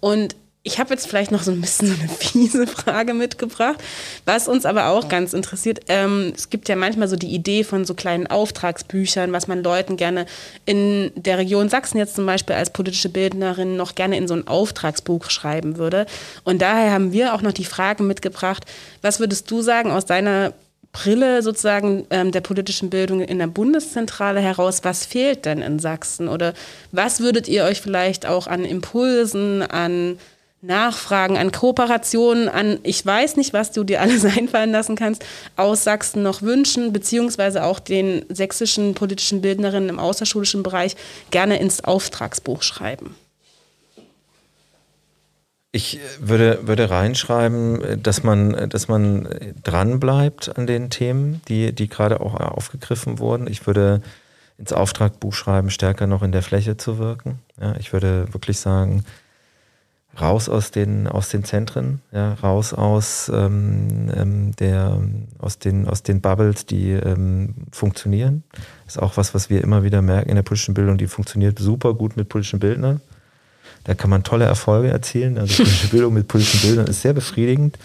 Und 0.00 0.34
ich 0.66 0.78
habe 0.78 0.94
jetzt 0.94 1.06
vielleicht 1.06 1.30
noch 1.30 1.42
so 1.42 1.50
ein 1.50 1.60
bisschen 1.60 1.88
so 1.88 1.94
eine 2.00 2.08
fiese 2.18 2.66
Frage 2.66 3.12
mitgebracht, 3.12 3.76
was 4.24 4.48
uns 4.48 4.64
aber 4.64 4.88
auch 4.88 5.08
ganz 5.08 5.34
interessiert. 5.34 5.80
Ähm, 5.88 6.32
es 6.34 6.48
gibt 6.48 6.68
ja 6.70 6.74
manchmal 6.74 7.06
so 7.06 7.16
die 7.16 7.34
Idee 7.34 7.64
von 7.64 7.84
so 7.84 7.92
kleinen 7.92 8.26
Auftragsbüchern, 8.26 9.30
was 9.32 9.46
man 9.46 9.62
Leuten 9.62 9.98
gerne 9.98 10.24
in 10.64 11.12
der 11.16 11.36
Region 11.36 11.68
Sachsen 11.68 11.98
jetzt 11.98 12.16
zum 12.16 12.24
Beispiel 12.24 12.56
als 12.56 12.70
politische 12.70 13.10
Bildnerin 13.10 13.76
noch 13.76 13.94
gerne 13.94 14.16
in 14.16 14.26
so 14.26 14.34
ein 14.34 14.48
Auftragsbuch 14.48 15.28
schreiben 15.28 15.76
würde. 15.76 16.06
Und 16.44 16.62
daher 16.62 16.92
haben 16.92 17.12
wir 17.12 17.34
auch 17.34 17.42
noch 17.42 17.52
die 17.52 17.66
Frage 17.66 18.02
mitgebracht, 18.02 18.64
was 19.02 19.20
würdest 19.20 19.50
du 19.50 19.60
sagen 19.60 19.90
aus 19.90 20.06
deiner 20.06 20.54
Brille 20.92 21.42
sozusagen 21.42 22.06
ähm, 22.08 22.30
der 22.30 22.40
politischen 22.40 22.88
Bildung 22.88 23.20
in 23.20 23.38
der 23.38 23.48
Bundeszentrale 23.48 24.40
heraus, 24.40 24.80
was 24.82 25.04
fehlt 25.04 25.44
denn 25.44 25.60
in 25.60 25.78
Sachsen? 25.78 26.28
Oder 26.28 26.54
was 26.92 27.20
würdet 27.20 27.48
ihr 27.48 27.64
euch 27.64 27.82
vielleicht 27.82 28.24
auch 28.24 28.46
an 28.46 28.64
Impulsen, 28.64 29.62
an 29.62 30.18
Nachfragen, 30.66 31.36
an 31.36 31.52
Kooperationen, 31.52 32.48
an 32.48 32.78
ich 32.82 33.04
weiß 33.04 33.36
nicht, 33.36 33.52
was 33.52 33.72
du 33.72 33.84
dir 33.84 34.00
alles 34.00 34.24
einfallen 34.36 34.72
lassen 34.72 34.96
kannst, 34.96 35.24
aus 35.56 35.84
Sachsen 35.84 36.22
noch 36.22 36.42
wünschen, 36.42 36.92
beziehungsweise 36.92 37.64
auch 37.64 37.78
den 37.78 38.24
sächsischen 38.28 38.94
politischen 38.94 39.40
Bildnerinnen 39.40 39.88
im 39.88 39.98
außerschulischen 39.98 40.62
Bereich 40.62 40.96
gerne 41.30 41.58
ins 41.58 41.84
Auftragsbuch 41.84 42.62
schreiben? 42.62 43.14
Ich 45.72 45.98
würde, 46.20 46.60
würde 46.68 46.88
reinschreiben, 46.88 48.00
dass 48.00 48.22
man, 48.22 48.68
dass 48.68 48.86
man 48.86 49.28
dranbleibt 49.64 50.56
an 50.56 50.68
den 50.68 50.88
Themen, 50.88 51.42
die, 51.48 51.74
die 51.74 51.88
gerade 51.88 52.20
auch 52.20 52.34
aufgegriffen 52.34 53.18
wurden. 53.18 53.48
Ich 53.48 53.66
würde 53.66 54.00
ins 54.56 54.72
Auftragbuch 54.72 55.34
schreiben, 55.34 55.70
stärker 55.70 56.06
noch 56.06 56.22
in 56.22 56.30
der 56.30 56.42
Fläche 56.42 56.76
zu 56.76 56.98
wirken. 56.98 57.40
Ja, 57.60 57.74
ich 57.76 57.92
würde 57.92 58.32
wirklich 58.32 58.58
sagen, 58.58 59.04
raus 60.20 60.48
aus 60.48 60.70
den, 60.70 61.08
aus 61.08 61.28
den 61.28 61.44
Zentren, 61.44 62.00
ja, 62.12 62.34
raus 62.34 62.72
aus, 62.72 63.30
ähm, 63.32 64.10
ähm, 64.14 64.56
der, 64.56 65.00
aus, 65.38 65.58
den, 65.58 65.88
aus 65.88 66.02
den 66.02 66.20
Bubbles, 66.20 66.66
die 66.66 66.90
ähm, 66.90 67.54
funktionieren. 67.72 68.44
Das 68.84 68.96
ist 68.96 69.02
auch 69.02 69.16
was, 69.16 69.34
was 69.34 69.50
wir 69.50 69.62
immer 69.62 69.82
wieder 69.82 70.02
merken 70.02 70.30
in 70.30 70.36
der 70.36 70.42
politischen 70.42 70.74
Bildung, 70.74 70.98
die 70.98 71.06
funktioniert 71.06 71.58
super 71.58 71.94
gut 71.94 72.16
mit 72.16 72.28
politischen 72.28 72.60
Bildnern. 72.60 73.00
Da 73.84 73.94
kann 73.94 74.10
man 74.10 74.22
tolle 74.22 74.46
Erfolge 74.46 74.88
erzielen. 74.88 75.38
Also 75.38 75.56
politische 75.56 75.88
Bildung 75.90 76.14
mit 76.14 76.28
politischen 76.28 76.60
Bildern 76.62 76.86
ist 76.86 77.02
sehr 77.02 77.12
befriedigend. 77.12 77.78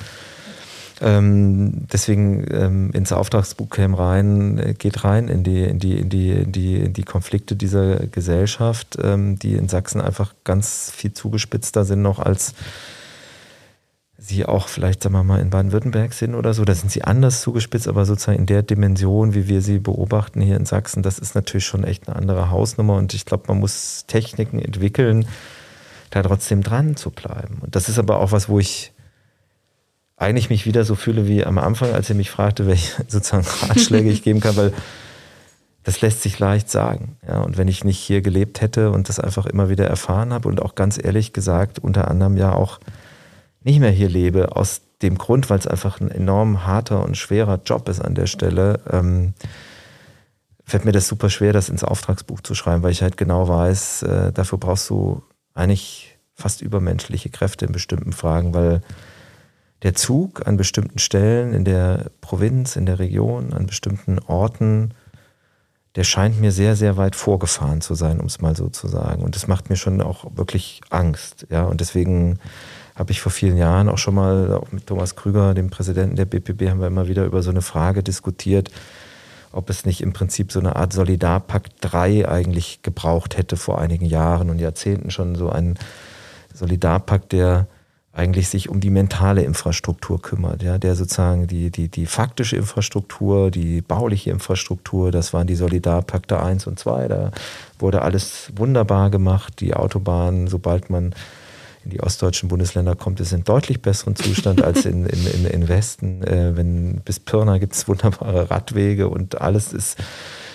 Ähm, 1.01 1.87
deswegen 1.91 2.45
ähm, 2.51 2.91
ins 2.91 3.11
Auftragsbuch 3.11 3.69
käme 3.69 3.97
rein, 3.97 4.57
äh, 4.57 4.73
geht 4.73 5.03
rein 5.03 5.27
in 5.27 5.43
die, 5.43 5.63
in 5.63 5.79
die, 5.79 5.97
in 5.97 6.09
die, 6.09 6.31
in 6.31 6.51
die, 6.51 6.75
in 6.77 6.93
die 6.93 7.03
Konflikte 7.03 7.55
dieser 7.55 8.07
Gesellschaft, 8.07 8.97
ähm, 9.01 9.39
die 9.39 9.53
in 9.53 9.69
Sachsen 9.69 10.01
einfach 10.01 10.33
ganz 10.43 10.91
viel 10.93 11.13
zugespitzter 11.13 11.85
sind 11.85 12.01
noch 12.01 12.19
als 12.19 12.53
sie 14.29 14.45
auch 14.45 14.67
vielleicht, 14.67 15.01
sagen 15.01 15.15
wir 15.15 15.23
mal, 15.23 15.39
in 15.39 15.49
Baden-Württemberg 15.49 16.13
sind 16.13 16.35
oder 16.35 16.53
so. 16.53 16.65
Da 16.65 16.75
sind 16.75 16.91
sie 16.91 17.03
anders 17.03 17.41
zugespitzt, 17.41 17.87
aber 17.87 18.05
sozusagen 18.05 18.39
in 18.39 18.45
der 18.45 18.63
Dimension, 18.63 19.33
wie 19.33 19.47
wir 19.47 19.61
sie 19.61 19.79
beobachten 19.79 20.41
hier 20.41 20.57
in 20.57 20.65
Sachsen, 20.65 21.03
das 21.03 21.19
ist 21.19 21.35
natürlich 21.35 21.65
schon 21.65 21.83
echt 21.83 22.07
eine 22.07 22.15
andere 22.15 22.51
Hausnummer 22.51 22.95
und 22.95 23.13
ich 23.13 23.25
glaube, 23.25 23.45
man 23.47 23.59
muss 23.59 24.05
Techniken 24.07 24.59
entwickeln, 24.59 25.25
da 26.11 26.21
trotzdem 26.21 26.63
dran 26.63 26.95
zu 26.95 27.11
bleiben. 27.11 27.59
Und 27.61 27.75
das 27.75 27.87
ist 27.87 27.99
aber 27.99 28.19
auch 28.19 28.31
was, 28.31 28.49
wo 28.49 28.59
ich 28.59 28.91
eigentlich 30.19 30.49
mich 30.49 30.65
wieder 30.65 30.83
so 30.83 30.95
fühle 30.95 31.27
wie 31.27 31.45
am 31.45 31.57
Anfang, 31.57 31.93
als 31.93 32.09
er 32.09 32.15
mich 32.15 32.29
fragte, 32.29 32.67
welche 32.67 33.03
sozusagen 33.07 33.45
Ratschläge 33.67 34.09
ich 34.09 34.21
geben 34.21 34.41
kann, 34.41 34.57
weil 34.57 34.73
das 35.83 36.01
lässt 36.01 36.21
sich 36.21 36.37
leicht 36.37 36.69
sagen. 36.69 37.17
Ja, 37.25 37.39
und 37.39 37.57
wenn 37.57 37.69
ich 37.69 37.83
nicht 37.83 37.97
hier 37.97 38.21
gelebt 38.21 38.61
hätte 38.61 38.91
und 38.91 39.09
das 39.09 39.19
einfach 39.19 39.45
immer 39.45 39.69
wieder 39.69 39.87
erfahren 39.87 40.33
habe 40.33 40.49
und 40.49 40.61
auch 40.61 40.75
ganz 40.75 40.99
ehrlich 41.01 41.33
gesagt, 41.33 41.79
unter 41.79 42.09
anderem 42.09 42.37
ja 42.37 42.53
auch 42.53 42.79
nicht 43.63 43.79
mehr 43.79 43.91
hier 43.91 44.09
lebe, 44.09 44.55
aus 44.55 44.81
dem 45.01 45.17
Grund, 45.17 45.49
weil 45.49 45.59
es 45.59 45.67
einfach 45.67 46.01
ein 46.01 46.11
enorm 46.11 46.65
harter 46.65 47.03
und 47.03 47.17
schwerer 47.17 47.61
Job 47.65 47.87
ist 47.87 48.01
an 48.01 48.13
der 48.13 48.27
Stelle, 48.27 48.81
ähm, 48.91 49.33
fällt 50.65 50.85
mir 50.85 50.91
das 50.91 51.07
super 51.07 51.29
schwer, 51.29 51.53
das 51.53 51.69
ins 51.69 51.83
Auftragsbuch 51.83 52.41
zu 52.41 52.53
schreiben, 52.55 52.83
weil 52.83 52.91
ich 52.91 53.01
halt 53.01 53.17
genau 53.17 53.47
weiß, 53.47 54.03
äh, 54.03 54.31
dafür 54.33 54.59
brauchst 54.59 54.89
du 54.89 55.23
eigentlich 55.53 56.17
fast 56.35 56.61
übermenschliche 56.61 57.29
Kräfte 57.29 57.65
in 57.65 57.71
bestimmten 57.71 58.11
Fragen, 58.11 58.53
weil 58.53 58.81
der 59.83 59.93
Zug 59.93 60.45
an 60.45 60.57
bestimmten 60.57 60.99
Stellen 60.99 61.53
in 61.53 61.63
der 61.63 62.11
Provinz, 62.21 62.75
in 62.75 62.85
der 62.85 62.99
Region, 62.99 63.53
an 63.53 63.65
bestimmten 63.65 64.19
Orten, 64.19 64.93
der 65.95 66.03
scheint 66.03 66.39
mir 66.39 66.51
sehr, 66.51 66.75
sehr 66.75 66.97
weit 66.97 67.15
vorgefahren 67.15 67.81
zu 67.81 67.95
sein, 67.95 68.19
um 68.19 68.27
es 68.27 68.41
mal 68.41 68.55
so 68.55 68.69
zu 68.69 68.87
sagen. 68.87 69.23
Und 69.23 69.35
das 69.35 69.47
macht 69.47 69.69
mir 69.69 69.75
schon 69.75 70.01
auch 70.01 70.25
wirklich 70.35 70.81
Angst. 70.89 71.47
Ja, 71.49 71.63
und 71.63 71.81
deswegen 71.81 72.39
habe 72.95 73.11
ich 73.11 73.21
vor 73.21 73.31
vielen 73.31 73.57
Jahren 73.57 73.89
auch 73.89 73.97
schon 73.97 74.15
mal 74.15 74.53
auch 74.53 74.71
mit 74.71 74.87
Thomas 74.87 75.15
Krüger, 75.15 75.53
dem 75.53 75.69
Präsidenten 75.69 76.15
der 76.15 76.25
BPB, 76.25 76.69
haben 76.69 76.81
wir 76.81 76.87
immer 76.87 77.07
wieder 77.07 77.25
über 77.25 77.41
so 77.41 77.49
eine 77.49 77.61
Frage 77.61 78.03
diskutiert, 78.03 78.71
ob 79.51 79.69
es 79.69 79.85
nicht 79.85 80.01
im 80.01 80.13
Prinzip 80.13 80.51
so 80.51 80.59
eine 80.59 80.75
Art 80.75 80.93
Solidarpakt 80.93 81.73
3 81.81 82.27
eigentlich 82.27 82.81
gebraucht 82.83 83.37
hätte 83.37 83.57
vor 83.57 83.79
einigen 83.79 84.05
Jahren 84.05 84.49
und 84.49 84.59
Jahrzehnten 84.59 85.11
schon 85.11 85.35
so 85.35 85.49
ein 85.49 85.79
Solidarpakt, 86.53 87.31
der 87.31 87.67
eigentlich 88.11 88.49
sich 88.49 88.69
um 88.69 88.79
die 88.79 88.89
mentale 88.89 89.43
Infrastruktur 89.43 90.21
kümmert, 90.21 90.63
ja, 90.63 90.77
der 90.77 90.95
sozusagen 90.95 91.47
die, 91.47 91.69
die, 91.69 91.89
die 91.89 92.05
faktische 92.05 92.55
Infrastruktur, 92.55 93.51
die 93.51 93.81
bauliche 93.81 94.31
Infrastruktur, 94.31 95.11
das 95.11 95.31
waren 95.31 95.47
die 95.47 95.55
Solidarpakte 95.55 96.41
1 96.41 96.67
und 96.67 96.79
2, 96.79 97.07
da 97.07 97.31
wurde 97.77 98.01
alles 98.01 98.51
wunderbar 98.55 99.09
gemacht, 99.09 99.59
die 99.59 99.75
Autobahnen, 99.75 100.47
sobald 100.47 100.89
man 100.89 101.13
in 101.85 101.91
die 101.91 102.01
ostdeutschen 102.01 102.49
Bundesländer 102.49 102.95
kommt, 102.95 103.19
ist 103.19 103.31
in 103.31 103.43
deutlich 103.43 103.81
besseren 103.81 104.15
Zustand 104.15 104.61
als 104.63 104.85
in, 104.85 105.05
in, 105.05 105.27
in, 105.27 105.45
in 105.45 105.67
Westen. 105.69 106.23
Äh, 106.23 106.57
wenn 106.57 107.01
bis 107.05 107.19
Pirna 107.19 107.57
gibt 107.57 107.73
es 107.73 107.87
wunderbare 107.87 108.49
Radwege 108.49 109.07
und 109.07 109.39
alles 109.39 109.71
ist 109.71 109.97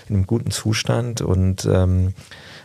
in 0.08 0.16
einem 0.16 0.26
guten 0.26 0.50
Zustand 0.50 1.22
und 1.22 1.66
ähm, 1.70 2.12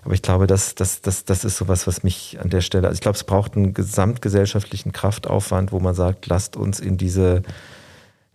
aber 0.09 0.15
ich 0.15 0.23
glaube, 0.23 0.47
das, 0.47 0.73
das, 0.73 1.03
das, 1.03 1.23
das 1.23 1.45
ist 1.45 1.57
sowas, 1.57 1.85
was 1.85 2.01
mich 2.01 2.39
an 2.41 2.49
der 2.49 2.61
Stelle, 2.61 2.87
also 2.87 2.95
ich 2.95 3.01
glaube, 3.01 3.15
es 3.15 3.23
braucht 3.23 3.55
einen 3.55 3.75
gesamtgesellschaftlichen 3.75 4.91
Kraftaufwand, 4.91 5.71
wo 5.71 5.79
man 5.79 5.93
sagt, 5.93 6.25
lasst 6.25 6.57
uns 6.57 6.79
in 6.79 6.97
diese 6.97 7.43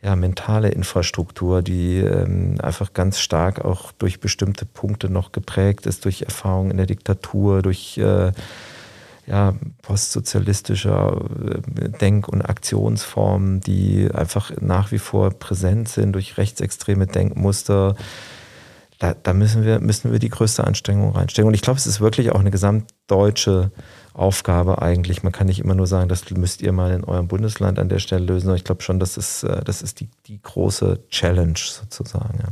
ja, 0.01 0.15
mentale 0.15 0.69
Infrastruktur, 0.69 1.63
die 1.63 1.97
ähm, 1.97 2.59
einfach 2.63 2.93
ganz 2.93 3.19
stark 3.19 3.65
auch 3.65 3.91
durch 3.91 4.21
bestimmte 4.21 4.67
Punkte 4.67 5.11
noch 5.11 5.33
geprägt 5.33 5.87
ist, 5.87 6.05
durch 6.05 6.23
Erfahrungen 6.23 6.71
in 6.71 6.77
der 6.77 6.87
Diktatur, 6.87 7.61
durch 7.61 7.99
äh, 7.99 8.31
ja, 9.27 9.55
postsozialistischer 9.83 11.23
äh, 11.45 11.89
Denk- 11.89 12.29
und 12.29 12.43
Aktionsformen, 12.43 13.59
die 13.59 14.09
einfach 14.15 14.53
nach 14.61 14.93
wie 14.93 15.01
vor 15.01 15.31
präsent 15.31 15.89
sind, 15.89 16.13
durch 16.13 16.39
rechtsextreme 16.39 17.09
Denkmuster, 17.09 17.97
da, 19.05 19.13
da, 19.13 19.35
müssen, 19.35 19.65
wir, 19.65 19.81
müssen 19.81 20.13
wir 20.13 20.19
die 20.19 20.31
größte 20.31 20.65
Anstrengung 20.65 21.13
reinstecken. 21.13 21.47
Und 21.47 21.53
ich 21.53 21.61
glaube, 21.61 21.79
es 21.79 21.87
ist 21.87 22.01
wirklich 22.01 22.33
auch 22.33 22.41
eine 22.41 22.51
gesamtdeutsche 22.51 23.71
Aufgabe 24.15 24.81
eigentlich. 24.81 25.23
Man 25.23 25.33
kann 25.33 25.47
nicht 25.47 25.61
immer 25.61 25.75
nur 25.75 25.87
sagen, 25.87 26.09
das 26.09 26.31
müsst 26.31 26.63
ihr 26.63 26.73
mal 26.73 26.91
in 26.93 27.05
eurem 27.05 27.29
Bundesland 27.29 27.79
an 27.79 27.91
der 27.91 27.99
Stelle 27.99 28.25
lösen. 28.25 28.49
Aber 28.49 28.57
ich 28.57 28.65
glaube 28.65 28.83
schon, 28.83 28.99
das 28.99 29.19
ist, 29.19 29.43
äh, 29.43 29.63
das 29.63 29.83
ist 29.83 30.01
die, 30.01 30.09
die 30.27 30.41
große 30.41 31.07
Challenge 31.11 31.59
sozusagen. 31.59 32.39
Ja. 32.39 32.49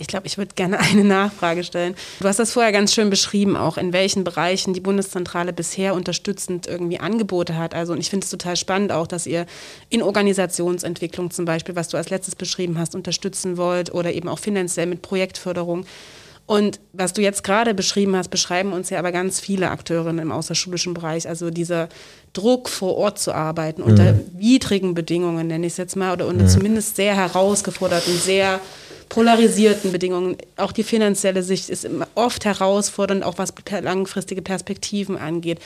Ich 0.00 0.06
glaube, 0.06 0.28
ich 0.28 0.38
würde 0.38 0.54
gerne 0.54 0.78
eine 0.92 1.02
Nachfrage 1.02 1.64
stellen. 1.64 1.94
Du 2.20 2.28
hast 2.28 2.38
das 2.38 2.52
vorher 2.52 2.72
ganz 2.72 2.94
schön 2.94 3.10
beschrieben, 3.10 3.56
auch 3.56 3.76
in 3.76 3.92
welchen 3.92 4.22
Bereichen 4.22 4.72
die 4.72 4.80
Bundeszentrale 4.80 5.52
bisher 5.52 5.94
unterstützend 5.94 6.68
irgendwie 6.68 7.00
Angebote 7.00 7.56
hat. 7.56 7.74
Also, 7.74 7.92
und 7.92 7.98
ich 7.98 8.08
finde 8.08 8.24
es 8.24 8.30
total 8.30 8.56
spannend 8.56 8.92
auch, 8.92 9.08
dass 9.08 9.26
ihr 9.26 9.44
in 9.90 10.02
Organisationsentwicklung 10.02 11.32
zum 11.32 11.44
Beispiel, 11.44 11.74
was 11.74 11.88
du 11.88 11.96
als 11.96 12.10
letztes 12.10 12.36
beschrieben 12.36 12.78
hast, 12.78 12.94
unterstützen 12.94 13.56
wollt 13.56 13.92
oder 13.92 14.12
eben 14.12 14.28
auch 14.28 14.38
finanziell 14.38 14.86
mit 14.86 15.02
Projektförderung. 15.02 15.84
Und 16.46 16.80
was 16.94 17.12
du 17.12 17.20
jetzt 17.20 17.44
gerade 17.44 17.74
beschrieben 17.74 18.16
hast, 18.16 18.28
beschreiben 18.28 18.72
uns 18.72 18.88
ja 18.88 19.00
aber 19.00 19.12
ganz 19.12 19.38
viele 19.38 19.70
Akteurinnen 19.70 20.20
im 20.20 20.32
außerschulischen 20.32 20.94
Bereich. 20.94 21.28
Also 21.28 21.50
dieser 21.50 21.90
Druck, 22.32 22.70
vor 22.70 22.96
Ort 22.96 23.18
zu 23.18 23.34
arbeiten, 23.34 23.82
mhm. 23.82 23.88
unter 23.88 24.14
widrigen 24.32 24.94
Bedingungen, 24.94 25.48
nenne 25.48 25.66
ich 25.66 25.72
es 25.74 25.76
jetzt 25.76 25.96
mal, 25.96 26.12
oder 26.12 26.26
unter 26.26 26.44
mhm. 26.44 26.48
zumindest 26.48 26.96
sehr 26.96 27.14
herausgeforderten, 27.14 28.16
sehr 28.16 28.60
polarisierten 29.08 29.92
Bedingungen. 29.92 30.36
Auch 30.56 30.72
die 30.72 30.82
finanzielle 30.84 31.42
Sicht 31.42 31.68
ist 31.70 31.88
oft 32.14 32.44
herausfordernd, 32.44 33.24
auch 33.24 33.38
was 33.38 33.54
langfristige 33.82 34.42
Perspektiven 34.42 35.16
angeht. 35.16 35.60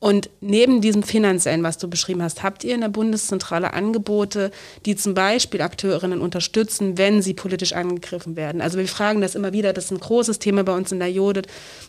Und 0.00 0.30
neben 0.40 0.80
diesem 0.80 1.02
finanziellen, 1.02 1.62
was 1.62 1.76
du 1.76 1.86
beschrieben 1.86 2.22
hast, 2.22 2.42
habt 2.42 2.64
ihr 2.64 2.74
in 2.74 2.80
der 2.80 2.88
Bundeszentrale 2.88 3.74
Angebote, 3.74 4.50
die 4.86 4.96
zum 4.96 5.12
Beispiel 5.12 5.60
Akteurinnen 5.60 6.22
unterstützen, 6.22 6.96
wenn 6.96 7.20
sie 7.20 7.34
politisch 7.34 7.74
angegriffen 7.74 8.34
werden? 8.34 8.62
Also 8.62 8.78
wir 8.78 8.88
fragen 8.88 9.20
das 9.20 9.34
immer 9.34 9.52
wieder, 9.52 9.74
das 9.74 9.84
ist 9.84 9.90
ein 9.90 10.00
großes 10.00 10.38
Thema 10.38 10.64
bei 10.64 10.74
uns 10.74 10.90
in 10.90 11.00
der 11.00 11.12
Judith, 11.12 11.44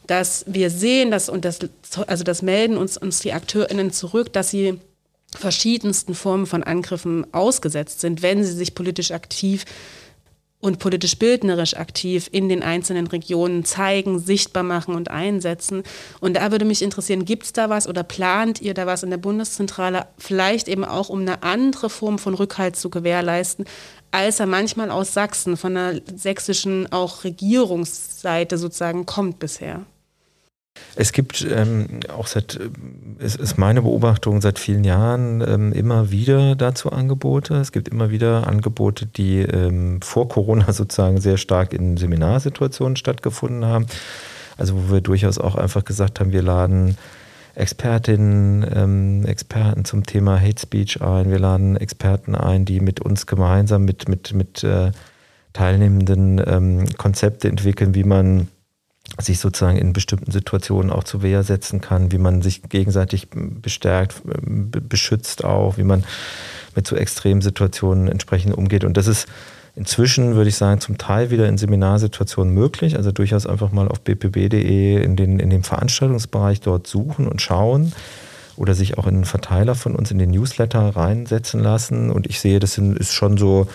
dass 0.07 0.43
wir 0.45 0.69
sehen, 0.69 1.09
dass, 1.09 1.29
und 1.29 1.45
das, 1.45 1.59
also 2.05 2.25
das 2.25 2.41
melden 2.41 2.75
uns, 2.75 2.97
uns 2.97 3.19
die 3.19 3.31
Akteurinnen 3.31 3.93
zurück, 3.93 4.33
dass 4.33 4.49
sie 4.49 4.77
verschiedensten 5.33 6.13
Formen 6.13 6.47
von 6.47 6.63
Angriffen 6.63 7.25
ausgesetzt 7.33 8.01
sind, 8.01 8.21
wenn 8.21 8.43
sie 8.43 8.51
sich 8.51 8.75
politisch 8.75 9.11
aktiv 9.11 9.63
und 10.61 10.79
politisch 10.79 11.17
bildnerisch 11.17 11.75
aktiv 11.75 12.29
in 12.31 12.47
den 12.47 12.63
einzelnen 12.63 13.07
Regionen 13.07 13.65
zeigen, 13.65 14.19
sichtbar 14.19 14.63
machen 14.63 14.95
und 14.95 15.09
einsetzen. 15.09 15.83
Und 16.19 16.37
da 16.37 16.51
würde 16.51 16.65
mich 16.65 16.81
interessieren, 16.81 17.25
gibt 17.25 17.43
es 17.43 17.53
da 17.53 17.69
was 17.69 17.87
oder 17.87 18.03
plant 18.03 18.61
ihr 18.61 18.73
da 18.73 18.85
was 18.85 19.03
in 19.03 19.09
der 19.09 19.17
Bundeszentrale, 19.17 20.05
vielleicht 20.17 20.67
eben 20.67 20.85
auch 20.85 21.09
um 21.09 21.21
eine 21.21 21.43
andere 21.43 21.89
Form 21.89 22.19
von 22.19 22.35
Rückhalt 22.35 22.75
zu 22.75 22.89
gewährleisten, 22.89 23.65
als 24.11 24.39
er 24.39 24.45
manchmal 24.45 24.91
aus 24.91 25.13
Sachsen, 25.13 25.57
von 25.57 25.73
der 25.73 26.01
sächsischen 26.15 26.91
auch 26.91 27.23
Regierungsseite 27.23 28.57
sozusagen 28.57 29.05
kommt 29.05 29.39
bisher? 29.39 29.85
Es 30.95 31.13
gibt 31.13 31.45
ähm, 31.49 32.01
auch 32.15 32.27
seit, 32.27 32.55
äh, 32.55 32.69
es 33.19 33.35
ist 33.35 33.57
meine 33.57 33.81
Beobachtung 33.81 34.41
seit 34.41 34.59
vielen 34.59 34.83
Jahren 34.83 35.41
ähm, 35.41 35.73
immer 35.73 36.11
wieder 36.11 36.55
dazu 36.55 36.91
Angebote. 36.91 37.55
Es 37.55 37.71
gibt 37.71 37.87
immer 37.87 38.11
wieder 38.11 38.47
Angebote, 38.47 39.05
die 39.05 39.39
ähm, 39.39 40.01
vor 40.01 40.27
Corona 40.27 40.71
sozusagen 40.73 41.19
sehr 41.21 41.37
stark 41.37 41.73
in 41.73 41.97
Seminarsituationen 41.97 42.97
stattgefunden 42.97 43.65
haben. 43.65 43.85
Also 44.57 44.75
wo 44.75 44.93
wir 44.93 45.01
durchaus 45.01 45.37
auch 45.37 45.55
einfach 45.55 45.85
gesagt 45.85 46.19
haben, 46.19 46.31
wir 46.31 46.41
laden 46.41 46.97
Expertinnen, 47.55 48.65
ähm, 48.73 49.25
Experten 49.25 49.85
zum 49.85 50.05
Thema 50.05 50.39
Hate 50.39 50.61
Speech 50.61 51.01
ein. 51.01 51.31
Wir 51.31 51.39
laden 51.39 51.77
Experten 51.77 52.35
ein, 52.35 52.65
die 52.65 52.79
mit 52.79 53.01
uns 53.01 53.27
gemeinsam 53.27 53.85
mit, 53.85 54.07
mit, 54.07 54.33
mit 54.33 54.63
äh, 54.63 54.91
Teilnehmenden 55.53 56.41
ähm, 56.45 56.85
Konzepte 56.97 57.49
entwickeln, 57.49 57.93
wie 57.93 58.05
man 58.05 58.47
sich 59.19 59.39
sozusagen 59.39 59.77
in 59.77 59.93
bestimmten 59.93 60.31
Situationen 60.31 60.91
auch 60.91 61.03
zur 61.03 61.21
Wehr 61.21 61.43
setzen 61.43 61.81
kann, 61.81 62.11
wie 62.11 62.17
man 62.17 62.41
sich 62.41 62.63
gegenseitig 62.63 63.27
bestärkt, 63.31 64.21
beschützt 64.23 65.43
auch, 65.43 65.77
wie 65.77 65.83
man 65.83 66.03
mit 66.75 66.87
so 66.87 66.95
extremen 66.95 67.41
Situationen 67.41 68.07
entsprechend 68.07 68.57
umgeht. 68.57 68.83
Und 68.83 68.97
das 68.97 69.07
ist 69.07 69.27
inzwischen, 69.75 70.35
würde 70.35 70.49
ich 70.49 70.55
sagen, 70.55 70.81
zum 70.81 70.97
Teil 70.97 71.31
wieder 71.31 71.47
in 71.47 71.57
Seminarsituationen 71.57 72.53
möglich. 72.53 72.95
Also 72.95 73.11
durchaus 73.11 73.45
einfach 73.45 73.71
mal 73.71 73.87
auf 73.87 74.01
bpb.de 74.01 75.03
in, 75.03 75.15
den, 75.15 75.39
in 75.39 75.49
dem 75.49 75.63
Veranstaltungsbereich 75.63 76.61
dort 76.61 76.87
suchen 76.87 77.27
und 77.27 77.41
schauen 77.41 77.93
oder 78.57 78.73
sich 78.73 78.97
auch 78.97 79.07
in 79.07 79.15
einen 79.15 79.25
Verteiler 79.25 79.75
von 79.75 79.95
uns 79.95 80.11
in 80.11 80.19
den 80.19 80.31
Newsletter 80.31 80.95
reinsetzen 80.95 81.61
lassen. 81.61 82.11
Und 82.11 82.27
ich 82.27 82.39
sehe, 82.39 82.59
das 82.59 82.77
ist 82.77 83.13
schon 83.13 83.37
so 83.37 83.67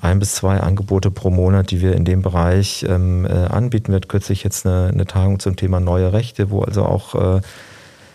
ein 0.00 0.18
bis 0.18 0.34
zwei 0.34 0.58
Angebote 0.58 1.10
pro 1.10 1.30
Monat, 1.30 1.70
die 1.70 1.80
wir 1.80 1.94
in 1.94 2.04
dem 2.04 2.22
Bereich 2.22 2.84
ähm, 2.88 3.26
äh, 3.26 3.30
anbieten. 3.30 3.88
Wir 3.88 3.96
hatten 3.96 4.08
kürzlich 4.08 4.42
jetzt 4.42 4.66
eine, 4.66 4.88
eine, 4.92 5.06
Tagung 5.06 5.38
zum 5.38 5.56
Thema 5.56 5.80
neue 5.80 6.12
Rechte, 6.12 6.50
wo 6.50 6.62
also 6.62 6.84
auch 6.84 7.14
äh, 7.14 7.40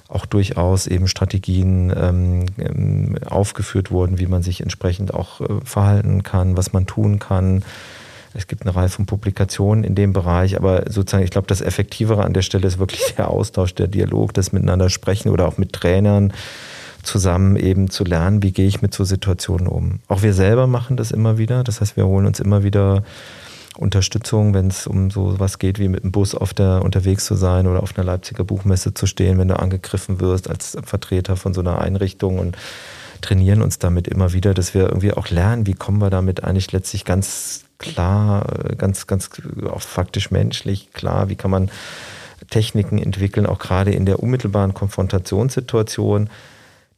auch 0.09 0.25
durchaus 0.25 0.87
eben 0.87 1.07
Strategien 1.07 1.93
ähm, 1.95 2.45
ähm, 2.57 3.17
aufgeführt 3.25 3.91
wurden, 3.91 4.19
wie 4.19 4.27
man 4.27 4.41
sich 4.41 4.61
entsprechend 4.61 5.13
auch 5.13 5.41
äh, 5.41 5.45
verhalten 5.63 6.23
kann, 6.23 6.55
was 6.55 6.71
man 6.73 6.85
tun 6.85 7.19
kann. 7.19 7.63
Es 8.33 8.47
gibt 8.47 8.61
eine 8.61 8.75
Reihe 8.75 8.89
von 8.89 9.05
Publikationen 9.05 9.83
in 9.83 9.95
dem 9.95 10.13
Bereich, 10.13 10.57
aber 10.57 10.89
sozusagen, 10.89 11.23
ich 11.23 11.31
glaube, 11.31 11.47
das 11.47 11.61
Effektivere 11.61 12.23
an 12.23 12.33
der 12.33 12.41
Stelle 12.41 12.67
ist 12.67 12.79
wirklich 12.79 13.15
der 13.17 13.29
Austausch, 13.29 13.73
der 13.75 13.87
Dialog, 13.87 14.33
das 14.33 14.51
Miteinander 14.53 14.89
sprechen 14.89 15.29
oder 15.29 15.47
auch 15.47 15.57
mit 15.57 15.73
Trainern 15.73 16.31
zusammen 17.03 17.55
eben 17.55 17.89
zu 17.89 18.03
lernen, 18.03 18.43
wie 18.43 18.51
gehe 18.51 18.67
ich 18.67 18.81
mit 18.81 18.93
so 18.93 19.03
Situationen 19.03 19.67
um. 19.67 19.99
Auch 20.07 20.21
wir 20.23 20.33
selber 20.33 20.67
machen 20.67 20.97
das 20.97 21.11
immer 21.11 21.37
wieder. 21.37 21.63
Das 21.63 21.81
heißt, 21.81 21.97
wir 21.97 22.05
holen 22.05 22.25
uns 22.25 22.39
immer 22.39 22.63
wieder 22.63 23.03
Unterstützung, 23.77 24.53
wenn 24.53 24.67
es 24.67 24.87
um 24.87 25.11
so 25.11 25.39
was 25.39 25.59
geht, 25.59 25.79
wie 25.79 25.87
mit 25.87 26.03
dem 26.03 26.11
Bus 26.11 26.35
auf 26.35 26.53
der 26.53 26.81
unterwegs 26.83 27.25
zu 27.25 27.35
sein 27.35 27.67
oder 27.67 27.83
auf 27.83 27.97
einer 27.97 28.05
Leipziger 28.05 28.43
Buchmesse 28.43 28.93
zu 28.93 29.05
stehen, 29.05 29.37
wenn 29.37 29.47
du 29.47 29.59
angegriffen 29.59 30.19
wirst 30.19 30.49
als 30.49 30.77
Vertreter 30.83 31.35
von 31.35 31.53
so 31.53 31.61
einer 31.61 31.79
Einrichtung 31.79 32.39
und 32.39 32.57
trainieren 33.21 33.61
uns 33.61 33.79
damit 33.79 34.07
immer 34.07 34.33
wieder, 34.33 34.53
dass 34.53 34.73
wir 34.73 34.83
irgendwie 34.83 35.13
auch 35.13 35.29
lernen, 35.29 35.67
wie 35.67 35.73
kommen 35.73 35.99
wir 35.99 36.09
damit 36.09 36.43
eigentlich 36.43 36.71
letztlich 36.71 37.05
ganz 37.05 37.65
klar, 37.77 38.45
ganz, 38.77 39.07
ganz 39.07 39.29
auch 39.69 39.81
faktisch 39.81 40.31
menschlich 40.31 40.91
klar, 40.93 41.29
wie 41.29 41.35
kann 41.35 41.51
man 41.51 41.69
Techniken 42.49 42.97
entwickeln, 42.97 43.45
auch 43.45 43.59
gerade 43.59 43.91
in 43.91 44.05
der 44.05 44.21
unmittelbaren 44.21 44.73
Konfrontationssituation, 44.73 46.29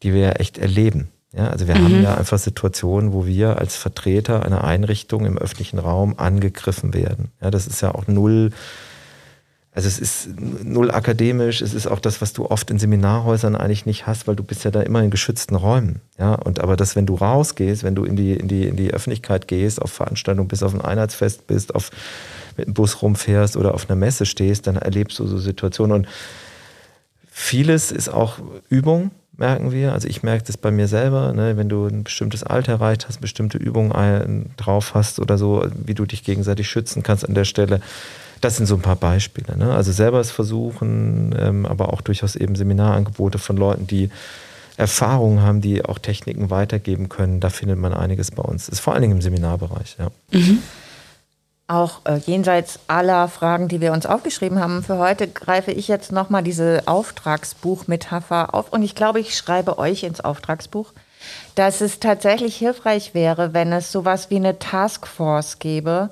die 0.03 0.13
wir 0.13 0.21
ja 0.21 0.31
echt 0.31 0.57
erleben. 0.57 1.09
Ja, 1.31 1.47
also 1.49 1.67
wir 1.67 1.75
mhm. 1.75 1.83
haben 1.83 2.03
ja 2.03 2.15
einfach 2.15 2.39
Situationen, 2.39 3.13
wo 3.13 3.25
wir 3.27 3.59
als 3.59 3.75
Vertreter 3.75 4.43
einer 4.43 4.63
Einrichtung 4.63 5.25
im 5.25 5.37
öffentlichen 5.37 5.77
Raum 5.77 6.15
angegriffen 6.17 6.93
werden. 6.93 7.31
Ja, 7.39 7.51
das 7.51 7.67
ist 7.67 7.81
ja 7.81 7.93
auch 7.93 8.07
null, 8.07 8.51
also 9.71 9.87
es 9.87 9.99
ist 9.99 10.29
null 10.63 10.89
akademisch, 10.89 11.61
es 11.61 11.75
ist 11.75 11.85
auch 11.85 11.99
das, 11.99 12.19
was 12.21 12.33
du 12.33 12.47
oft 12.47 12.71
in 12.71 12.79
Seminarhäusern 12.79 13.55
eigentlich 13.55 13.85
nicht 13.85 14.07
hast, 14.07 14.27
weil 14.27 14.35
du 14.35 14.43
bist 14.43 14.63
ja 14.63 14.71
da 14.71 14.81
immer 14.81 15.03
in 15.03 15.11
geschützten 15.11 15.53
Räumen. 15.53 16.01
Ja, 16.17 16.33
und 16.33 16.61
aber 16.61 16.75
das, 16.75 16.95
wenn 16.95 17.05
du 17.05 17.13
rausgehst, 17.13 17.83
wenn 17.83 17.93
du 17.93 18.05
in 18.05 18.15
die, 18.15 18.33
in 18.33 18.47
die, 18.47 18.63
in 18.63 18.75
die 18.75 18.91
Öffentlichkeit 18.91 19.47
gehst, 19.47 19.79
auf 19.79 19.91
Veranstaltungen 19.91 20.47
bist, 20.47 20.63
auf 20.63 20.73
ein 20.73 20.81
Einheitsfest 20.81 21.45
bist, 21.45 21.75
auf, 21.75 21.91
mit 22.57 22.65
dem 22.65 22.73
Bus 22.73 23.03
rumfährst 23.03 23.55
oder 23.55 23.75
auf 23.75 23.87
einer 23.87 23.95
Messe 23.95 24.25
stehst, 24.25 24.65
dann 24.65 24.77
erlebst 24.77 25.19
du 25.19 25.27
so 25.27 25.37
Situationen 25.37 25.95
und 25.95 26.07
vieles 27.29 27.91
ist 27.91 28.09
auch 28.09 28.39
Übung 28.67 29.11
merken 29.39 29.71
wir. 29.71 29.93
Also 29.93 30.07
ich 30.07 30.23
merke 30.23 30.43
das 30.45 30.57
bei 30.57 30.71
mir 30.71 30.87
selber, 30.87 31.33
ne, 31.33 31.57
wenn 31.57 31.69
du 31.69 31.87
ein 31.87 32.03
bestimmtes 32.03 32.43
Alter 32.43 32.73
erreicht 32.73 33.07
hast, 33.07 33.21
bestimmte 33.21 33.57
Übungen 33.57 34.51
drauf 34.57 34.93
hast 34.93 35.19
oder 35.19 35.37
so, 35.37 35.65
wie 35.85 35.93
du 35.93 36.05
dich 36.05 36.23
gegenseitig 36.23 36.69
schützen 36.69 37.03
kannst 37.03 37.27
an 37.27 37.33
der 37.33 37.45
Stelle. 37.45 37.81
Das 38.41 38.57
sind 38.57 38.67
so 38.67 38.75
ein 38.75 38.81
paar 38.81 38.95
Beispiele. 38.95 39.57
Ne? 39.57 39.73
Also 39.73 39.91
selber 39.91 40.19
es 40.19 40.31
versuchen, 40.31 41.35
ähm, 41.37 41.65
aber 41.65 41.91
auch 41.93 42.01
durchaus 42.01 42.35
eben 42.35 42.55
Seminarangebote 42.55 43.37
von 43.37 43.57
Leuten, 43.57 43.87
die 43.87 44.09
Erfahrungen 44.77 45.41
haben, 45.41 45.59
die 45.59 45.83
auch 45.83 45.99
Techniken 45.99 46.49
weitergeben 46.49 47.09
können. 47.09 47.41
Da 47.41 47.49
findet 47.49 47.77
man 47.79 47.93
einiges 47.93 48.31
bei 48.31 48.43
uns. 48.43 48.69
Ist 48.69 48.79
vor 48.79 48.93
allen 48.93 49.01
Dingen 49.01 49.15
im 49.15 49.21
Seminarbereich. 49.21 49.97
Ja. 49.99 50.09
Mhm. 50.31 50.59
Auch 51.69 52.01
äh, 52.05 52.17
jenseits 52.25 52.79
aller 52.87 53.27
Fragen, 53.27 53.67
die 53.67 53.79
wir 53.79 53.93
uns 53.93 54.07
aufgeschrieben 54.07 54.59
haben 54.59 54.81
für 54.81 54.97
heute, 54.97 55.27
greife 55.27 55.71
ich 55.71 55.87
jetzt 55.87 56.11
nochmal 56.11 56.41
diese 56.41 56.81
Auftragsbuch-Metapher 56.87 58.55
auf. 58.55 58.73
Und 58.73 58.81
ich 58.81 58.95
glaube, 58.95 59.19
ich 59.19 59.37
schreibe 59.37 59.77
euch 59.77 60.01
ins 60.01 60.19
Auftragsbuch, 60.19 60.93
dass 61.53 61.81
es 61.81 61.99
tatsächlich 61.99 62.55
hilfreich 62.55 63.13
wäre, 63.13 63.53
wenn 63.53 63.71
es 63.71 63.91
sowas 63.91 64.31
wie 64.31 64.37
eine 64.37 64.57
Taskforce 64.57 65.59
gäbe, 65.59 66.09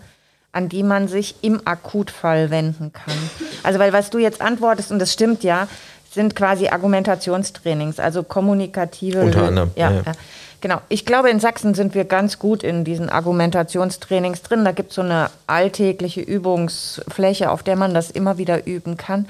an 0.52 0.70
die 0.70 0.84
man 0.84 1.08
sich 1.08 1.38
im 1.42 1.66
Akutfall 1.66 2.52
wenden 2.52 2.94
kann. 2.94 3.18
Also, 3.64 3.80
weil 3.80 3.94
was 3.94 4.12
du 4.12 4.20
jetzt 4.20 4.42
antwortest, 4.42 4.92
und 4.92 5.00
das 5.00 5.12
stimmt 5.12 5.44
ja, 5.44 5.68
sind 6.12 6.36
quasi 6.36 6.68
Argumentationstrainings, 6.68 8.00
also 8.00 8.22
kommunikative. 8.22 9.22
Unter 9.22 9.48
anderem. 9.48 9.72
ja. 9.76 9.90
ja. 9.90 10.02
ja 10.06 10.12
Genau. 10.60 10.82
Ich 10.90 11.06
glaube, 11.06 11.30
in 11.30 11.40
Sachsen 11.40 11.76
sind 11.76 11.94
wir 11.94 12.06
ganz 12.06 12.40
gut 12.40 12.64
in 12.64 12.84
diesen 12.84 13.10
Argumentationstrainings 13.10 14.42
drin. 14.42 14.66
Da 14.66 14.72
gibt 14.72 14.90
es 14.90 14.96
so 14.96 15.02
eine 15.02 15.30
alltägliche 15.46 16.22
Übungsfläche, 16.22 17.52
auf 17.52 17.62
der 17.64 17.76
man 17.76 17.94
das 17.94 18.10
immer 18.10 18.38
wieder 18.38 18.66
üben 18.66 18.98
kann. 18.98 19.28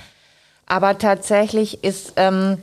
Aber 0.66 0.98
tatsächlich 0.98 1.84
ist 1.84 2.14
ähm, 2.16 2.58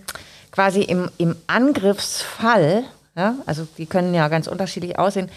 quasi 0.50 0.82
im, 0.82 1.10
im 1.18 1.36
Angriffsfall, 1.46 2.84
ja, 3.16 3.34
also 3.46 3.66
die 3.76 3.86
können 3.86 4.14
ja 4.14 4.28
ganz 4.28 4.46
unterschiedlich 4.46 4.98
aussehen, 4.98 5.30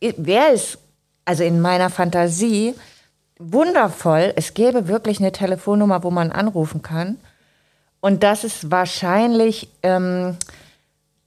wäre 0.00 0.52
es, 0.52 0.78
also 1.24 1.42
in 1.42 1.60
meiner 1.60 1.90
Fantasie, 1.90 2.74
wundervoll, 3.38 4.32
es 4.36 4.54
gäbe 4.54 4.88
wirklich 4.88 5.18
eine 5.18 5.32
Telefonnummer, 5.32 6.02
wo 6.02 6.10
man 6.10 6.32
anrufen 6.32 6.82
kann. 6.82 7.18
Und 8.00 8.22
das 8.22 8.44
ist 8.44 8.70
wahrscheinlich, 8.70 9.68
ähm, 9.82 10.36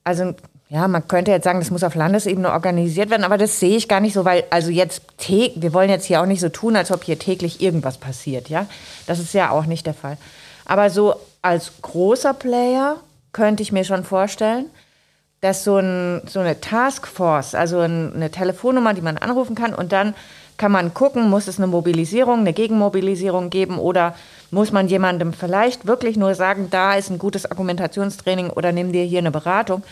also 0.03 0.33
ja, 0.69 0.87
man 0.87 1.07
könnte 1.07 1.31
jetzt 1.31 1.45
sagen, 1.45 1.59
das 1.59 1.71
muss 1.71 1.83
auf 1.83 1.95
Landesebene 1.95 2.51
organisiert 2.51 3.09
werden, 3.09 3.23
aber 3.23 3.39
das 3.39 3.59
sehe 3.59 3.75
ich 3.75 3.87
gar 3.87 3.99
nicht 3.99 4.13
so, 4.13 4.23
weil 4.23 4.43
also 4.51 4.69
jetzt 4.69 5.01
wir 5.27 5.73
wollen 5.73 5.89
jetzt 5.89 6.05
hier 6.05 6.21
auch 6.21 6.27
nicht 6.27 6.41
so 6.41 6.49
tun, 6.49 6.75
als 6.75 6.91
ob 6.91 7.03
hier 7.03 7.17
täglich 7.17 7.59
irgendwas 7.59 7.97
passiert, 7.97 8.49
ja? 8.49 8.67
Das 9.07 9.19
ist 9.19 9.33
ja 9.33 9.49
auch 9.49 9.65
nicht 9.65 9.87
der 9.87 9.95
Fall. 9.95 10.17
Aber 10.65 10.91
so 10.91 11.15
als 11.41 11.71
großer 11.81 12.35
Player 12.35 12.97
könnte 13.33 13.63
ich 13.63 13.71
mir 13.71 13.83
schon 13.83 14.03
vorstellen, 14.03 14.67
dass 15.41 15.63
so, 15.63 15.77
ein, 15.77 16.21
so 16.27 16.39
eine 16.39 16.61
Taskforce, 16.61 17.55
also 17.55 17.79
eine 17.79 18.29
Telefonnummer, 18.29 18.93
die 18.93 19.01
man 19.01 19.17
anrufen 19.17 19.55
kann 19.55 19.73
und 19.73 19.91
dann 19.91 20.13
kann 20.57 20.71
man 20.71 20.93
gucken, 20.93 21.29
muss 21.29 21.47
es 21.47 21.57
eine 21.57 21.67
Mobilisierung, 21.67 22.41
eine 22.41 22.53
Gegenmobilisierung 22.53 23.49
geben 23.49 23.79
oder 23.79 24.13
muss 24.51 24.71
man 24.71 24.87
jemandem 24.87 25.33
vielleicht 25.33 25.87
wirklich 25.87 26.17
nur 26.17 26.35
sagen, 26.35 26.67
da 26.69 26.95
ist 26.95 27.09
ein 27.09 27.17
gutes 27.17 27.49
Argumentationstraining 27.49 28.51
oder 28.51 28.71
nimm 28.71 28.91
dir 28.91 29.03
hier 29.03 29.19
eine 29.19 29.31
Beratung. 29.31 29.83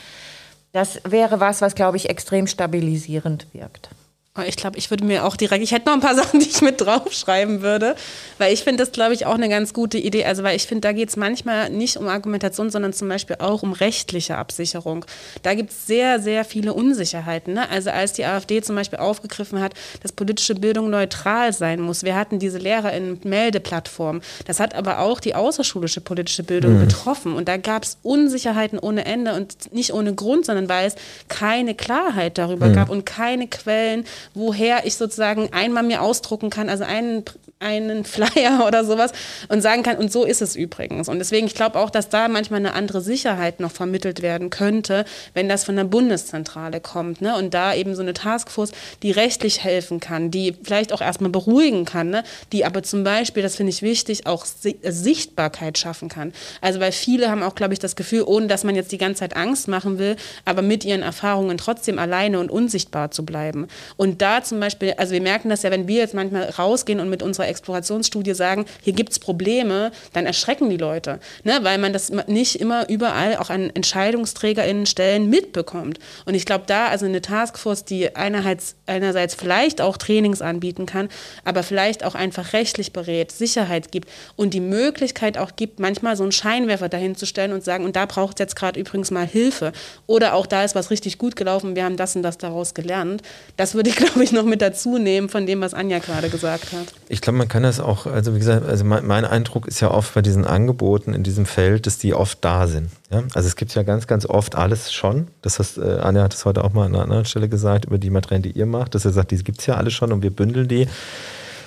Das 0.77 1.01
wäre 1.05 1.39
was, 1.39 1.61
was, 1.61 1.73
glaube 1.73 1.97
ich, 1.97 2.07
extrem 2.07 2.45
stabilisierend 2.45 3.47
wirkt. 3.51 3.89
Oh, 4.37 4.43
ich 4.45 4.55
glaube, 4.55 4.77
ich 4.77 4.91
würde 4.91 5.03
mir 5.03 5.25
auch 5.25 5.35
direkt, 5.35 5.63
ich 5.63 5.71
hätte 5.71 5.87
noch 5.87 5.93
ein 5.93 5.99
paar 5.99 6.15
Sachen, 6.15 6.39
die 6.39 6.47
ich 6.47 6.61
mit 6.61 6.79
draufschreiben 6.79 7.61
würde, 7.61 7.95
weil 8.37 8.53
ich 8.53 8.63
finde 8.63 8.83
das, 8.83 8.91
glaube 8.91 9.13
ich, 9.13 9.25
auch 9.25 9.33
eine 9.33 9.49
ganz 9.49 9.73
gute 9.73 9.97
Idee. 9.97 10.25
Also, 10.25 10.43
weil 10.43 10.55
ich 10.55 10.67
finde, 10.67 10.81
da 10.81 10.91
geht 10.91 11.09
es 11.09 11.15
manchmal 11.15 11.69
nicht 11.69 11.97
um 11.97 12.07
Argumentation, 12.07 12.69
sondern 12.69 12.93
zum 12.93 13.09
Beispiel 13.09 13.37
auch 13.39 13.63
um 13.63 13.73
rechtliche 13.73 14.37
Absicherung. 14.37 15.05
Da 15.43 15.55
gibt 15.55 15.71
es 15.71 15.87
sehr, 15.87 16.19
sehr 16.19 16.45
viele 16.45 16.73
Unsicherheiten. 16.73 17.53
Ne? 17.55 17.69
Also, 17.69 17.89
als 17.89 18.13
die 18.13 18.25
AfD 18.25 18.61
zum 18.61 18.75
Beispiel 18.75 18.99
aufgegriffen 18.99 19.59
hat, 19.59 19.73
dass 20.03 20.11
politische 20.11 20.55
Bildung 20.55 20.89
neutral 20.89 21.53
sein 21.53 21.81
muss. 21.81 22.03
Wir 22.03 22.15
hatten 22.15 22.39
diese 22.39 22.59
Lehrer 22.59 22.93
in 22.93 23.19
Meldeplattform. 23.23 24.21
Das 24.45 24.59
hat 24.59 24.75
aber 24.75 24.99
auch 24.99 25.19
die 25.19 25.33
außerschulische 25.33 26.01
politische 26.01 26.43
Bildung 26.43 26.75
mhm. 26.75 26.81
betroffen. 26.81 27.33
Und 27.33 27.47
da 27.47 27.57
gab 27.57 27.83
es 27.83 27.97
Unsicherheiten 28.03 28.77
ohne 28.77 29.05
Ende 29.05 29.33
und 29.33 29.73
nicht 29.73 29.93
ohne 29.93 30.13
Grund, 30.13 30.45
sondern 30.45 30.69
weil 30.69 30.87
es 30.87 30.95
keine 31.27 31.73
Klarheit 31.73 32.37
darüber 32.37 32.67
mhm. 32.67 32.73
gab 32.73 32.89
und 32.89 33.05
keine 33.05 33.47
Quellen, 33.47 34.05
woher 34.33 34.85
ich 34.85 34.95
sozusagen 34.95 35.51
einmal 35.53 35.83
mir 35.83 36.01
ausdrucken 36.01 36.49
kann, 36.49 36.69
also 36.69 36.83
einen, 36.83 37.23
einen 37.59 38.05
Flyer 38.05 38.63
oder 38.67 38.83
sowas 38.85 39.11
und 39.49 39.61
sagen 39.61 39.83
kann, 39.83 39.97
und 39.97 40.11
so 40.11 40.23
ist 40.23 40.41
es 40.41 40.55
übrigens. 40.55 41.09
Und 41.09 41.19
deswegen, 41.19 41.47
ich 41.47 41.55
glaube 41.55 41.79
auch, 41.79 41.89
dass 41.89 42.09
da 42.09 42.27
manchmal 42.27 42.59
eine 42.59 42.73
andere 42.73 43.01
Sicherheit 43.01 43.59
noch 43.59 43.71
vermittelt 43.71 44.21
werden 44.21 44.49
könnte, 44.49 45.05
wenn 45.33 45.49
das 45.49 45.63
von 45.63 45.75
der 45.75 45.85
Bundeszentrale 45.85 46.79
kommt. 46.79 47.21
Ne? 47.21 47.35
Und 47.35 47.53
da 47.53 47.73
eben 47.73 47.95
so 47.95 48.01
eine 48.01 48.13
Taskforce, 48.13 48.71
die 49.03 49.11
rechtlich 49.11 49.63
helfen 49.63 49.99
kann, 49.99 50.31
die 50.31 50.55
vielleicht 50.63 50.93
auch 50.93 51.01
erstmal 51.01 51.31
beruhigen 51.31 51.85
kann, 51.85 52.09
ne? 52.09 52.23
die 52.51 52.65
aber 52.65 52.83
zum 52.83 53.03
Beispiel, 53.03 53.43
das 53.43 53.55
finde 53.55 53.71
ich 53.71 53.81
wichtig, 53.81 54.25
auch 54.27 54.45
Sichtbarkeit 54.45 55.77
schaffen 55.77 56.09
kann. 56.09 56.33
Also 56.61 56.79
weil 56.79 56.91
viele 56.91 57.29
haben 57.29 57.43
auch, 57.43 57.55
glaube 57.55 57.73
ich, 57.73 57.79
das 57.79 57.95
Gefühl, 57.95 58.23
ohne 58.23 58.47
dass 58.47 58.63
man 58.63 58.75
jetzt 58.75 58.91
die 58.91 58.97
ganze 58.97 59.19
Zeit 59.19 59.35
Angst 59.35 59.67
machen 59.67 59.99
will, 59.99 60.15
aber 60.45 60.61
mit 60.61 60.85
ihren 60.85 61.01
Erfahrungen 61.01 61.57
trotzdem 61.57 61.99
alleine 61.99 62.39
und 62.39 62.51
unsichtbar 62.51 63.11
zu 63.11 63.25
bleiben. 63.25 63.67
Und 63.95 64.16
da 64.21 64.43
zum 64.43 64.59
Beispiel, 64.59 64.93
also 64.97 65.13
wir 65.13 65.21
merken 65.21 65.49
das 65.49 65.63
ja, 65.63 65.71
wenn 65.71 65.87
wir 65.87 65.97
jetzt 65.97 66.13
manchmal 66.13 66.49
rausgehen 66.49 66.99
und 66.99 67.09
mit 67.09 67.23
unserer 67.23 67.47
Explorationsstudie 67.47 68.33
sagen, 68.33 68.65
hier 68.81 68.93
gibt 68.93 69.11
es 69.11 69.19
Probleme, 69.19 69.91
dann 70.13 70.25
erschrecken 70.25 70.69
die 70.69 70.77
Leute, 70.77 71.19
ne? 71.43 71.59
weil 71.61 71.77
man 71.77 71.93
das 71.93 72.11
nicht 72.27 72.59
immer 72.59 72.89
überall 72.89 73.37
auch 73.37 73.49
an 73.49 73.69
EntscheidungsträgerInnen 73.69 74.85
Stellen 74.85 75.29
mitbekommt. 75.29 75.99
Und 76.25 76.33
ich 76.33 76.45
glaube, 76.45 76.65
da 76.67 76.87
also 76.87 77.05
eine 77.05 77.21
Taskforce, 77.21 77.85
die 77.85 78.15
einerseits, 78.15 78.75
einerseits 78.85 79.35
vielleicht 79.35 79.81
auch 79.81 79.97
Trainings 79.97 80.41
anbieten 80.41 80.85
kann, 80.85 81.09
aber 81.43 81.63
vielleicht 81.63 82.03
auch 82.03 82.15
einfach 82.15 82.53
rechtlich 82.53 82.93
berät, 82.93 83.31
Sicherheit 83.31 83.91
gibt 83.91 84.09
und 84.35 84.53
die 84.53 84.59
Möglichkeit 84.59 85.37
auch 85.37 85.55
gibt, 85.55 85.79
manchmal 85.79 86.15
so 86.15 86.23
einen 86.23 86.31
Scheinwerfer 86.31 86.89
dahin 86.89 87.15
zu 87.15 87.25
stellen 87.25 87.53
und 87.53 87.63
sagen, 87.63 87.85
und 87.85 87.95
da 87.95 88.05
braucht 88.05 88.39
es 88.39 88.39
jetzt 88.39 88.55
gerade 88.55 88.79
übrigens 88.79 89.11
mal 89.11 89.27
Hilfe. 89.27 89.71
Oder 90.05 90.33
auch 90.33 90.45
da 90.45 90.63
ist 90.63 90.75
was 90.75 90.89
richtig 90.91 91.17
gut 91.17 91.35
gelaufen, 91.35 91.75
wir 91.75 91.83
haben 91.83 91.97
das 91.97 92.15
und 92.15 92.23
das 92.23 92.37
daraus 92.37 92.73
gelernt. 92.73 93.21
Das 93.55 93.75
würde 93.75 93.89
ich, 93.89 93.95
glaube 94.07 94.23
ich, 94.23 94.31
noch 94.31 94.43
mit 94.43 94.61
dazu 94.61 94.97
nehmen 94.97 95.29
von 95.29 95.45
dem, 95.45 95.61
was 95.61 95.73
Anja 95.73 95.99
gerade 95.99 96.29
gesagt 96.29 96.71
hat. 96.73 96.93
Ich 97.09 97.21
glaube, 97.21 97.37
man 97.37 97.47
kann 97.47 97.63
das 97.63 97.79
auch, 97.79 98.05
also 98.05 98.33
wie 98.33 98.39
gesagt, 98.39 98.65
also 98.65 98.83
mein, 98.83 99.05
mein, 99.05 99.25
Eindruck 99.25 99.67
ist 99.67 99.79
ja 99.79 99.91
oft 99.91 100.13
bei 100.13 100.21
diesen 100.21 100.45
Angeboten 100.45 101.13
in 101.13 101.23
diesem 101.23 101.45
Feld, 101.45 101.85
dass 101.85 101.97
die 101.97 102.13
oft 102.13 102.43
da 102.43 102.67
sind. 102.67 102.89
Ja? 103.11 103.23
Also 103.33 103.47
es 103.47 103.55
gibt 103.55 103.73
ja 103.75 103.83
ganz, 103.83 104.07
ganz 104.07 104.25
oft 104.25 104.55
alles 104.55 104.91
schon. 104.91 105.27
Das 105.41 105.59
heißt, 105.59 105.77
äh, 105.77 105.99
Anja 105.99 106.23
hat 106.23 106.33
es 106.33 106.45
heute 106.45 106.63
auch 106.63 106.73
mal 106.73 106.85
an 106.85 106.95
einer 106.95 107.03
anderen 107.03 107.25
Stelle 107.25 107.49
gesagt, 107.49 107.85
über 107.85 107.97
die 107.97 108.09
Materialien, 108.09 108.53
die 108.53 108.57
ihr 108.57 108.65
macht, 108.65 108.95
dass 108.95 109.05
er 109.05 109.11
sagt, 109.11 109.31
die 109.31 109.37
gibt 109.43 109.59
es 109.59 109.65
ja 109.65 109.75
alle 109.75 109.91
schon 109.91 110.11
und 110.11 110.23
wir 110.23 110.31
bündeln 110.31 110.67
die. 110.67 110.87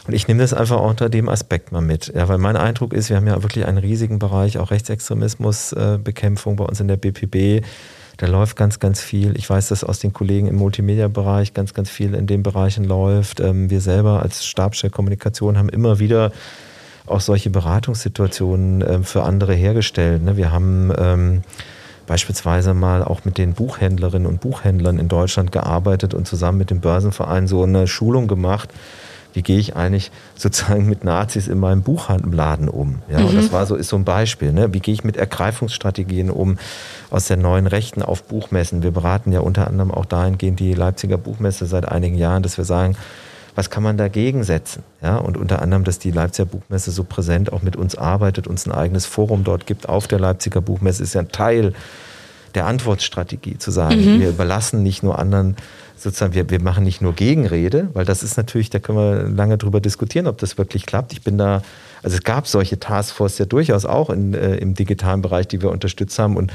Und 0.06 0.14
ich 0.14 0.26
nehme 0.26 0.40
das 0.40 0.54
einfach 0.54 0.78
auch 0.78 0.90
unter 0.90 1.08
dem 1.08 1.28
Aspekt 1.28 1.72
mal 1.72 1.82
mit. 1.82 2.12
Ja, 2.14 2.28
weil 2.28 2.38
mein 2.38 2.56
Eindruck 2.56 2.92
ist, 2.92 3.10
wir 3.10 3.16
haben 3.16 3.26
ja 3.26 3.42
wirklich 3.42 3.66
einen 3.66 3.78
riesigen 3.78 4.18
Bereich, 4.18 4.58
auch 4.58 4.70
Rechtsextremismusbekämpfung 4.70 6.56
bei 6.56 6.64
uns 6.64 6.80
in 6.80 6.88
der 6.88 6.96
BPB. 6.96 7.64
Da 8.20 8.26
läuft 8.26 8.54
ganz, 8.54 8.78
ganz 8.78 9.00
viel. 9.00 9.34
Ich 9.38 9.48
weiß, 9.48 9.68
dass 9.68 9.82
aus 9.82 9.98
den 9.98 10.12
Kollegen 10.12 10.46
im 10.46 10.56
Multimedia-Bereich 10.56 11.54
ganz, 11.54 11.72
ganz 11.72 11.88
viel 11.88 12.12
in 12.12 12.26
den 12.26 12.42
Bereichen 12.42 12.84
läuft. 12.84 13.40
Ähm, 13.40 13.70
wir 13.70 13.80
selber 13.80 14.20
als 14.20 14.44
Stabstelle 14.44 14.90
Kommunikation 14.90 15.56
haben 15.56 15.70
immer 15.70 16.00
wieder 16.00 16.30
auch 17.06 17.22
solche 17.22 17.48
Beratungssituationen 17.48 18.84
ähm, 18.86 19.04
für 19.04 19.22
andere 19.22 19.54
hergestellt. 19.54 20.22
Ne? 20.22 20.36
Wir 20.36 20.52
haben 20.52 20.92
ähm, 20.98 21.42
beispielsweise 22.06 22.74
mal 22.74 23.02
auch 23.02 23.24
mit 23.24 23.38
den 23.38 23.54
Buchhändlerinnen 23.54 24.26
und 24.26 24.42
Buchhändlern 24.42 24.98
in 24.98 25.08
Deutschland 25.08 25.50
gearbeitet 25.50 26.12
und 26.12 26.28
zusammen 26.28 26.58
mit 26.58 26.68
dem 26.68 26.80
Börsenverein 26.80 27.46
so 27.46 27.62
eine 27.62 27.86
Schulung 27.86 28.28
gemacht. 28.28 28.68
Wie 29.32 29.42
gehe 29.42 29.58
ich 29.58 29.76
eigentlich 29.76 30.10
sozusagen 30.36 30.88
mit 30.88 31.04
Nazis 31.04 31.48
in 31.48 31.58
meinem 31.58 31.82
Buchhandladen 31.82 32.68
um? 32.68 33.02
Ja, 33.08 33.20
mhm. 33.20 33.26
und 33.26 33.36
das 33.36 33.52
war 33.52 33.66
so, 33.66 33.74
ist 33.76 33.88
so 33.88 33.96
ein 33.96 34.04
Beispiel. 34.04 34.52
Ne? 34.52 34.72
Wie 34.72 34.80
gehe 34.80 34.94
ich 34.94 35.04
mit 35.04 35.16
Ergreifungsstrategien 35.16 36.30
um 36.30 36.58
aus 37.10 37.26
der 37.26 37.36
neuen 37.36 37.66
Rechten 37.66 38.02
auf 38.02 38.24
Buchmessen? 38.24 38.82
Wir 38.82 38.90
beraten 38.90 39.32
ja 39.32 39.40
unter 39.40 39.66
anderem 39.66 39.90
auch 39.90 40.04
dahingehend 40.04 40.60
die 40.60 40.74
Leipziger 40.74 41.18
Buchmesse 41.18 41.66
seit 41.66 41.86
einigen 41.86 42.16
Jahren, 42.16 42.42
dass 42.42 42.56
wir 42.58 42.64
sagen, 42.64 42.96
was 43.54 43.68
kann 43.70 43.82
man 43.82 43.96
dagegen 43.96 44.44
setzen? 44.44 44.82
Ja, 45.02 45.16
und 45.16 45.36
unter 45.36 45.60
anderem, 45.60 45.84
dass 45.84 45.98
die 45.98 46.10
Leipziger 46.10 46.46
Buchmesse 46.46 46.90
so 46.92 47.04
präsent 47.04 47.52
auch 47.52 47.62
mit 47.62 47.76
uns 47.76 47.96
arbeitet, 47.96 48.46
uns 48.46 48.66
ein 48.66 48.72
eigenes 48.72 49.06
Forum 49.06 49.44
dort 49.44 49.66
gibt 49.66 49.88
auf 49.88 50.06
der 50.06 50.20
Leipziger 50.20 50.60
Buchmesse, 50.60 51.02
ist 51.02 51.14
ja 51.14 51.20
ein 51.20 51.32
Teil 51.32 51.74
der 52.54 52.66
Antwortstrategie 52.66 53.58
zu 53.58 53.70
sagen, 53.70 54.00
mhm. 54.00 54.20
wir 54.20 54.28
überlassen 54.30 54.82
nicht 54.82 55.02
nur 55.02 55.18
anderen 55.18 55.56
sozusagen, 56.02 56.34
wir, 56.34 56.50
wir 56.50 56.60
machen 56.60 56.84
nicht 56.84 57.00
nur 57.00 57.14
Gegenrede, 57.14 57.90
weil 57.92 58.04
das 58.04 58.22
ist 58.22 58.36
natürlich, 58.36 58.70
da 58.70 58.78
können 58.78 58.98
wir 58.98 59.28
lange 59.28 59.58
drüber 59.58 59.80
diskutieren, 59.80 60.26
ob 60.26 60.38
das 60.38 60.58
wirklich 60.58 60.86
klappt. 60.86 61.12
Ich 61.12 61.22
bin 61.22 61.38
da, 61.38 61.62
also 62.02 62.16
es 62.16 62.22
gab 62.22 62.46
solche 62.46 62.78
Taskforce 62.78 63.38
ja 63.38 63.44
durchaus 63.44 63.84
auch 63.84 64.10
in, 64.10 64.34
äh, 64.34 64.56
im 64.56 64.74
digitalen 64.74 65.22
Bereich, 65.22 65.48
die 65.48 65.62
wir 65.62 65.70
unterstützt 65.70 66.18
haben 66.18 66.36
und 66.36 66.52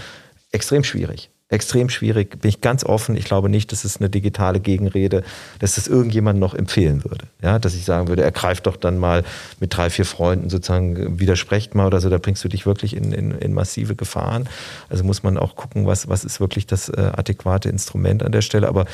extrem 0.52 0.84
schwierig 0.84 1.30
extrem 1.48 1.90
schwierig, 1.90 2.42
bin 2.42 2.50
ich 2.50 2.60
ganz 2.60 2.84
offen. 2.84 3.16
Ich 3.16 3.26
glaube 3.26 3.50
nicht, 3.50 3.72
dass 3.72 3.84
es 3.84 3.98
eine 3.98 4.10
digitale 4.10 4.60
Gegenrede, 4.60 5.24
dass 5.60 5.76
das 5.76 5.88
irgendjemand 5.88 6.40
noch 6.40 6.56
empfehlen 6.56 7.04
würde. 7.04 7.28
Ja, 7.42 7.60
dass 7.60 7.76
ich 7.76 7.86
sagen 7.86 8.08
würde, 8.08 8.24
ergreift 8.24 8.66
doch 8.66 8.76
dann 8.76 8.98
mal 8.98 9.24
mit 9.60 9.76
drei, 9.76 9.92
vier 9.92 10.06
Freunden 10.06 10.50
sozusagen, 10.50 11.20
widersprecht 11.20 11.76
mal 11.76 11.86
oder 11.86 12.02
so, 12.02 12.10
da 12.10 12.18
bringst 12.18 12.44
du 12.44 12.48
dich 12.48 12.66
wirklich 12.66 12.96
in, 12.96 13.12
in, 13.12 13.32
in 13.32 13.54
massive 13.54 13.96
Gefahren. 13.96 14.50
Also 14.90 15.04
muss 15.04 15.22
man 15.22 15.38
auch 15.38 15.56
gucken, 15.56 15.86
was, 15.86 16.10
was 16.10 16.26
ist 16.26 16.40
wirklich 16.40 16.66
das 16.66 16.90
äh, 16.90 17.12
adäquate 17.16 17.70
Instrument 17.70 18.24
an 18.24 18.32
der 18.32 18.42
Stelle. 18.42 18.68
Aber 18.68 18.86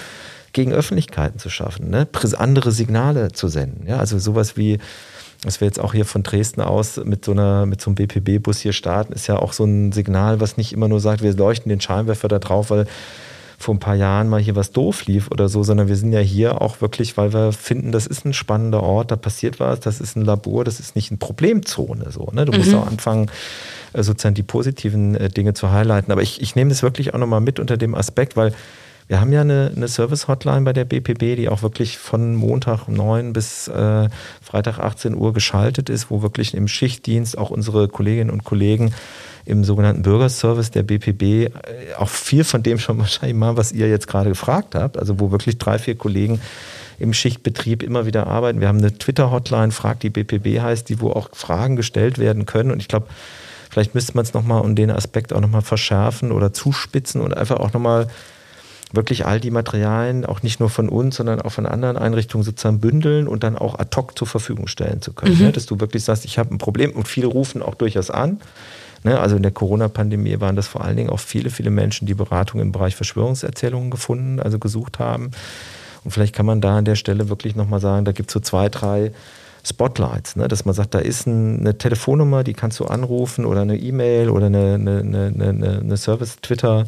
gegen 0.54 0.74
Öffentlichkeiten 0.74 1.40
zu 1.40 1.50
schaffen, 1.50 1.90
ne? 1.90 2.08
andere 2.38 2.72
Signale 2.72 3.32
zu 3.32 3.48
senden. 3.48 3.88
Ja, 3.88 3.98
also 3.98 4.20
sowas 4.20 4.58
wie 4.58 4.80
dass 5.44 5.60
wir 5.60 5.66
jetzt 5.66 5.80
auch 5.80 5.94
hier 5.94 6.06
von 6.06 6.22
Dresden 6.22 6.62
aus 6.62 6.98
mit 7.04 7.26
so 7.26 7.32
einer, 7.32 7.66
mit 7.66 7.82
so 7.82 7.90
einem 7.90 7.96
BPB-Bus 7.96 8.60
hier 8.60 8.74
starten, 8.74 9.14
ist 9.14 9.26
ja 9.26 9.38
auch 9.38 9.54
so 9.54 9.64
ein 9.64 9.92
Signal, 9.92 10.40
was 10.40 10.56
nicht 10.56 10.72
immer 10.72 10.88
nur 10.88 11.00
sagt, 11.00 11.24
wir 11.24 11.34
leuchten 11.34 11.70
den 11.70 11.82
Scheinwerfer 11.82 12.28
da 12.28 12.38
drauf, 12.38 12.70
weil 12.70 12.86
vor 13.58 13.76
ein 13.76 13.80
paar 13.80 13.96
Jahren 13.96 14.28
mal 14.28 14.40
hier 14.40 14.56
was 14.56 14.72
doof 14.72 15.06
lief 15.06 15.30
oder 15.32 15.48
so, 15.48 15.64
sondern 15.64 15.88
wir 15.88 15.96
sind 15.96 16.14
ja 16.14 16.20
hier 16.20 16.62
auch 16.62 16.82
wirklich, 16.82 17.18
weil 17.18 17.34
wir 17.34 17.54
finden, 17.54 17.92
das 17.92 18.08
ist 18.08 18.26
ein 18.26 18.34
spannender 18.34 18.84
Ort, 18.84 19.12
da 19.12 19.16
passiert 19.16 19.60
was, 19.60 19.80
das 19.80 20.02
ist 20.02 20.16
ein 20.16 20.26
Labor, 20.26 20.64
das 20.64 20.80
ist 20.80 20.96
nicht 20.96 21.12
eine 21.12 21.18
Problemzone. 21.18 22.12
So, 22.12 22.30
ne? 22.34 22.46
Du 22.46 22.52
mhm. 22.52 22.60
musst 22.60 22.74
auch 22.74 22.88
anfangen, 22.88 23.30
äh, 23.94 24.04
sozusagen 24.04 24.36
die 24.36 24.44
positiven 24.44 25.16
äh, 25.16 25.30
Dinge 25.30 25.54
zu 25.54 25.72
highlighten. 25.72 26.12
Aber 26.12 26.22
ich, 26.22 26.42
ich 26.42 26.56
nehme 26.56 26.70
das 26.70 26.84
wirklich 26.84 27.14
auch 27.14 27.20
nochmal 27.20 27.42
mit 27.42 27.60
unter 27.60 27.78
dem 27.78 27.96
Aspekt, 27.96 28.36
weil 28.36 28.54
wir 29.12 29.20
haben 29.20 29.34
ja 29.34 29.42
eine, 29.42 29.74
eine 29.76 29.90
Service-Hotline 29.90 30.62
bei 30.62 30.72
der 30.72 30.86
BPB, 30.86 31.36
die 31.36 31.50
auch 31.50 31.64
wirklich 31.64 31.98
von 31.98 32.34
Montag 32.34 32.88
um 32.88 32.94
9 32.94 33.34
bis 33.34 33.68
äh, 33.68 34.08
Freitag 34.42 34.80
18 34.80 35.16
Uhr 35.16 35.34
geschaltet 35.34 35.90
ist, 35.90 36.10
wo 36.10 36.22
wirklich 36.22 36.54
im 36.54 36.70
Schichtdienst 36.70 37.38
auch 37.38 37.50
unsere 37.50 37.90
Kolleginnen 37.90 38.30
und 38.30 38.46
Kollegen 38.46 38.94
im 39.44 39.66
sogenannten 39.66 40.02
Bürgerservice 40.02 40.72
der 40.72 40.84
BPB 40.84 41.24
äh, 41.24 41.50
auch 41.98 42.08
viel 42.08 42.46
von 42.46 42.64
dem 42.64 42.80
schon 42.80 43.00
wahrscheinlich 43.00 43.38
mal, 43.38 43.58
was 43.58 43.74
ihr 43.74 43.90
jetzt 43.90 44.08
gerade 44.08 44.30
gefragt 44.30 44.76
habt, 44.76 44.98
also 44.98 45.20
wo 45.20 45.30
wirklich 45.30 45.58
drei, 45.58 45.78
vier 45.78 45.98
Kollegen 45.98 46.40
im 46.98 47.14
Schichtbetrieb 47.14 47.84
immer 47.84 48.06
wieder 48.06 48.28
arbeiten. 48.28 48.62
Wir 48.62 48.70
haben 48.70 48.78
eine 48.78 48.98
Twitter-Hotline, 48.98 49.74
Frag 49.74 50.00
die 50.00 50.10
BPB 50.10 50.62
heißt, 50.62 50.88
die 50.88 51.02
wo 51.02 51.10
auch 51.10 51.28
Fragen 51.34 51.76
gestellt 51.76 52.18
werden 52.18 52.46
können 52.46 52.72
und 52.72 52.80
ich 52.80 52.88
glaube, 52.88 53.08
vielleicht 53.70 53.94
müsste 53.94 54.14
man 54.16 54.24
es 54.24 54.34
nochmal 54.34 54.62
um 54.62 54.74
den 54.74 54.90
Aspekt 54.90 55.34
auch 55.34 55.42
nochmal 55.42 55.64
verschärfen 55.64 56.32
oder 56.32 56.54
zuspitzen 56.54 57.20
und 57.20 57.36
einfach 57.36 57.58
auch 57.58 57.74
nochmal 57.74 58.08
wirklich 58.94 59.26
all 59.26 59.40
die 59.40 59.52
Materialien, 59.52 60.26
auch 60.26 60.44
nicht 60.44 60.60
nur 60.60 60.70
von 60.70 60.90
uns, 60.90 61.16
sondern 61.16 61.42
auch 61.42 61.52
von 61.52 61.66
anderen 61.66 61.98
Einrichtungen 61.98 62.44
sozusagen 62.44 62.80
bündeln 62.80 63.28
und 63.28 63.44
dann 63.44 63.58
auch 63.58 63.80
ad 63.80 63.96
hoc 63.96 64.18
zur 64.18 64.28
Verfügung 64.28 64.68
stellen 64.68 65.02
zu 65.02 65.14
können. 65.14 65.36
Mhm. 65.36 65.44
Ja, 65.44 65.52
dass 65.52 65.66
du 65.66 65.80
wirklich 65.80 66.04
sagst, 66.04 66.26
ich 66.26 66.38
habe 66.38 66.54
ein 66.54 66.58
Problem 66.58 66.92
und 66.92 67.08
viele 67.08 67.28
rufen 67.28 67.62
auch 67.62 67.76
durchaus 67.76 68.10
an. 68.10 68.40
Ne, 69.04 69.20
also 69.20 69.36
in 69.36 69.42
der 69.42 69.52
Corona-Pandemie 69.52 70.40
waren 70.42 70.56
das 70.56 70.68
vor 70.68 70.84
allen 70.84 70.96
Dingen 70.96 71.10
auch 71.10 71.20
viele, 71.20 71.50
viele 71.50 71.72
Menschen, 71.72 72.06
die 72.06 72.14
Beratung 72.14 72.62
im 72.62 72.72
Bereich 72.72 72.96
Verschwörungserzählungen 72.96 73.90
gefunden, 73.90 74.40
also 74.40 74.60
gesucht 74.60 75.00
haben. 75.00 75.32
Und 76.04 76.12
vielleicht 76.12 76.36
kann 76.36 76.46
man 76.46 76.62
da 76.62 76.78
an 76.78 76.86
der 76.86 76.96
Stelle 76.96 77.28
wirklich 77.28 77.56
nochmal 77.56 77.80
sagen, 77.80 78.06
da 78.06 78.12
gibt 78.12 78.30
es 78.30 78.34
so 78.34 78.40
zwei, 78.40 78.70
drei 78.70 79.12
Spotlights, 79.64 80.36
ne? 80.36 80.48
dass 80.48 80.66
man 80.66 80.76
sagt, 80.76 80.94
da 80.94 81.00
ist 81.00 81.26
ein, 81.26 81.62
eine 81.62 81.78
Telefonnummer, 81.78 82.44
die 82.44 82.54
kannst 82.54 82.80
du 82.80 82.86
anrufen 82.86 83.46
oder 83.46 83.62
eine 83.62 83.78
E-Mail 83.78 84.30
oder 84.30 84.48
eine, 84.48 84.76
eine, 84.76 85.00
eine, 85.00 85.80
eine 85.80 85.98
Service-Twitter- 85.98 86.86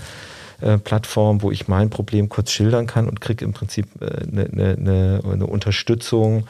äh, 0.64 0.78
Plattform, 0.78 1.42
wo 1.42 1.52
ich 1.52 1.68
mein 1.68 1.90
Problem 1.90 2.30
kurz 2.30 2.52
schildern 2.52 2.88
kann 2.88 3.10
und 3.10 3.22
kriege 3.22 3.44
im 3.44 3.54
Prinzip 3.54 3.88
eine, 4.02 4.44
äh, 4.44 4.76
eine, 4.78 5.22
eine 5.24 5.46
Unterstützung 5.46 6.48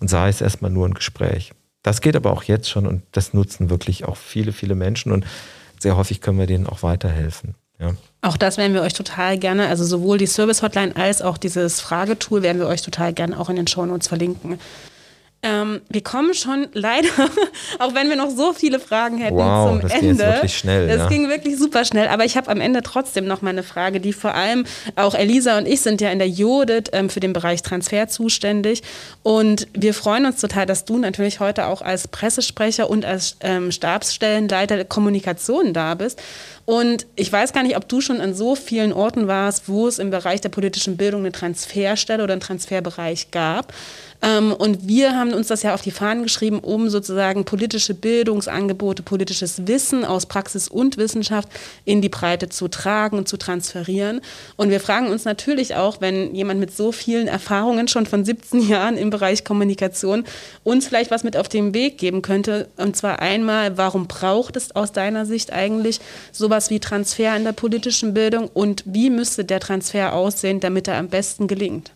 und 0.00 0.08
sei 0.08 0.28
es 0.28 0.40
erstmal 0.40 0.70
nur 0.70 0.86
ein 0.86 0.94
Gespräch. 0.94 1.52
Das 1.82 2.00
geht 2.00 2.16
aber 2.16 2.32
auch 2.32 2.44
jetzt 2.44 2.70
schon 2.70 2.86
und 2.86 3.02
das 3.12 3.34
nutzen 3.34 3.70
wirklich 3.70 4.04
auch 4.04 4.16
viele, 4.16 4.52
viele 4.52 4.74
Menschen 4.74 5.12
und 5.12 5.24
sehr 5.78 5.96
häufig 5.96 6.20
können 6.20 6.38
wir 6.38 6.46
denen 6.46 6.66
auch 6.66 6.82
weiterhelfen. 6.82 7.54
Ja. 7.78 7.94
Auch 8.22 8.36
das 8.36 8.56
werden 8.56 8.72
wir 8.72 8.82
euch 8.82 8.94
total 8.94 9.38
gerne, 9.38 9.68
also 9.68 9.84
sowohl 9.84 10.18
die 10.18 10.26
Service 10.26 10.62
Hotline 10.62 10.96
als 10.96 11.20
auch 11.20 11.36
dieses 11.36 11.80
Fragetool 11.80 12.42
werden 12.42 12.58
wir 12.58 12.66
euch 12.66 12.82
total 12.82 13.12
gerne 13.12 13.38
auch 13.38 13.50
in 13.50 13.56
den 13.56 13.66
Shownotes 13.66 14.08
verlinken. 14.08 14.58
Ähm, 15.46 15.80
wir 15.88 16.02
kommen 16.02 16.34
schon 16.34 16.66
leider, 16.72 17.08
auch 17.78 17.94
wenn 17.94 18.08
wir 18.08 18.16
noch 18.16 18.30
so 18.30 18.52
viele 18.52 18.80
Fragen 18.80 19.18
hätten 19.18 19.36
wow, 19.36 19.70
zum 19.70 19.80
das 19.80 19.92
Ende. 19.92 20.00
Ging 20.00 20.16
jetzt 20.16 20.34
wirklich 20.34 20.58
schnell. 20.58 20.88
Das 20.88 20.98
ja. 20.98 21.08
ging 21.08 21.28
wirklich 21.28 21.56
super 21.56 21.84
schnell. 21.84 22.08
Aber 22.08 22.24
ich 22.24 22.36
habe 22.36 22.50
am 22.50 22.60
Ende 22.60 22.82
trotzdem 22.82 23.26
noch 23.26 23.42
mal 23.42 23.50
eine 23.50 23.62
Frage, 23.62 24.00
die 24.00 24.12
vor 24.12 24.34
allem 24.34 24.64
auch 24.96 25.14
Elisa 25.14 25.56
und 25.58 25.68
ich 25.68 25.82
sind 25.82 26.00
ja 26.00 26.10
in 26.10 26.18
der 26.18 26.28
Jodit 26.28 26.90
ähm, 26.92 27.08
für 27.10 27.20
den 27.20 27.32
Bereich 27.32 27.62
Transfer 27.62 28.08
zuständig. 28.08 28.82
Und 29.22 29.68
wir 29.72 29.94
freuen 29.94 30.26
uns 30.26 30.40
total, 30.40 30.66
dass 30.66 30.84
du 30.84 30.98
natürlich 30.98 31.38
heute 31.38 31.66
auch 31.66 31.80
als 31.80 32.08
Pressesprecher 32.08 32.90
und 32.90 33.04
als 33.04 33.36
ähm, 33.40 33.70
Stabsstellenleiter 33.70 34.84
Kommunikation 34.84 35.72
da 35.72 35.94
bist. 35.94 36.20
Und 36.66 37.06
ich 37.14 37.32
weiß 37.32 37.52
gar 37.52 37.62
nicht, 37.62 37.76
ob 37.76 37.88
du 37.88 38.00
schon 38.00 38.20
an 38.20 38.34
so 38.34 38.56
vielen 38.56 38.92
Orten 38.92 39.28
warst, 39.28 39.68
wo 39.68 39.86
es 39.86 40.00
im 40.00 40.10
Bereich 40.10 40.40
der 40.40 40.48
politischen 40.48 40.96
Bildung 40.96 41.20
eine 41.20 41.30
Transferstelle 41.30 42.22
oder 42.22 42.32
einen 42.32 42.40
Transferbereich 42.40 43.30
gab. 43.30 43.72
Ähm, 44.22 44.52
und 44.52 44.88
wir 44.88 45.16
haben 45.16 45.32
uns 45.32 45.48
das 45.48 45.62
ja 45.62 45.74
auf 45.74 45.82
die 45.82 45.90
Fahnen 45.90 46.22
geschrieben, 46.22 46.58
um 46.58 46.88
sozusagen 46.88 47.44
politische 47.44 47.94
Bildungsangebote, 47.94 49.02
politisches 49.02 49.66
Wissen 49.66 50.04
aus 50.04 50.26
Praxis 50.26 50.68
und 50.68 50.96
Wissenschaft 50.96 51.48
in 51.84 52.00
die 52.00 52.08
Breite 52.08 52.48
zu 52.48 52.68
tragen 52.68 53.18
und 53.18 53.28
zu 53.28 53.36
transferieren. 53.36 54.20
Und 54.56 54.70
wir 54.70 54.80
fragen 54.80 55.08
uns 55.08 55.24
natürlich 55.24 55.76
auch, 55.76 56.00
wenn 56.00 56.34
jemand 56.34 56.60
mit 56.60 56.74
so 56.74 56.92
vielen 56.92 57.28
Erfahrungen 57.28 57.88
schon 57.88 58.06
von 58.06 58.24
17 58.24 58.68
Jahren 58.68 58.96
im 58.96 59.10
Bereich 59.10 59.44
Kommunikation 59.44 60.24
uns 60.64 60.88
vielleicht 60.88 61.10
was 61.10 61.22
mit 61.22 61.36
auf 61.36 61.48
den 61.48 61.74
Weg 61.74 61.98
geben 61.98 62.22
könnte. 62.22 62.68
Und 62.76 62.96
zwar 62.96 63.20
einmal, 63.20 63.76
warum 63.76 64.06
braucht 64.06 64.56
es 64.56 64.74
aus 64.74 64.92
deiner 64.92 65.26
Sicht 65.26 65.52
eigentlich 65.52 66.00
sowas 66.32 66.55
wie 66.70 66.80
Transfer 66.80 67.36
in 67.36 67.44
der 67.44 67.52
politischen 67.52 68.14
Bildung 68.14 68.48
und 68.48 68.82
wie 68.86 69.10
müsste 69.10 69.44
der 69.44 69.60
Transfer 69.60 70.14
aussehen, 70.14 70.60
damit 70.60 70.88
er 70.88 70.98
am 70.98 71.08
besten 71.08 71.46
gelingt? 71.46 71.92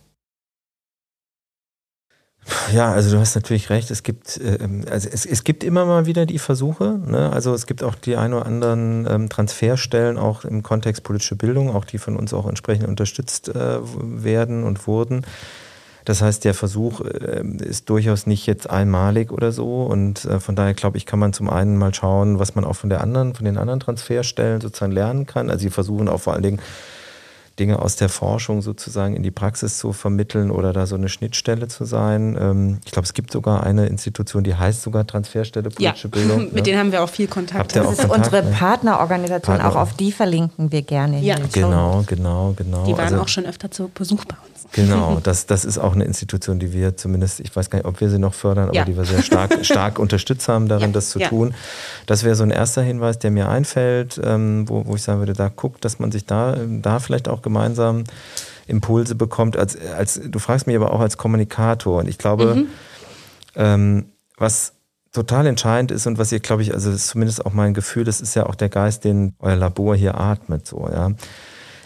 Ja, 2.73 2.91
also 2.91 3.11
du 3.11 3.19
hast 3.19 3.35
natürlich 3.35 3.69
recht. 3.69 3.91
Es 3.91 4.03
gibt, 4.03 4.39
ähm, 4.43 4.83
also 4.89 5.07
es, 5.11 5.25
es 5.25 5.43
gibt 5.43 5.63
immer 5.63 5.85
mal 5.85 6.05
wieder 6.05 6.25
die 6.25 6.39
Versuche. 6.39 6.99
Ne? 7.05 7.31
Also 7.31 7.53
es 7.53 7.67
gibt 7.67 7.83
auch 7.83 7.95
die 7.95 8.15
ein 8.15 8.33
oder 8.33 8.45
anderen 8.45 9.07
ähm, 9.09 9.29
Transferstellen 9.29 10.17
auch 10.17 10.43
im 10.43 10.63
Kontext 10.63 11.03
politische 11.03 11.35
Bildung, 11.35 11.69
auch 11.69 11.85
die 11.85 11.99
von 11.99 12.17
uns 12.17 12.33
auch 12.33 12.47
entsprechend 12.47 12.87
unterstützt 12.87 13.49
äh, 13.49 13.79
werden 13.83 14.63
und 14.63 14.87
wurden. 14.87 15.25
Das 16.05 16.21
heißt, 16.21 16.43
der 16.45 16.53
Versuch 16.53 17.01
äh, 17.01 17.43
ist 17.59 17.89
durchaus 17.89 18.27
nicht 18.27 18.45
jetzt 18.47 18.69
einmalig 18.69 19.31
oder 19.31 19.51
so. 19.51 19.83
Und 19.83 20.25
äh, 20.25 20.39
von 20.39 20.55
daher 20.55 20.73
glaube 20.73 20.97
ich, 20.97 21.05
kann 21.05 21.19
man 21.19 21.33
zum 21.33 21.49
einen 21.49 21.77
mal 21.77 21.93
schauen, 21.93 22.39
was 22.39 22.55
man 22.55 22.65
auch 22.65 22.75
von 22.75 22.89
der 22.89 23.01
anderen, 23.01 23.35
von 23.35 23.45
den 23.45 23.57
anderen 23.57 23.79
Transferstellen 23.79 24.61
sozusagen 24.61 24.91
lernen 24.91 25.25
kann. 25.25 25.49
Also 25.49 25.63
sie 25.63 25.69
versuchen 25.69 26.07
auch 26.07 26.21
vor 26.21 26.33
allen 26.33 26.43
Dingen 26.43 26.59
Dinge 27.61 27.79
aus 27.79 27.95
der 27.95 28.09
Forschung 28.09 28.63
sozusagen 28.63 29.15
in 29.15 29.21
die 29.21 29.29
Praxis 29.29 29.77
zu 29.77 29.93
vermitteln 29.93 30.49
oder 30.49 30.73
da 30.73 30.87
so 30.87 30.95
eine 30.95 31.09
Schnittstelle 31.09 31.67
zu 31.67 31.85
sein. 31.85 32.35
Ähm, 32.41 32.79
ich 32.83 32.91
glaube, 32.91 33.05
es 33.05 33.13
gibt 33.13 33.31
sogar 33.31 33.61
eine 33.61 33.85
Institution, 33.85 34.43
die 34.43 34.55
heißt 34.55 34.81
sogar 34.81 35.05
Transferstelle 35.05 35.69
politische 35.69 36.07
ja, 36.07 36.11
Bildung. 36.11 36.37
Mit 36.45 36.53
ne? 36.53 36.61
denen 36.63 36.79
haben 36.79 36.91
wir 36.91 37.03
auch 37.03 37.09
viel 37.09 37.27
Kontakt. 37.27 37.75
Das 37.75 37.85
ist 37.85 37.99
Kontakt, 37.99 38.17
unsere 38.17 38.43
ne? 38.43 38.51
Partnerorganisation, 38.57 39.59
Partner. 39.59 39.71
auch 39.71 39.79
auf 39.79 39.93
die 39.93 40.11
verlinken 40.11 40.71
wir 40.71 40.81
gerne. 40.81 41.19
Ja, 41.19 41.35
genau, 41.51 42.03
genau, 42.07 42.55
genau. 42.57 42.83
Die 42.85 42.93
waren 42.93 43.01
also, 43.13 43.21
auch 43.21 43.27
schon 43.27 43.45
öfter 43.45 43.69
zu 43.69 43.91
Besuch 43.93 44.25
bei 44.25 44.35
uns. 44.49 44.65
Genau, 44.71 45.19
das, 45.23 45.45
das 45.45 45.63
ist 45.63 45.77
auch 45.77 45.93
eine 45.93 46.05
Institution, 46.05 46.57
die 46.57 46.73
wir 46.73 46.97
zumindest, 46.97 47.41
ich 47.41 47.55
weiß 47.55 47.69
gar 47.69 47.77
nicht, 47.77 47.85
ob 47.85 48.01
wir 48.01 48.09
sie 48.09 48.17
noch 48.17 48.33
fördern, 48.33 48.69
aber 48.69 48.75
Ja. 48.75 48.85
die 48.85 48.97
wir 48.97 49.05
sehr 49.05 49.21
stark, 49.21 49.59
stark 49.65 49.99
unterstützt 49.99 50.47
haben, 50.47 50.67
darin 50.67 50.89
Ja, 50.89 50.93
das 50.93 51.11
zu 51.11 51.19
ja. 51.19 51.29
tun. 51.29 51.53
Das 52.07 52.23
wäre 52.23 52.33
so 52.33 52.43
ein 52.43 52.49
erster 52.51 52.81
Hinweis, 52.81 53.19
der 53.19 53.29
mir 53.29 53.49
einfällt, 53.49 54.19
ähm, 54.23 54.67
wo, 54.67 54.83
wo 54.87 54.95
ich 54.95 55.03
sagen 55.03 55.19
würde, 55.19 55.33
da 55.33 55.49
guckt, 55.49 55.85
dass 55.85 55.99
man 55.99 56.11
sich 56.11 56.25
da, 56.25 56.55
da 56.67 56.99
vielleicht 56.99 57.27
auch 57.27 57.43
gemeinsam 57.43 57.50
Impulse 58.67 59.15
bekommt. 59.15 59.57
Als, 59.57 59.77
als, 59.77 60.19
du 60.23 60.39
fragst 60.39 60.67
mich 60.67 60.75
aber 60.75 60.91
auch 60.93 60.99
als 60.99 61.17
Kommunikator 61.17 61.99
und 61.99 62.07
ich 62.07 62.17
glaube, 62.17 62.65
ähm, 63.55 64.05
was 64.37 64.73
total 65.11 65.45
entscheidend 65.45 65.91
ist 65.91 66.07
und 66.07 66.17
was 66.17 66.31
ihr, 66.31 66.39
glaube 66.39 66.61
ich, 66.61 66.73
also 66.73 66.89
das 66.89 67.01
ist 67.01 67.07
zumindest 67.07 67.45
auch 67.45 67.53
mein 67.53 67.73
Gefühl, 67.73 68.05
das 68.05 68.21
ist 68.21 68.35
ja 68.35 68.45
auch 68.45 68.55
der 68.55 68.69
Geist, 68.69 69.03
den 69.03 69.35
euer 69.39 69.57
Labor 69.57 69.95
hier 69.95 70.19
atmet, 70.19 70.65
so, 70.67 70.89
ja. 70.89 71.11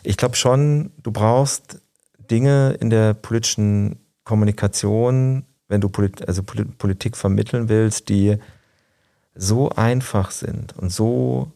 Ich 0.04 0.18
glaube 0.18 0.36
schon, 0.36 0.92
du 1.02 1.12
brauchst 1.12 1.80
Dinge 2.30 2.78
in 2.80 2.92
der 2.92 3.16
politischen 3.16 3.98
Kommunikation, 4.24 5.46
wenn 5.68 5.82
du 5.82 5.90
Polit 5.90 6.28
also 6.28 6.44
Poli- 6.44 6.66
Politik 6.78 7.18
vermitteln 7.18 7.70
willst, 7.70 8.10
die 8.10 8.38
so 9.34 9.70
einfach 9.70 10.30
sind 10.30 10.78
und 10.78 10.92
so 10.92 11.52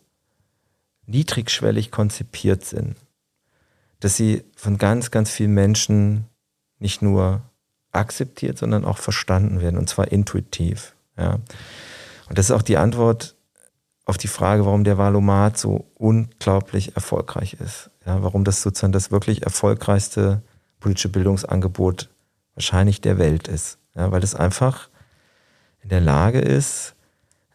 niedrigschwellig 1.05 1.91
konzipiert 1.91 2.65
sind, 2.65 2.95
dass 3.99 4.15
sie 4.15 4.43
von 4.55 4.77
ganz, 4.77 5.11
ganz 5.11 5.29
vielen 5.29 5.53
Menschen 5.53 6.25
nicht 6.79 7.01
nur 7.01 7.41
akzeptiert, 7.91 8.57
sondern 8.57 8.85
auch 8.85 8.97
verstanden 8.97 9.61
werden 9.61 9.77
und 9.77 9.89
zwar 9.89 10.11
intuitiv. 10.11 10.95
Ja. 11.17 11.39
Und 12.29 12.37
das 12.37 12.45
ist 12.45 12.51
auch 12.51 12.61
die 12.61 12.77
Antwort 12.77 13.35
auf 14.05 14.17
die 14.17 14.27
Frage, 14.27 14.65
warum 14.65 14.83
der 14.83 14.97
Valomat 14.97 15.57
so 15.57 15.85
unglaublich 15.95 16.95
erfolgreich 16.95 17.53
ist. 17.53 17.91
Ja, 18.05 18.23
warum 18.23 18.43
das 18.43 18.61
sozusagen 18.61 18.93
das 18.93 19.11
wirklich 19.11 19.43
erfolgreichste 19.43 20.41
politische 20.79 21.09
Bildungsangebot 21.09 22.09
wahrscheinlich 22.55 23.01
der 23.01 23.17
Welt 23.17 23.47
ist. 23.47 23.77
Ja, 23.95 24.11
weil 24.11 24.23
es 24.23 24.35
einfach 24.35 24.89
in 25.81 25.89
der 25.89 26.01
Lage 26.01 26.39
ist, 26.39 26.95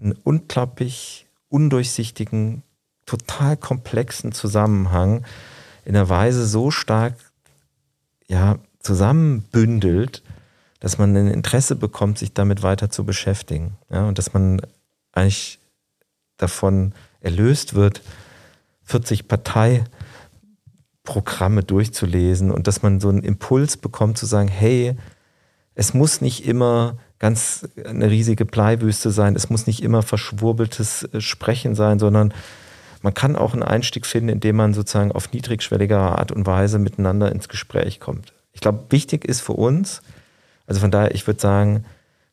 einen 0.01 0.13
unglaublich 0.13 1.27
undurchsichtigen, 1.49 2.63
total 3.07 3.57
komplexen 3.57 4.33
Zusammenhang 4.33 5.25
in 5.85 5.97
einer 5.97 6.09
Weise 6.09 6.47
so 6.47 6.71
stark 6.71 7.15
ja, 8.27 8.59
zusammenbündelt, 8.81 10.23
dass 10.81 10.99
man 10.99 11.17
ein 11.17 11.29
Interesse 11.29 11.77
bekommt, 11.77 12.19
sich 12.19 12.35
damit 12.35 12.63
weiter 12.63 12.91
zu 12.91 13.05
beschäftigen. 13.05 13.77
Ja, 13.91 14.07
und 14.07 14.19
dass 14.19 14.33
man 14.33 14.61
eigentlich 15.13 15.59
davon 16.37 16.93
erlöst 17.21 17.75
wird, 17.75 18.03
40 18.85 19.29
Parteiprogramme 19.29 21.63
durchzulesen 21.63 22.51
und 22.51 22.67
dass 22.67 22.83
man 22.83 23.01
so 23.01 23.09
einen 23.09 23.23
Impuls 23.23 23.77
bekommt 23.77 24.19
zu 24.19 24.27
sagen, 24.27 24.49
hey, 24.49 24.97
es 25.75 25.95
muss 25.95 26.21
nicht 26.21 26.47
immer 26.47 26.99
ganz 27.19 27.69
eine 27.85 28.11
riesige 28.11 28.45
Bleiwüste 28.45 29.11
sein, 29.11 29.35
es 29.35 29.49
muss 29.49 29.67
nicht 29.67 29.83
immer 29.83 30.03
verschwurbeltes 30.03 31.05
äh, 31.05 31.21
Sprechen 31.21 31.75
sein, 31.75 31.99
sondern 31.99 32.35
man 33.05 33.13
kann 33.13 33.37
auch 33.37 33.53
einen 33.53 33.63
Einstieg 33.63 34.07
finden, 34.07 34.31
indem 34.31 34.57
man 34.57 34.73
sozusagen 34.73 35.13
auf 35.13 35.31
niedrigschwelligere 35.31 36.19
Art 36.19 36.33
und 36.33 36.47
Weise 36.47 36.79
miteinander 36.79 37.31
ins 37.31 37.51
Gespräch 37.51 38.01
kommt. 38.01 38.33
Ich 38.55 38.63
glaube, 38.63 38.87
wichtig 38.89 39.27
ist 39.27 39.43
für 39.43 39.53
uns, 39.53 40.01
also 40.67 40.81
von 40.81 40.91
daher, 40.91 41.15
ich 41.15 41.27
würde 41.27 41.39
sagen, 41.39 41.85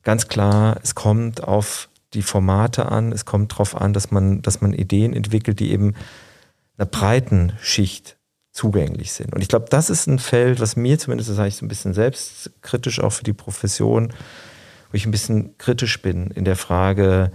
ganz 0.04 0.30
klar, 0.30 0.78
es 0.82 0.96
kommt 0.96 1.44
auf 1.44 1.90
die 2.14 2.22
Formate 2.22 2.86
an, 2.86 3.12
es 3.12 3.26
kommt 3.26 3.52
darauf 3.52 3.76
an, 3.76 3.92
dass 3.92 4.12
man, 4.12 4.42
dass 4.44 4.62
man 4.62 4.72
Ideen 4.72 5.12
entwickelt, 5.14 5.60
die 5.60 5.74
eben 5.74 5.94
einer 6.78 6.86
breiten 6.86 7.52
Schicht 7.62 8.16
zugänglich 8.54 9.12
sind. 9.12 9.36
Und 9.36 9.42
ich 9.42 9.50
glaube, 9.50 9.66
das 9.70 9.90
ist 9.90 10.08
ein 10.08 10.20
Feld, 10.20 10.62
was 10.62 10.78
mir 10.78 10.98
zumindest, 10.98 11.30
das 11.30 11.36
sage 11.36 11.50
ich 11.50 11.58
so 11.58 11.66
ein 11.66 11.70
bisschen 11.70 11.94
selbstkritisch 11.94 13.02
auch 13.02 13.12
für 13.12 13.26
die 13.26 13.34
Profession, 13.34 14.14
wo 14.90 14.96
ich 14.96 15.06
ein 15.06 15.12
bisschen 15.12 15.58
kritisch 15.58 16.02
bin 16.02 16.32
in 16.32 16.46
der 16.46 16.56
Frage, 16.56 17.34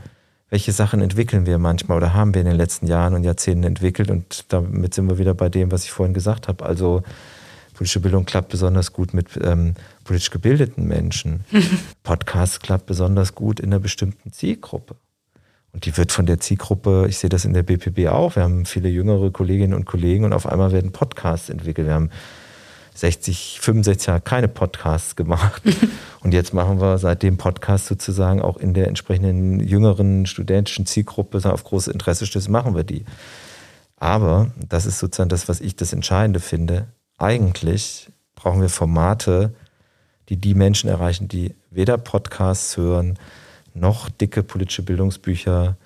welche 0.48 0.72
Sachen 0.72 1.00
entwickeln 1.00 1.46
wir 1.46 1.58
manchmal 1.58 1.96
oder 1.96 2.14
haben 2.14 2.34
wir 2.34 2.40
in 2.40 2.46
den 2.46 2.56
letzten 2.56 2.86
Jahren 2.86 3.14
und 3.14 3.24
Jahrzehnten 3.24 3.64
entwickelt. 3.64 4.10
Und 4.10 4.52
damit 4.52 4.94
sind 4.94 5.08
wir 5.08 5.18
wieder 5.18 5.34
bei 5.34 5.48
dem, 5.48 5.72
was 5.72 5.84
ich 5.84 5.90
vorhin 5.90 6.14
gesagt 6.14 6.46
habe. 6.46 6.64
Also 6.64 7.02
politische 7.74 8.00
Bildung 8.00 8.24
klappt 8.24 8.48
besonders 8.48 8.92
gut 8.92 9.12
mit 9.12 9.38
ähm, 9.42 9.74
politisch 10.04 10.30
gebildeten 10.30 10.86
Menschen. 10.86 11.44
Podcast 12.04 12.62
klappt 12.62 12.86
besonders 12.86 13.34
gut 13.34 13.60
in 13.60 13.66
einer 13.66 13.80
bestimmten 13.80 14.32
Zielgruppe. 14.32 14.96
Und 15.72 15.84
die 15.84 15.96
wird 15.96 16.10
von 16.10 16.24
der 16.24 16.40
Zielgruppe, 16.40 17.06
ich 17.08 17.18
sehe 17.18 17.28
das 17.28 17.44
in 17.44 17.52
der 17.52 17.62
BPB 17.62 18.06
auch, 18.08 18.36
wir 18.36 18.44
haben 18.44 18.64
viele 18.64 18.88
jüngere 18.88 19.30
Kolleginnen 19.30 19.74
und 19.74 19.84
Kollegen 19.84 20.24
und 20.24 20.32
auf 20.32 20.46
einmal 20.46 20.72
werden 20.72 20.92
Podcasts 20.92 21.50
entwickelt. 21.50 21.86
Wir 21.86 21.94
haben 21.94 22.10
60, 22.96 23.60
65 23.60 24.06
Jahre 24.06 24.20
keine 24.20 24.48
Podcasts 24.48 25.16
gemacht. 25.16 25.62
Und 26.22 26.32
jetzt 26.32 26.54
machen 26.54 26.80
wir 26.80 26.98
seitdem 26.98 27.36
Podcasts 27.36 27.86
sozusagen 27.86 28.40
auch 28.40 28.56
in 28.56 28.74
der 28.74 28.88
entsprechenden 28.88 29.60
jüngeren 29.60 30.26
studentischen 30.26 30.86
Zielgruppe 30.86 31.40
auf 31.52 31.64
großes 31.64 31.92
Interesse 31.92 32.26
stößt, 32.26 32.48
machen 32.48 32.74
wir 32.74 32.84
die. 32.84 33.04
Aber 33.96 34.50
das 34.68 34.86
ist 34.86 34.98
sozusagen 34.98 35.28
das, 35.28 35.48
was 35.48 35.60
ich 35.60 35.76
das 35.76 35.92
Entscheidende 35.92 36.40
finde. 36.40 36.88
Eigentlich 37.18 38.08
brauchen 38.34 38.60
wir 38.60 38.68
Formate, 38.68 39.54
die 40.28 40.36
die 40.36 40.54
Menschen 40.54 40.90
erreichen, 40.90 41.28
die 41.28 41.54
weder 41.70 41.98
Podcasts 41.98 42.76
hören, 42.76 43.18
noch 43.74 44.08
dicke 44.08 44.42
politische 44.42 44.82
Bildungsbücher 44.82 45.76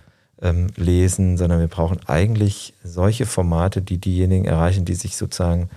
ähm, 0.41 0.69
lesen, 0.77 1.37
sondern 1.37 1.61
wir 1.61 1.69
brauchen 1.69 2.01
eigentlich 2.07 2.75
solche 2.83 3.27
Formate, 3.27 3.83
die 3.83 3.99
diejenigen 3.99 4.47
erreichen, 4.47 4.85
die 4.85 4.95
sich 4.95 5.17
sozusagen, 5.17 5.69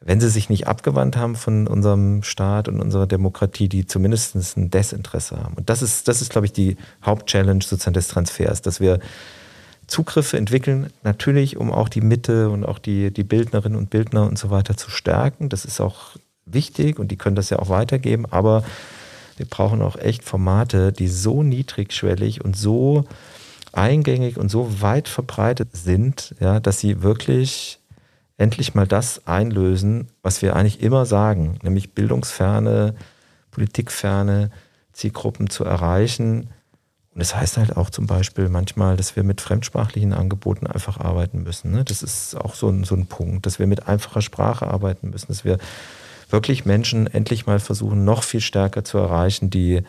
wenn 0.00 0.20
sie 0.20 0.28
sich 0.28 0.48
nicht 0.48 0.68
abgewandt 0.68 1.16
haben 1.16 1.34
von 1.34 1.66
unserem 1.66 2.22
Staat 2.22 2.68
und 2.68 2.80
unserer 2.80 3.06
Demokratie, 3.06 3.68
die 3.68 3.86
zumindest 3.86 4.56
ein 4.56 4.70
Desinteresse 4.70 5.36
haben. 5.36 5.54
Und 5.54 5.68
das 5.70 5.82
ist, 5.82 6.06
das 6.06 6.22
ist, 6.22 6.30
glaube 6.30 6.46
ich, 6.46 6.52
die 6.52 6.76
Hauptchallenge 7.04 7.62
sozusagen 7.62 7.94
des 7.94 8.08
Transfers, 8.08 8.62
dass 8.62 8.80
wir 8.80 9.00
Zugriffe 9.88 10.36
entwickeln, 10.36 10.92
natürlich, 11.02 11.56
um 11.56 11.72
auch 11.72 11.88
die 11.88 12.02
Mitte 12.02 12.50
und 12.50 12.64
auch 12.64 12.78
die, 12.78 13.10
die 13.10 13.24
Bildnerinnen 13.24 13.76
und 13.76 13.90
Bildner 13.90 14.26
und 14.26 14.38
so 14.38 14.50
weiter 14.50 14.76
zu 14.76 14.90
stärken. 14.90 15.48
Das 15.48 15.64
ist 15.64 15.80
auch 15.80 16.16
wichtig 16.44 16.98
und 16.98 17.10
die 17.10 17.16
können 17.16 17.36
das 17.36 17.50
ja 17.50 17.58
auch 17.58 17.68
weitergeben, 17.68 18.26
aber 18.30 18.64
wir 19.36 19.46
brauchen 19.46 19.82
auch 19.82 19.96
echt 19.96 20.24
Formate, 20.24 20.92
die 20.92 21.08
so 21.08 21.42
niedrigschwellig 21.42 22.44
und 22.44 22.56
so 22.56 23.04
eingängig 23.72 24.36
und 24.36 24.50
so 24.50 24.80
weit 24.80 25.08
verbreitet 25.08 25.70
sind, 25.76 26.34
ja, 26.40 26.60
dass 26.60 26.80
sie 26.80 27.02
wirklich 27.02 27.77
endlich 28.38 28.74
mal 28.74 28.86
das 28.86 29.26
einlösen, 29.26 30.08
was 30.22 30.40
wir 30.40 30.56
eigentlich 30.56 30.80
immer 30.80 31.04
sagen, 31.04 31.58
nämlich 31.62 31.92
bildungsferne, 31.92 32.94
politikferne 33.50 34.50
Zielgruppen 34.92 35.50
zu 35.50 35.64
erreichen. 35.64 36.48
Und 37.10 37.18
das 37.18 37.34
heißt 37.34 37.56
halt 37.56 37.76
auch 37.76 37.90
zum 37.90 38.06
Beispiel 38.06 38.48
manchmal, 38.48 38.96
dass 38.96 39.16
wir 39.16 39.24
mit 39.24 39.40
fremdsprachlichen 39.40 40.12
Angeboten 40.12 40.68
einfach 40.68 41.00
arbeiten 41.00 41.42
müssen. 41.42 41.72
Ne? 41.72 41.84
Das 41.84 42.02
ist 42.02 42.36
auch 42.36 42.54
so 42.54 42.68
ein, 42.68 42.84
so 42.84 42.94
ein 42.94 43.06
Punkt, 43.06 43.44
dass 43.44 43.58
wir 43.58 43.66
mit 43.66 43.88
einfacher 43.88 44.22
Sprache 44.22 44.68
arbeiten 44.68 45.10
müssen, 45.10 45.28
dass 45.28 45.44
wir 45.44 45.58
wirklich 46.30 46.64
Menschen 46.64 47.08
endlich 47.08 47.46
mal 47.46 47.58
versuchen, 47.58 48.04
noch 48.04 48.22
viel 48.22 48.40
stärker 48.40 48.84
zu 48.84 48.98
erreichen, 48.98 49.50
die 49.50 49.82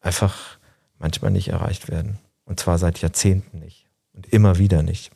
einfach 0.00 0.58
manchmal 0.98 1.32
nicht 1.32 1.48
erreicht 1.48 1.90
werden. 1.90 2.18
Und 2.44 2.60
zwar 2.60 2.78
seit 2.78 2.98
Jahrzehnten 3.02 3.58
nicht. 3.58 3.86
Und 4.14 4.26
immer 4.26 4.58
wieder 4.58 4.82
nicht. 4.82 5.10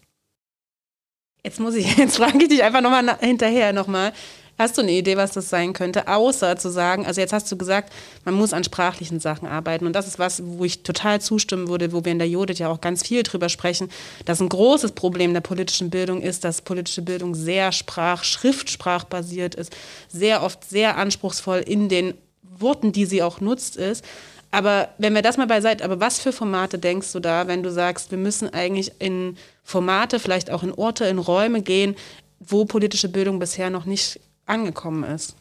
Jetzt 1.47 1.61
muss 1.61 1.77
ich, 1.77 1.97
jetzt 1.97 2.17
frage 2.17 2.43
ich 2.43 2.49
dich 2.49 2.65
einfach 2.65 2.81
nochmal 2.81 3.19
hinterher 3.21 3.73
nochmal. 3.73 4.13
Hast 4.59 4.79
du 4.79 4.83
eine 4.83 4.91
Idee, 4.91 5.17
was 5.17 5.33
das 5.33 5.49
sein 5.49 5.75
könnte, 5.75 6.09
außer 6.09 6.57
zu 6.57 6.71
sagen, 6.71 7.07
also 7.07 7.21
jetzt 7.21 7.33
hast 7.33 7.53
du 7.53 7.57
gesagt, 7.57 7.93
man 8.25 8.35
muss 8.35 8.53
an 8.55 8.65
sprachlichen 8.65 9.21
Sachen 9.21 9.47
arbeiten 9.47 9.87
und 9.87 9.93
das 9.93 10.09
ist 10.09 10.19
was, 10.19 10.43
wo 10.45 10.65
ich 10.65 10.83
total 10.83 11.21
zustimmen 11.21 11.69
würde, 11.69 11.93
wo 11.93 12.05
wir 12.05 12.11
in 12.11 12.19
der 12.19 12.29
Judith 12.29 12.59
ja 12.59 12.69
auch 12.69 12.81
ganz 12.81 13.07
viel 13.07 13.23
drüber 13.23 13.49
sprechen, 13.49 13.91
dass 14.25 14.41
ein 14.41 14.49
großes 14.49 14.93
Problem 14.93 15.35
der 15.35 15.43
politischen 15.43 15.91
Bildung 15.91 16.21
ist, 16.21 16.43
dass 16.43 16.63
politische 16.63 17.03
Bildung 17.03 17.35
sehr 17.35 17.71
sprach-, 17.71 18.25
schriftsprachbasiert 18.25 19.55
ist, 19.55 19.77
sehr 20.09 20.43
oft 20.43 20.69
sehr 20.69 20.97
anspruchsvoll 20.97 21.59
in 21.59 21.89
den 21.89 22.15
Worten, 22.59 22.93
die 22.93 23.05
sie 23.05 23.23
auch 23.23 23.41
nutzt 23.41 23.77
ist. 23.77 24.05
Aber 24.51 24.89
wenn 24.99 25.15
wir 25.15 25.23
das 25.23 25.37
mal 25.37 25.47
beiseite, 25.47 25.85
aber 25.85 26.01
was 26.01 26.19
für 26.19 26.33
Formate 26.33 26.79
denkst 26.79 27.13
du 27.13 27.21
da, 27.21 27.47
wenn 27.49 27.63
du 27.63 27.71
sagst, 27.71 28.11
wir 28.11 28.19
müssen 28.19 28.53
eigentlich 28.53 28.93
in 29.01 29.37
Formate, 29.65 30.19
vielleicht 30.19 30.51
auch 30.51 30.63
in 30.63 30.73
Orte, 30.73 31.05
in 31.07 31.19
Räume 31.19 31.63
gehen, 31.63 31.97
wo 32.41 32.65
politische 32.65 33.09
Bildung 33.09 33.39
bisher 33.39 33.71
noch 33.71 33.85
nicht 33.85 34.21
angekommen 34.47 35.05
ist? 35.05 35.35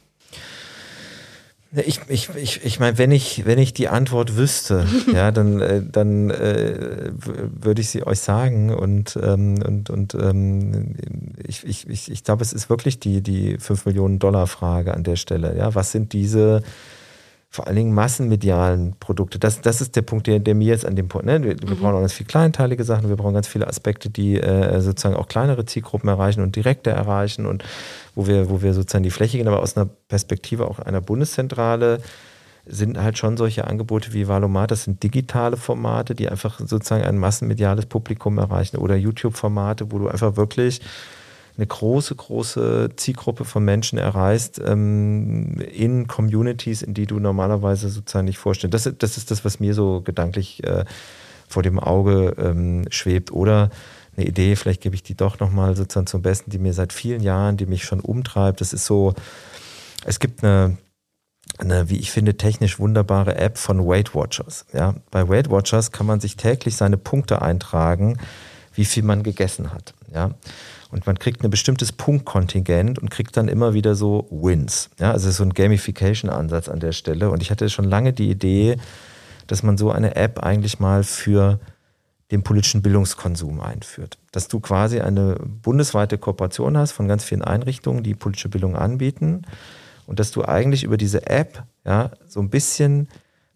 Ich, 1.84 2.00
ich, 2.08 2.30
ich, 2.36 2.64
ich 2.64 2.80
meine, 2.80 2.98
wenn 2.98 3.12
ich, 3.12 3.46
wenn 3.46 3.60
ich 3.60 3.74
die 3.74 3.90
Antwort 3.90 4.38
wüsste, 4.38 4.88
ja, 5.14 5.32
dann, 5.32 5.62
äh, 5.62 5.82
dann 5.84 6.30
äh, 6.30 7.12
würde 7.14 7.82
ich 7.82 7.90
sie 7.90 8.06
euch 8.06 8.20
sagen. 8.20 8.74
Und, 8.74 9.20
ähm, 9.22 9.62
und, 9.62 9.90
und 9.90 10.14
ähm, 10.16 10.96
ich, 11.46 11.66
ich, 11.66 11.90
ich, 11.90 12.10
ich 12.10 12.24
glaube, 12.24 12.44
es 12.44 12.54
ist 12.54 12.70
wirklich 12.70 13.00
die, 13.00 13.22
die 13.22 13.58
5 13.58 13.86
Millionen 13.88 14.20
Dollar 14.20 14.48
Frage 14.48 14.94
an 14.94 15.04
der 15.04 15.18
Stelle. 15.18 15.58
Ja? 15.58 15.76
Was 15.76 15.92
sind 15.92 16.14
diese 16.14 16.64
vor 17.56 17.68
allen 17.68 17.78
Dingen 17.78 17.94
massenmedialen 17.94 18.96
Produkte. 19.00 19.40
Das, 19.40 19.62
das 19.62 19.80
ist 19.80 19.96
der 19.96 20.02
Punkt, 20.02 20.28
der, 20.28 20.40
der 20.40 20.56
mir 20.56 20.68
jetzt 20.68 20.86
an 20.86 20.98
dem 20.98 21.08
Punkt, 21.08 21.26
ne? 21.26 21.42
wir, 21.42 21.58
wir 21.62 21.70
mhm. 21.70 21.80
brauchen 21.80 21.96
auch 21.96 22.00
ganz 22.02 22.12
viele 22.12 22.28
kleinteilige 22.28 22.84
Sachen, 22.84 23.08
wir 23.08 23.16
brauchen 23.16 23.34
ganz 23.34 23.48
viele 23.48 23.66
Aspekte, 23.66 24.10
die 24.10 24.36
äh, 24.36 24.82
sozusagen 24.82 25.16
auch 25.16 25.30
kleinere 25.30 25.66
Zielgruppen 25.66 26.10
erreichen 26.10 26.42
und 26.42 26.58
direkter 26.58 26.92
erreichen 26.92 27.46
und 27.46 27.64
wo 28.14 28.28
wir, 28.28 28.50
wo 28.50 28.62
wir 28.62 28.74
sozusagen 28.74 29.06
die 29.06 29.10
Fläche 29.10 29.38
gehen, 29.38 29.48
aber 29.48 29.62
aus 29.62 29.78
einer 29.78 29.86
Perspektive 30.10 30.68
auch 30.68 30.80
einer 30.80 31.00
Bundeszentrale 31.00 32.02
sind 32.66 32.98
halt 33.02 33.18
schon 33.18 33.38
solche 33.38 33.66
Angebote 33.68 34.12
wie 34.12 34.28
Valomat, 34.28 34.72
das 34.72 34.84
sind 34.84 35.02
digitale 35.02 35.56
Formate, 35.56 36.14
die 36.14 36.28
einfach 36.28 36.60
sozusagen 36.60 37.04
ein 37.04 37.18
massenmediales 37.18 37.86
Publikum 37.86 38.38
erreichen 38.38 38.78
oder 38.78 38.98
YouTube-Formate, 38.98 39.94
wo 39.94 40.00
du 40.00 40.10
einfach 40.10 40.36
wirklich 40.36 40.82
eine 41.58 41.68
große, 41.68 42.16
große 42.16 42.90
Zielgruppe 42.96 43.46
von 43.46 43.64
Menschen 43.64 43.98
erreichst 43.98 44.60
ähm, 44.64 45.60
in 45.60 46.08
Communities, 46.08 46.82
in 46.82 46.94
die 46.94 47.06
du 47.06 47.20
normalerweise 47.20 47.90
sozusagen 47.90 48.26
nicht 48.26 48.38
vorstellst. 48.38 48.74
Das, 48.74 48.98
das 48.98 49.18
ist 49.18 49.32
das, 49.32 49.46
was 49.46 49.60
mir 49.60 49.74
so 49.74 50.02
gedanklich 50.02 50.64
äh, 50.64 50.86
vor 51.48 51.64
dem 51.64 51.80
Auge 51.80 52.36
ähm, 52.38 52.86
schwebt. 52.90 53.32
Oder 53.32 53.70
eine 54.18 54.26
Idee, 54.26 54.56
vielleicht 54.56 54.82
gebe 54.82 54.96
ich 54.96 55.04
die 55.04 55.16
doch 55.16 55.40
nochmal 55.40 55.76
sozusagen 55.76 56.08
zum 56.08 56.22
Besten, 56.22 56.50
die 56.50 56.60
mir 56.60 56.74
seit 56.74 56.94
vielen 56.94 57.22
Jahren, 57.22 57.58
die 57.58 57.66
mich 57.66 57.86
schon 57.86 58.00
umtreibt. 58.00 58.62
Das 58.62 58.74
ist 58.74 58.86
so, 58.86 59.14
es 60.06 60.20
gibt 60.20 60.44
eine, 60.44 60.78
eine, 61.58 61.90
wie 61.90 61.98
ich 61.98 62.12
finde, 62.12 62.36
technisch 62.36 62.80
wunderbare 62.80 63.36
App 63.36 63.58
von 63.58 63.86
Weight 63.86 64.14
Watchers. 64.14 64.66
Ja, 64.74 64.96
bei 65.12 65.28
Weight 65.28 65.50
Watchers 65.50 65.92
kann 65.92 66.06
man 66.06 66.20
sich 66.20 66.36
täglich 66.36 66.76
seine 66.76 66.98
Punkte 66.98 67.42
eintragen, 67.42 68.18
wie 68.74 68.86
viel 68.86 69.04
man 69.04 69.24
gegessen 69.24 69.74
hat. 69.74 69.94
Ja. 70.14 70.32
Und 70.92 71.08
man 71.08 71.18
kriegt 71.18 71.44
ein 71.44 71.50
bestimmtes 71.50 71.92
Punktkontingent 71.92 73.00
und 73.00 73.10
kriegt 73.10 73.36
dann 73.38 73.48
immer 73.48 73.74
wieder 73.74 73.96
so 73.96 74.28
Wins. 74.30 74.90
Ja, 75.00 75.12
also 75.12 75.32
so 75.32 75.44
ein 75.44 75.54
Gamification-Ansatz 75.54 76.70
an 76.70 76.80
der 76.80 76.92
Stelle. 76.92 77.30
Und 77.32 77.42
ich 77.42 77.52
hatte 77.52 77.70
schon 77.70 77.86
lange 77.86 78.14
die 78.14 78.30
Idee, 78.30 78.78
dass 79.48 79.64
man 79.64 79.78
so 79.78 79.92
eine 79.92 80.16
App 80.16 80.44
eigentlich 80.44 80.80
mal 80.80 81.04
für 81.04 81.60
den 82.32 82.44
politischen 82.44 82.82
Bildungskonsum 82.82 83.62
einführt. 83.62 84.18
Dass 84.32 84.48
du 84.48 84.60
quasi 84.60 85.00
eine 85.00 85.36
bundesweite 85.36 86.18
Kooperation 86.18 86.78
hast 86.78 86.92
von 86.92 87.08
ganz 87.08 87.24
vielen 87.24 87.44
Einrichtungen, 87.44 88.04
die 88.04 88.16
politische 88.16 88.50
Bildung 88.50 88.76
anbieten 88.76 89.44
und 90.08 90.20
dass 90.20 90.32
du 90.32 90.44
eigentlich 90.44 90.84
über 90.84 90.98
diese 90.98 91.28
App 91.28 91.64
ja 91.86 92.12
so 92.28 92.40
ein 92.40 92.50
bisschen 92.50 93.08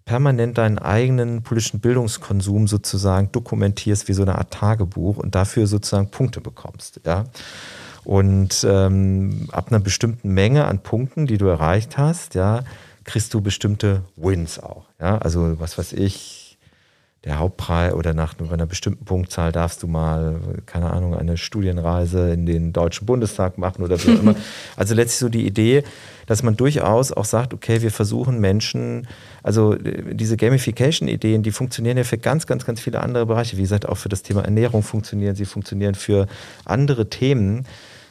permanent 0.09 0.57
deinen 0.57 0.79
eigenen 0.79 1.43
politischen 1.43 1.81
Bildungskonsum 1.81 2.67
sozusagen 2.67 3.31
dokumentierst 3.31 4.07
wie 4.07 4.13
so 4.13 4.23
eine 4.23 4.39
Art 4.39 4.51
Tagebuch 4.51 5.17
und 5.17 5.35
dafür 5.35 5.67
sozusagen 5.67 6.09
Punkte 6.09 6.41
bekommst. 6.41 6.99
Ja? 7.05 7.25
Und 8.05 8.65
ähm, 8.67 9.49
ab 9.51 9.67
einer 9.69 9.79
bestimmten 9.79 10.33
Menge 10.33 10.65
an 10.65 10.79
Punkten, 10.79 11.27
die 11.27 11.37
du 11.37 11.45
erreicht 11.45 11.99
hast, 11.99 12.33
ja, 12.33 12.63
kriegst 13.03 13.35
du 13.35 13.41
bestimmte 13.41 14.01
Wins 14.15 14.57
auch. 14.57 14.85
Ja? 14.99 15.19
Also 15.19 15.59
was 15.59 15.77
weiß 15.77 15.93
ich, 15.93 16.38
der 17.25 17.37
Hauptpreis 17.37 17.93
oder 17.93 18.13
nach 18.13 18.35
einer 18.39 18.65
bestimmten 18.65 19.03
Punktzahl 19.03 19.51
darfst 19.51 19.83
du 19.83 19.87
mal, 19.87 20.39
keine 20.65 20.91
Ahnung, 20.91 21.15
eine 21.15 21.35
Studienreise 21.35 22.31
in 22.31 22.45
den 22.45 22.71
Deutschen 22.71 23.05
Bundestag 23.05 23.57
machen 23.57 23.83
oder 23.83 24.01
wie 24.01 24.13
auch 24.13 24.19
immer. 24.19 24.35
Also 24.77 24.95
letztlich 24.95 25.19
so 25.19 25.29
die 25.29 25.45
Idee, 25.45 25.83
dass 26.27 26.43
man 26.43 26.55
durchaus 26.55 27.11
auch 27.11 27.25
sagt, 27.25 27.53
okay, 27.53 27.81
wir 27.81 27.91
versuchen 27.91 28.39
Menschen, 28.39 29.07
also 29.43 29.73
äh, 29.73 30.15
diese 30.15 30.37
Gamification-Ideen, 30.37 31.43
die 31.43 31.51
funktionieren 31.51 31.97
ja 31.97 32.05
für 32.05 32.17
ganz, 32.17 32.47
ganz, 32.47 32.65
ganz 32.65 32.79
viele 32.79 33.01
andere 33.01 33.25
Bereiche. 33.25 33.57
Wie 33.57 33.63
gesagt, 33.63 33.89
auch 33.89 33.97
für 33.97 34.09
das 34.09 34.23
Thema 34.23 34.45
Ernährung 34.45 34.81
funktionieren 34.81 35.35
sie, 35.35 35.45
funktionieren 35.45 35.95
für 35.95 36.27
andere 36.63 37.09
Themen 37.09 37.65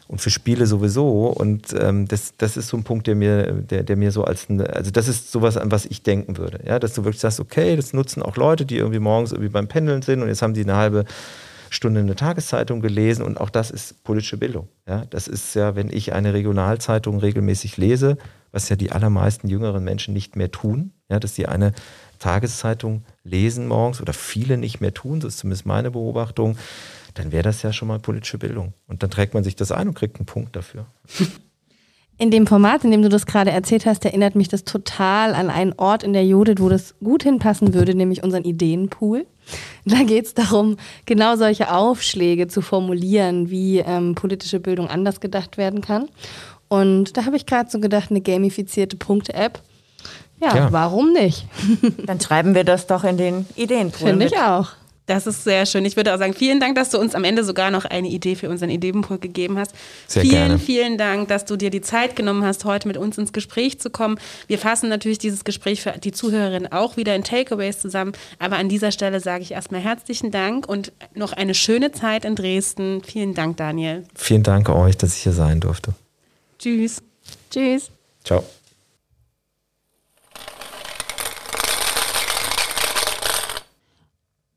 und 0.08 0.20
für 0.20 0.30
Spiele 0.30 0.66
sowieso. 0.66 1.26
Und 1.26 1.74
ähm, 1.78 2.08
das, 2.08 2.32
das 2.36 2.56
ist 2.56 2.68
so 2.68 2.76
ein 2.76 2.82
Punkt, 2.82 3.06
der 3.06 3.14
mir, 3.14 3.52
der, 3.52 3.84
der 3.84 3.96
mir 3.96 4.10
so 4.10 4.24
als, 4.24 4.48
eine, 4.48 4.68
also 4.70 4.90
das 4.90 5.06
ist 5.06 5.30
sowas, 5.30 5.56
an 5.56 5.70
was 5.70 5.84
ich 5.84 6.02
denken 6.02 6.38
würde. 6.38 6.60
Ja, 6.66 6.78
dass 6.78 6.94
du 6.94 7.04
wirklich 7.04 7.20
sagst, 7.20 7.38
okay, 7.38 7.76
das 7.76 7.92
nutzen 7.92 8.22
auch 8.22 8.36
Leute, 8.36 8.66
die 8.66 8.78
irgendwie 8.78 8.98
morgens 8.98 9.32
irgendwie 9.32 9.50
beim 9.50 9.68
Pendeln 9.68 10.02
sind 10.02 10.22
und 10.22 10.28
jetzt 10.28 10.42
haben 10.42 10.54
die 10.54 10.62
eine 10.62 10.76
halbe 10.76 11.04
Stunde 11.70 12.00
eine 12.00 12.16
Tageszeitung 12.16 12.80
gelesen 12.80 13.22
und 13.22 13.38
auch 13.38 13.50
das 13.50 13.70
ist 13.70 14.02
politische 14.02 14.38
Bildung. 14.38 14.68
Ja, 14.86 15.04
das 15.10 15.28
ist 15.28 15.54
ja, 15.54 15.76
wenn 15.76 15.90
ich 15.90 16.14
eine 16.14 16.32
Regionalzeitung 16.32 17.18
regelmäßig 17.18 17.76
lese, 17.76 18.16
was 18.50 18.70
ja 18.70 18.76
die 18.76 18.90
allermeisten 18.90 19.48
jüngeren 19.48 19.84
Menschen 19.84 20.14
nicht 20.14 20.34
mehr 20.34 20.50
tun, 20.50 20.92
ja, 21.10 21.20
dass 21.20 21.34
sie 21.34 21.44
eine 21.44 21.72
Tageszeitung 22.18 23.04
lesen 23.22 23.68
morgens 23.68 24.00
oder 24.00 24.14
viele 24.14 24.56
nicht 24.56 24.80
mehr 24.80 24.94
tun, 24.94 25.20
das 25.20 25.34
ist 25.34 25.40
zumindest 25.40 25.66
meine 25.66 25.90
Beobachtung, 25.90 26.56
dann 27.14 27.32
wäre 27.32 27.42
das 27.42 27.62
ja 27.62 27.72
schon 27.72 27.88
mal 27.88 27.98
politische 27.98 28.38
Bildung. 28.38 28.74
Und 28.86 29.02
dann 29.02 29.10
trägt 29.10 29.34
man 29.34 29.44
sich 29.44 29.56
das 29.56 29.72
ein 29.72 29.88
und 29.88 29.94
kriegt 29.94 30.16
einen 30.16 30.26
Punkt 30.26 30.56
dafür. 30.56 30.86
In 32.20 32.32
dem 32.32 32.48
Format, 32.48 32.82
in 32.82 32.90
dem 32.90 33.02
du 33.02 33.08
das 33.08 33.26
gerade 33.26 33.52
erzählt 33.52 33.86
hast, 33.86 34.04
erinnert 34.04 34.34
mich 34.34 34.48
das 34.48 34.64
total 34.64 35.36
an 35.36 35.50
einen 35.50 35.72
Ort 35.74 36.02
in 36.02 36.12
der 36.12 36.26
Judith, 36.26 36.56
wo 36.58 36.68
das 36.68 36.96
gut 36.98 37.22
hinpassen 37.22 37.74
würde, 37.74 37.94
nämlich 37.94 38.24
unseren 38.24 38.42
Ideenpool. 38.42 39.24
Da 39.84 40.02
geht 40.02 40.26
es 40.26 40.34
darum, 40.34 40.78
genau 41.06 41.36
solche 41.36 41.72
Aufschläge 41.72 42.48
zu 42.48 42.60
formulieren, 42.60 43.50
wie 43.50 43.78
ähm, 43.78 44.16
politische 44.16 44.58
Bildung 44.58 44.88
anders 44.88 45.20
gedacht 45.20 45.58
werden 45.58 45.80
kann. 45.80 46.08
Und 46.66 47.16
da 47.16 47.24
habe 47.24 47.36
ich 47.36 47.46
gerade 47.46 47.70
so 47.70 47.78
gedacht, 47.78 48.10
eine 48.10 48.20
gamifizierte 48.20 48.96
Punkte-App. 48.96 49.60
Ja, 50.40 50.56
ja, 50.56 50.72
warum 50.72 51.12
nicht? 51.12 51.46
Dann 52.06 52.20
schreiben 52.20 52.56
wir 52.56 52.64
das 52.64 52.88
doch 52.88 53.04
in 53.04 53.16
den 53.16 53.46
Ideenpool. 53.54 54.08
Finde 54.08 54.26
ich 54.26 54.36
auch. 54.36 54.72
Das 55.08 55.26
ist 55.26 55.42
sehr 55.42 55.64
schön. 55.64 55.86
Ich 55.86 55.96
würde 55.96 56.12
auch 56.12 56.18
sagen, 56.18 56.34
vielen 56.34 56.60
Dank, 56.60 56.74
dass 56.74 56.90
du 56.90 56.98
uns 56.98 57.14
am 57.14 57.24
Ende 57.24 57.42
sogar 57.42 57.70
noch 57.70 57.86
eine 57.86 58.08
Idee 58.08 58.34
für 58.34 58.50
unseren 58.50 58.68
Ideenpool 58.68 59.18
gegeben 59.18 59.58
hast. 59.58 59.72
Sehr 60.06 60.20
vielen, 60.20 60.34
gerne. 60.34 60.58
vielen 60.58 60.98
Dank, 60.98 61.28
dass 61.28 61.46
du 61.46 61.56
dir 61.56 61.70
die 61.70 61.80
Zeit 61.80 62.14
genommen 62.14 62.44
hast, 62.44 62.66
heute 62.66 62.86
mit 62.86 62.98
uns 62.98 63.16
ins 63.16 63.32
Gespräch 63.32 63.80
zu 63.80 63.88
kommen. 63.88 64.20
Wir 64.48 64.58
fassen 64.58 64.90
natürlich 64.90 65.18
dieses 65.18 65.44
Gespräch 65.44 65.80
für 65.80 65.92
die 65.92 66.12
Zuhörerinnen 66.12 66.70
auch 66.72 66.98
wieder 66.98 67.14
in 67.14 67.24
Takeaways 67.24 67.80
zusammen. 67.80 68.12
Aber 68.38 68.56
an 68.56 68.68
dieser 68.68 68.92
Stelle 68.92 69.20
sage 69.20 69.42
ich 69.42 69.52
erstmal 69.52 69.80
herzlichen 69.80 70.30
Dank 70.30 70.68
und 70.68 70.92
noch 71.14 71.32
eine 71.32 71.54
schöne 71.54 71.90
Zeit 71.90 72.26
in 72.26 72.34
Dresden. 72.34 73.02
Vielen 73.02 73.32
Dank, 73.32 73.56
Daniel. 73.56 74.04
Vielen 74.14 74.42
Dank 74.42 74.68
euch, 74.68 74.98
dass 74.98 75.16
ich 75.16 75.22
hier 75.22 75.32
sein 75.32 75.60
durfte. 75.60 75.94
Tschüss. 76.58 77.02
Tschüss. 77.50 77.90
Ciao. 78.24 78.44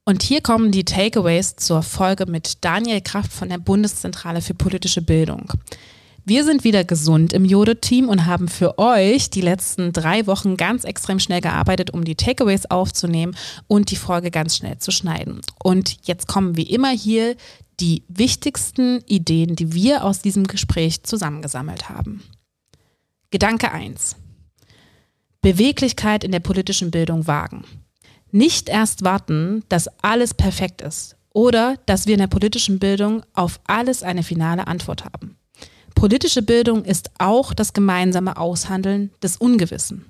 Und 0.04 0.24
hier 0.24 0.42
kommen 0.42 0.72
die 0.72 0.84
Takeaways 0.84 1.56
zur 1.58 1.84
Folge 1.84 2.26
mit 2.26 2.64
Daniel 2.66 3.02
Kraft 3.02 3.32
von 3.32 3.50
der 3.50 3.60
Bundeszentrale 3.60 4.42
für 4.42 4.56
politische 4.56 5.04
Bildung. 5.04 5.54
Wir 6.26 6.44
sind 6.44 6.64
wieder 6.64 6.84
gesund 6.84 7.34
im 7.34 7.46
Jode-Team 7.46 8.10
und 8.10 8.26
haben 8.26 8.48
für 8.48 8.78
euch 8.80 9.30
die 9.30 9.42
letzten 9.42 9.92
drei 9.92 10.28
Wochen 10.28 10.58
ganz 10.58 10.84
extrem 10.84 11.20
schnell 11.20 11.42
gearbeitet, 11.42 11.92
um 11.92 12.04
die 12.04 12.16
Takeaways 12.16 12.68
aufzunehmen 12.68 13.36
und 13.68 13.92
die 13.92 13.96
Folge 13.96 14.32
ganz 14.32 14.58
schnell 14.58 14.78
zu 14.80 14.92
schneiden. 14.92 15.42
Und 15.64 15.98
jetzt 16.04 16.28
kommen 16.28 16.58
wie 16.58 16.70
immer 16.70 16.92
hier 16.92 17.36
die 17.80 18.04
wichtigsten 18.08 19.02
Ideen, 19.08 19.56
die 19.56 19.74
wir 19.74 20.04
aus 20.04 20.22
diesem 20.22 20.46
Gespräch 20.46 21.04
zusammengesammelt 21.04 21.90
haben. 21.90 22.24
Gedanke 23.32 23.72
1. 23.72 24.16
Beweglichkeit 25.42 26.24
in 26.24 26.32
der 26.32 26.40
politischen 26.40 26.92
Bildung 26.92 27.26
wagen. 27.26 27.66
Nicht 28.32 28.70
erst 28.70 29.04
warten, 29.04 29.64
dass 29.70 29.90
alles 30.02 30.34
perfekt 30.34 30.82
ist 30.82 31.16
oder 31.34 31.76
dass 31.86 32.08
wir 32.08 32.14
in 32.14 32.20
der 32.20 32.28
politischen 32.28 32.80
Bildung 32.80 33.24
auf 33.34 33.60
alles 33.66 34.04
eine 34.04 34.24
finale 34.24 34.68
Antwort 34.68 35.06
haben. 35.06 35.38
Politische 35.96 36.42
Bildung 36.42 36.86
ist 36.86 37.12
auch 37.20 37.54
das 37.54 37.74
gemeinsame 37.74 38.38
Aushandeln 38.38 39.12
des 39.22 39.38
Ungewissen. 39.38 40.06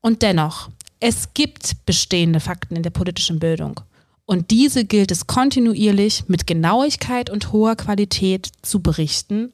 Und 0.00 0.22
dennoch, 0.22 0.68
es 1.00 1.34
gibt 1.34 1.84
bestehende 1.86 2.40
Fakten 2.40 2.76
in 2.76 2.82
der 2.82 2.90
politischen 2.90 3.38
Bildung. 3.38 3.80
Und 4.26 4.50
diese 4.50 4.84
gilt 4.84 5.10
es 5.10 5.26
kontinuierlich 5.26 6.24
mit 6.28 6.46
Genauigkeit 6.46 7.30
und 7.30 7.52
hoher 7.52 7.76
Qualität 7.76 8.50
zu 8.62 8.80
berichten, 8.80 9.52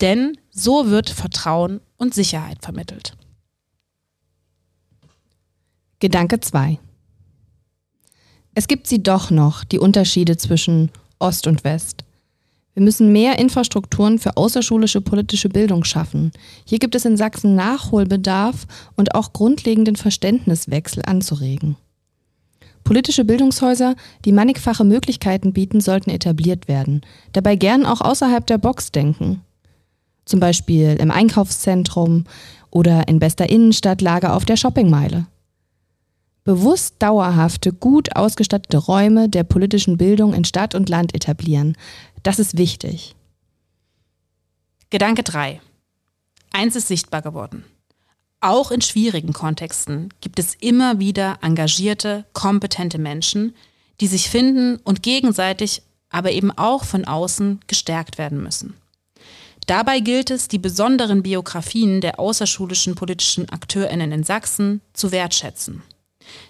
denn 0.00 0.38
so 0.50 0.90
wird 0.90 1.10
Vertrauen 1.10 1.80
und 1.96 2.14
Sicherheit 2.14 2.58
vermittelt. 2.62 3.16
Gedanke 5.98 6.40
2. 6.40 6.78
Es 8.54 8.68
gibt 8.68 8.86
sie 8.86 9.02
doch 9.02 9.30
noch, 9.30 9.64
die 9.64 9.78
Unterschiede 9.78 10.36
zwischen 10.36 10.90
Ost 11.18 11.46
und 11.46 11.64
West. 11.64 12.04
Wir 12.74 12.82
müssen 12.82 13.12
mehr 13.12 13.38
Infrastrukturen 13.38 14.18
für 14.18 14.36
außerschulische 14.36 15.00
politische 15.00 15.48
Bildung 15.48 15.84
schaffen. 15.84 16.32
Hier 16.66 16.78
gibt 16.78 16.94
es 16.94 17.06
in 17.06 17.16
Sachsen 17.16 17.54
Nachholbedarf 17.54 18.66
und 18.96 19.14
auch 19.14 19.32
grundlegenden 19.32 19.96
Verständniswechsel 19.96 21.02
anzuregen. 21.06 21.76
Politische 22.84 23.24
Bildungshäuser, 23.24 23.96
die 24.26 24.32
mannigfache 24.32 24.84
Möglichkeiten 24.84 25.54
bieten, 25.54 25.80
sollten 25.80 26.10
etabliert 26.10 26.68
werden. 26.68 27.00
Dabei 27.32 27.56
gern 27.56 27.86
auch 27.86 28.02
außerhalb 28.02 28.46
der 28.46 28.58
Box 28.58 28.92
denken. 28.92 29.40
Zum 30.26 30.40
Beispiel 30.40 30.98
im 31.00 31.10
Einkaufszentrum 31.10 32.24
oder 32.70 33.08
in 33.08 33.18
bester 33.18 33.48
Innenstadtlage 33.48 34.34
auf 34.34 34.44
der 34.44 34.58
Shoppingmeile 34.58 35.26
bewusst 36.46 36.94
dauerhafte, 37.00 37.72
gut 37.72 38.16
ausgestattete 38.16 38.78
Räume 38.78 39.28
der 39.28 39.44
politischen 39.44 39.98
Bildung 39.98 40.32
in 40.32 40.44
Stadt 40.44 40.74
und 40.74 40.88
Land 40.88 41.14
etablieren. 41.14 41.76
Das 42.22 42.38
ist 42.38 42.56
wichtig. 42.56 43.14
Gedanke 44.88 45.24
3. 45.24 45.60
Eins 46.52 46.76
ist 46.76 46.88
sichtbar 46.88 47.20
geworden. 47.20 47.64
Auch 48.40 48.70
in 48.70 48.80
schwierigen 48.80 49.32
Kontexten 49.32 50.08
gibt 50.20 50.38
es 50.38 50.54
immer 50.54 51.00
wieder 51.00 51.38
engagierte, 51.42 52.24
kompetente 52.32 52.98
Menschen, 52.98 53.54
die 54.00 54.06
sich 54.06 54.30
finden 54.30 54.76
und 54.84 55.02
gegenseitig, 55.02 55.82
aber 56.10 56.30
eben 56.30 56.52
auch 56.52 56.84
von 56.84 57.04
außen 57.04 57.60
gestärkt 57.66 58.18
werden 58.18 58.40
müssen. 58.42 58.74
Dabei 59.66 59.98
gilt 59.98 60.30
es, 60.30 60.46
die 60.46 60.60
besonderen 60.60 61.24
Biografien 61.24 62.00
der 62.00 62.20
außerschulischen 62.20 62.94
politischen 62.94 63.48
Akteurinnen 63.48 64.12
in 64.12 64.22
Sachsen 64.22 64.80
zu 64.92 65.10
wertschätzen. 65.10 65.82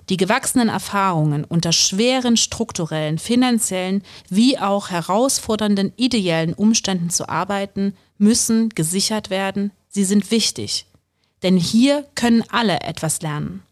Die 0.08 0.16
gewachsenen 0.16 0.68
Erfahrungen 0.68 1.44
unter 1.44 1.72
schweren 1.72 2.36
strukturellen, 2.36 3.18
finanziellen 3.18 4.02
wie 4.28 4.58
auch 4.58 4.90
herausfordernden 4.90 5.92
ideellen 5.96 6.54
Umständen 6.54 7.10
zu 7.10 7.28
arbeiten, 7.28 7.94
müssen 8.18 8.70
gesichert 8.70 9.30
werden. 9.30 9.72
Sie 9.88 10.04
sind 10.04 10.30
wichtig. 10.30 10.86
Denn 11.42 11.56
hier 11.56 12.06
können 12.14 12.44
alle 12.50 12.80
etwas 12.80 13.22
lernen. 13.22 13.62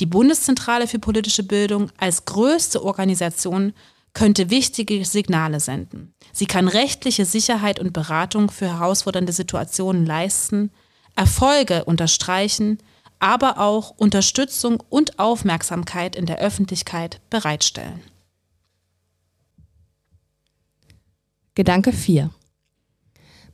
Die 0.00 0.06
Bundeszentrale 0.06 0.86
für 0.88 0.98
politische 0.98 1.42
Bildung 1.42 1.90
als 1.96 2.24
größte 2.24 2.82
Organisation 2.82 3.72
könnte 4.14 4.50
wichtige 4.50 5.04
Signale 5.04 5.60
senden. 5.60 6.14
Sie 6.32 6.46
kann 6.46 6.68
rechtliche 6.68 7.24
Sicherheit 7.24 7.78
und 7.80 7.92
Beratung 7.92 8.50
für 8.50 8.68
herausfordernde 8.68 9.32
Situationen 9.32 10.04
leisten, 10.04 10.70
Erfolge 11.16 11.84
unterstreichen, 11.84 12.78
aber 13.22 13.60
auch 13.60 13.90
Unterstützung 13.96 14.82
und 14.88 15.20
Aufmerksamkeit 15.20 16.16
in 16.16 16.26
der 16.26 16.40
Öffentlichkeit 16.40 17.20
bereitstellen. 17.30 18.00
Gedanke 21.54 21.92
4. 21.92 22.30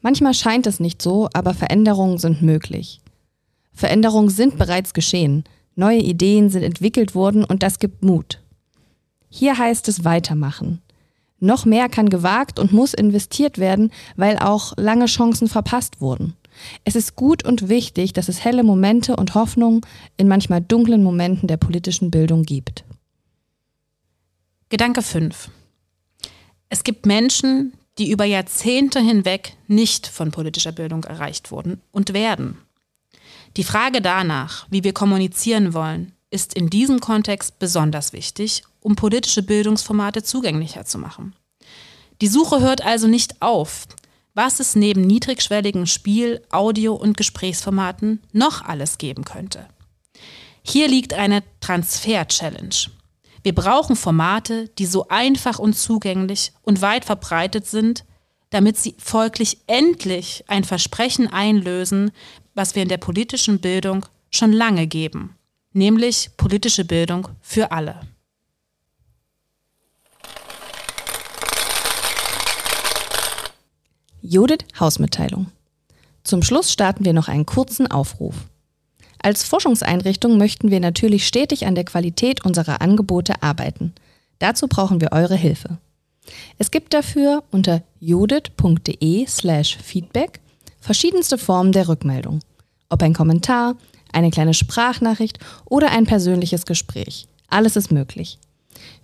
Manchmal 0.01 0.33
scheint 0.33 0.66
es 0.66 0.81
nicht 0.81 1.03
so, 1.03 1.29
aber 1.35 1.53
Veränderungen 1.53 2.16
sind 2.16 2.41
möglich. 2.41 3.03
Veränderungen 3.75 4.31
sind 4.31 4.57
bereits 4.57 4.95
geschehen, 4.95 5.45
neue 5.77 6.01
Ideen 6.01 6.49
sind 6.49 6.62
entwickelt 6.62 7.14
worden 7.14 7.45
und 7.45 7.62
das 7.62 7.79
gibt 7.79 8.03
Mut. 8.03 8.41
Hier 9.29 9.59
heißt 9.59 9.87
es 9.89 10.03
weitermachen. 10.03 10.81
Noch 11.41 11.66
mehr 11.66 11.91
kann 11.91 12.09
gewagt 12.09 12.59
und 12.59 12.73
muss 12.73 12.95
investiert 12.95 13.59
werden, 13.59 13.93
weil 14.16 14.39
auch 14.39 14.73
lange 14.79 15.07
Chancen 15.07 15.47
verpasst 15.47 16.01
wurden. 16.01 16.38
Es 16.85 16.97
ist 16.97 17.17
gut 17.17 17.45
und 17.45 17.69
wichtig, 17.69 18.13
dass 18.13 18.29
es 18.29 18.45
helle 18.45 18.63
Momente 18.63 19.17
und 19.17 19.35
Hoffnung 19.35 19.85
in 20.17 20.29
manchmal 20.29 20.61
dunklen 20.61 21.03
Momenten 21.03 21.49
der 21.49 21.57
politischen 21.57 22.11
Bildung 22.11 22.43
gibt. 22.43 22.85
Gedanke 24.69 25.03
5. 25.03 25.51
Es 26.69 26.85
gibt 26.85 27.07
Menschen, 27.07 27.73
die 27.99 28.11
über 28.11 28.25
Jahrzehnte 28.25 29.01
hinweg 29.01 29.57
nicht 29.67 30.07
von 30.07 30.31
politischer 30.31 30.73
Bildung 30.73 31.05
erreicht 31.05 31.51
wurden 31.51 31.81
und 31.91 32.13
werden. 32.13 32.59
Die 33.57 33.65
Frage 33.65 34.01
danach, 34.01 34.67
wie 34.71 34.85
wir 34.85 34.93
kommunizieren 34.93 35.75
wollen, 35.75 36.13
ist 36.31 36.55
in 36.55 36.69
diesem 36.71 37.01
Kontext 37.01 37.59
besonders 37.59 38.13
wichtig, 38.13 38.63
um 38.81 38.95
politische 38.95 39.43
Bildungsformate 39.43 40.23
zugänglicher 40.23 40.85
zu 40.85 40.99
machen. 40.99 41.35
Die 42.21 42.29
Suche 42.29 42.61
hört 42.61 42.85
also 42.85 43.07
nicht 43.07 43.41
auf, 43.41 43.87
was 44.39 44.61
es 44.61 44.76
neben 44.76 45.01
niedrigschwelligen 45.01 45.89
Spiel-, 45.89 46.41
Audio- 46.53 46.95
und 46.95 47.16
Gesprächsformaten 47.16 48.22
noch 48.30 48.64
alles 48.64 48.97
geben 48.97 49.24
könnte. 49.24 49.66
Hier 50.62 50.86
liegt 50.86 51.12
eine 51.12 51.43
Transfer-Challenge. 51.59 52.76
Wir 53.43 53.53
brauchen 53.53 53.97
Formate, 53.97 54.68
die 54.78 54.86
so 54.86 55.09
einfach 55.09 55.59
und 55.59 55.74
zugänglich 55.74 56.53
und 56.62 56.82
weit 56.82 57.05
verbreitet 57.05 57.66
sind, 57.66 58.05
damit 58.51 58.76
sie 58.76 58.95
folglich 58.99 59.59
endlich 59.66 60.45
ein 60.47 60.62
Versprechen 60.62 61.26
einlösen, 61.26 62.12
was 62.55 62.76
wir 62.76 62.84
in 62.84 62.89
der 62.89 62.99
politischen 62.99 63.59
Bildung 63.59 64.07
schon 64.30 64.53
lange 64.53 64.86
geben, 64.86 65.34
nämlich 65.72 66.30
politische 66.36 66.84
Bildung 66.84 67.26
für 67.41 67.72
alle. 67.72 68.03
Judith 74.31 74.66
Hausmitteilung. 74.79 75.47
Zum 76.22 76.43
Schluss 76.43 76.70
starten 76.70 77.07
wir 77.07 77.14
noch 77.14 77.29
einen 77.29 77.47
kurzen 77.47 77.91
Aufruf. 77.91 78.35
Als 79.22 79.43
Forschungseinrichtung 79.45 80.37
möchten 80.37 80.70
wir 80.70 80.81
natürlich 80.81 81.26
stetig 81.26 81.66
an 81.66 81.74
der 81.74 81.85
Qualität 81.85 82.45
unserer 82.45 82.83
Angebote 82.83 83.43
arbeiten. 83.43 83.95
Dazu 84.39 84.68
brauchen 84.68 85.01
wir 85.01 85.12
eure 85.12 85.35
Hilfe. 85.35 85.79
Es 86.59 86.70
gibt 86.70 86.93
dafür 86.93 87.43
unter 87.53 87.83
judith.de/slash 88.01 89.79
feedback 89.79 90.41
verschiedenste 90.79 91.39
Formen 91.39 91.72
der 91.72 91.89
Rückmeldung. 91.89 92.41
Ob 92.91 93.03
ein 93.03 93.14
Kommentar, 93.14 93.76
eine 94.12 94.31
kleine 94.31 94.53
Sprachnachricht 94.53 95.39
oder 95.64 95.91
ein 95.91 96.05
persönliches 96.05 96.66
Gespräch. 96.66 97.29
Alles 97.49 97.76
ist 97.76 97.91
möglich. 97.91 98.39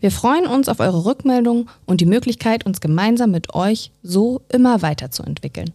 Wir 0.00 0.10
freuen 0.10 0.46
uns 0.46 0.68
auf 0.68 0.80
eure 0.80 1.04
Rückmeldung 1.04 1.68
und 1.86 2.00
die 2.00 2.06
Möglichkeit, 2.06 2.66
uns 2.66 2.80
gemeinsam 2.80 3.30
mit 3.30 3.54
euch 3.54 3.90
so 4.02 4.42
immer 4.52 4.82
weiterzuentwickeln. 4.82 5.72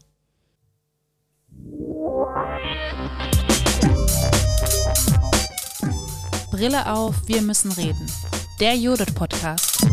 Brille 6.52 6.92
auf, 6.92 7.16
wir 7.28 7.42
müssen 7.42 7.72
reden. 7.72 8.06
Der 8.60 8.76
Judith 8.76 9.14
Podcast. 9.16 9.86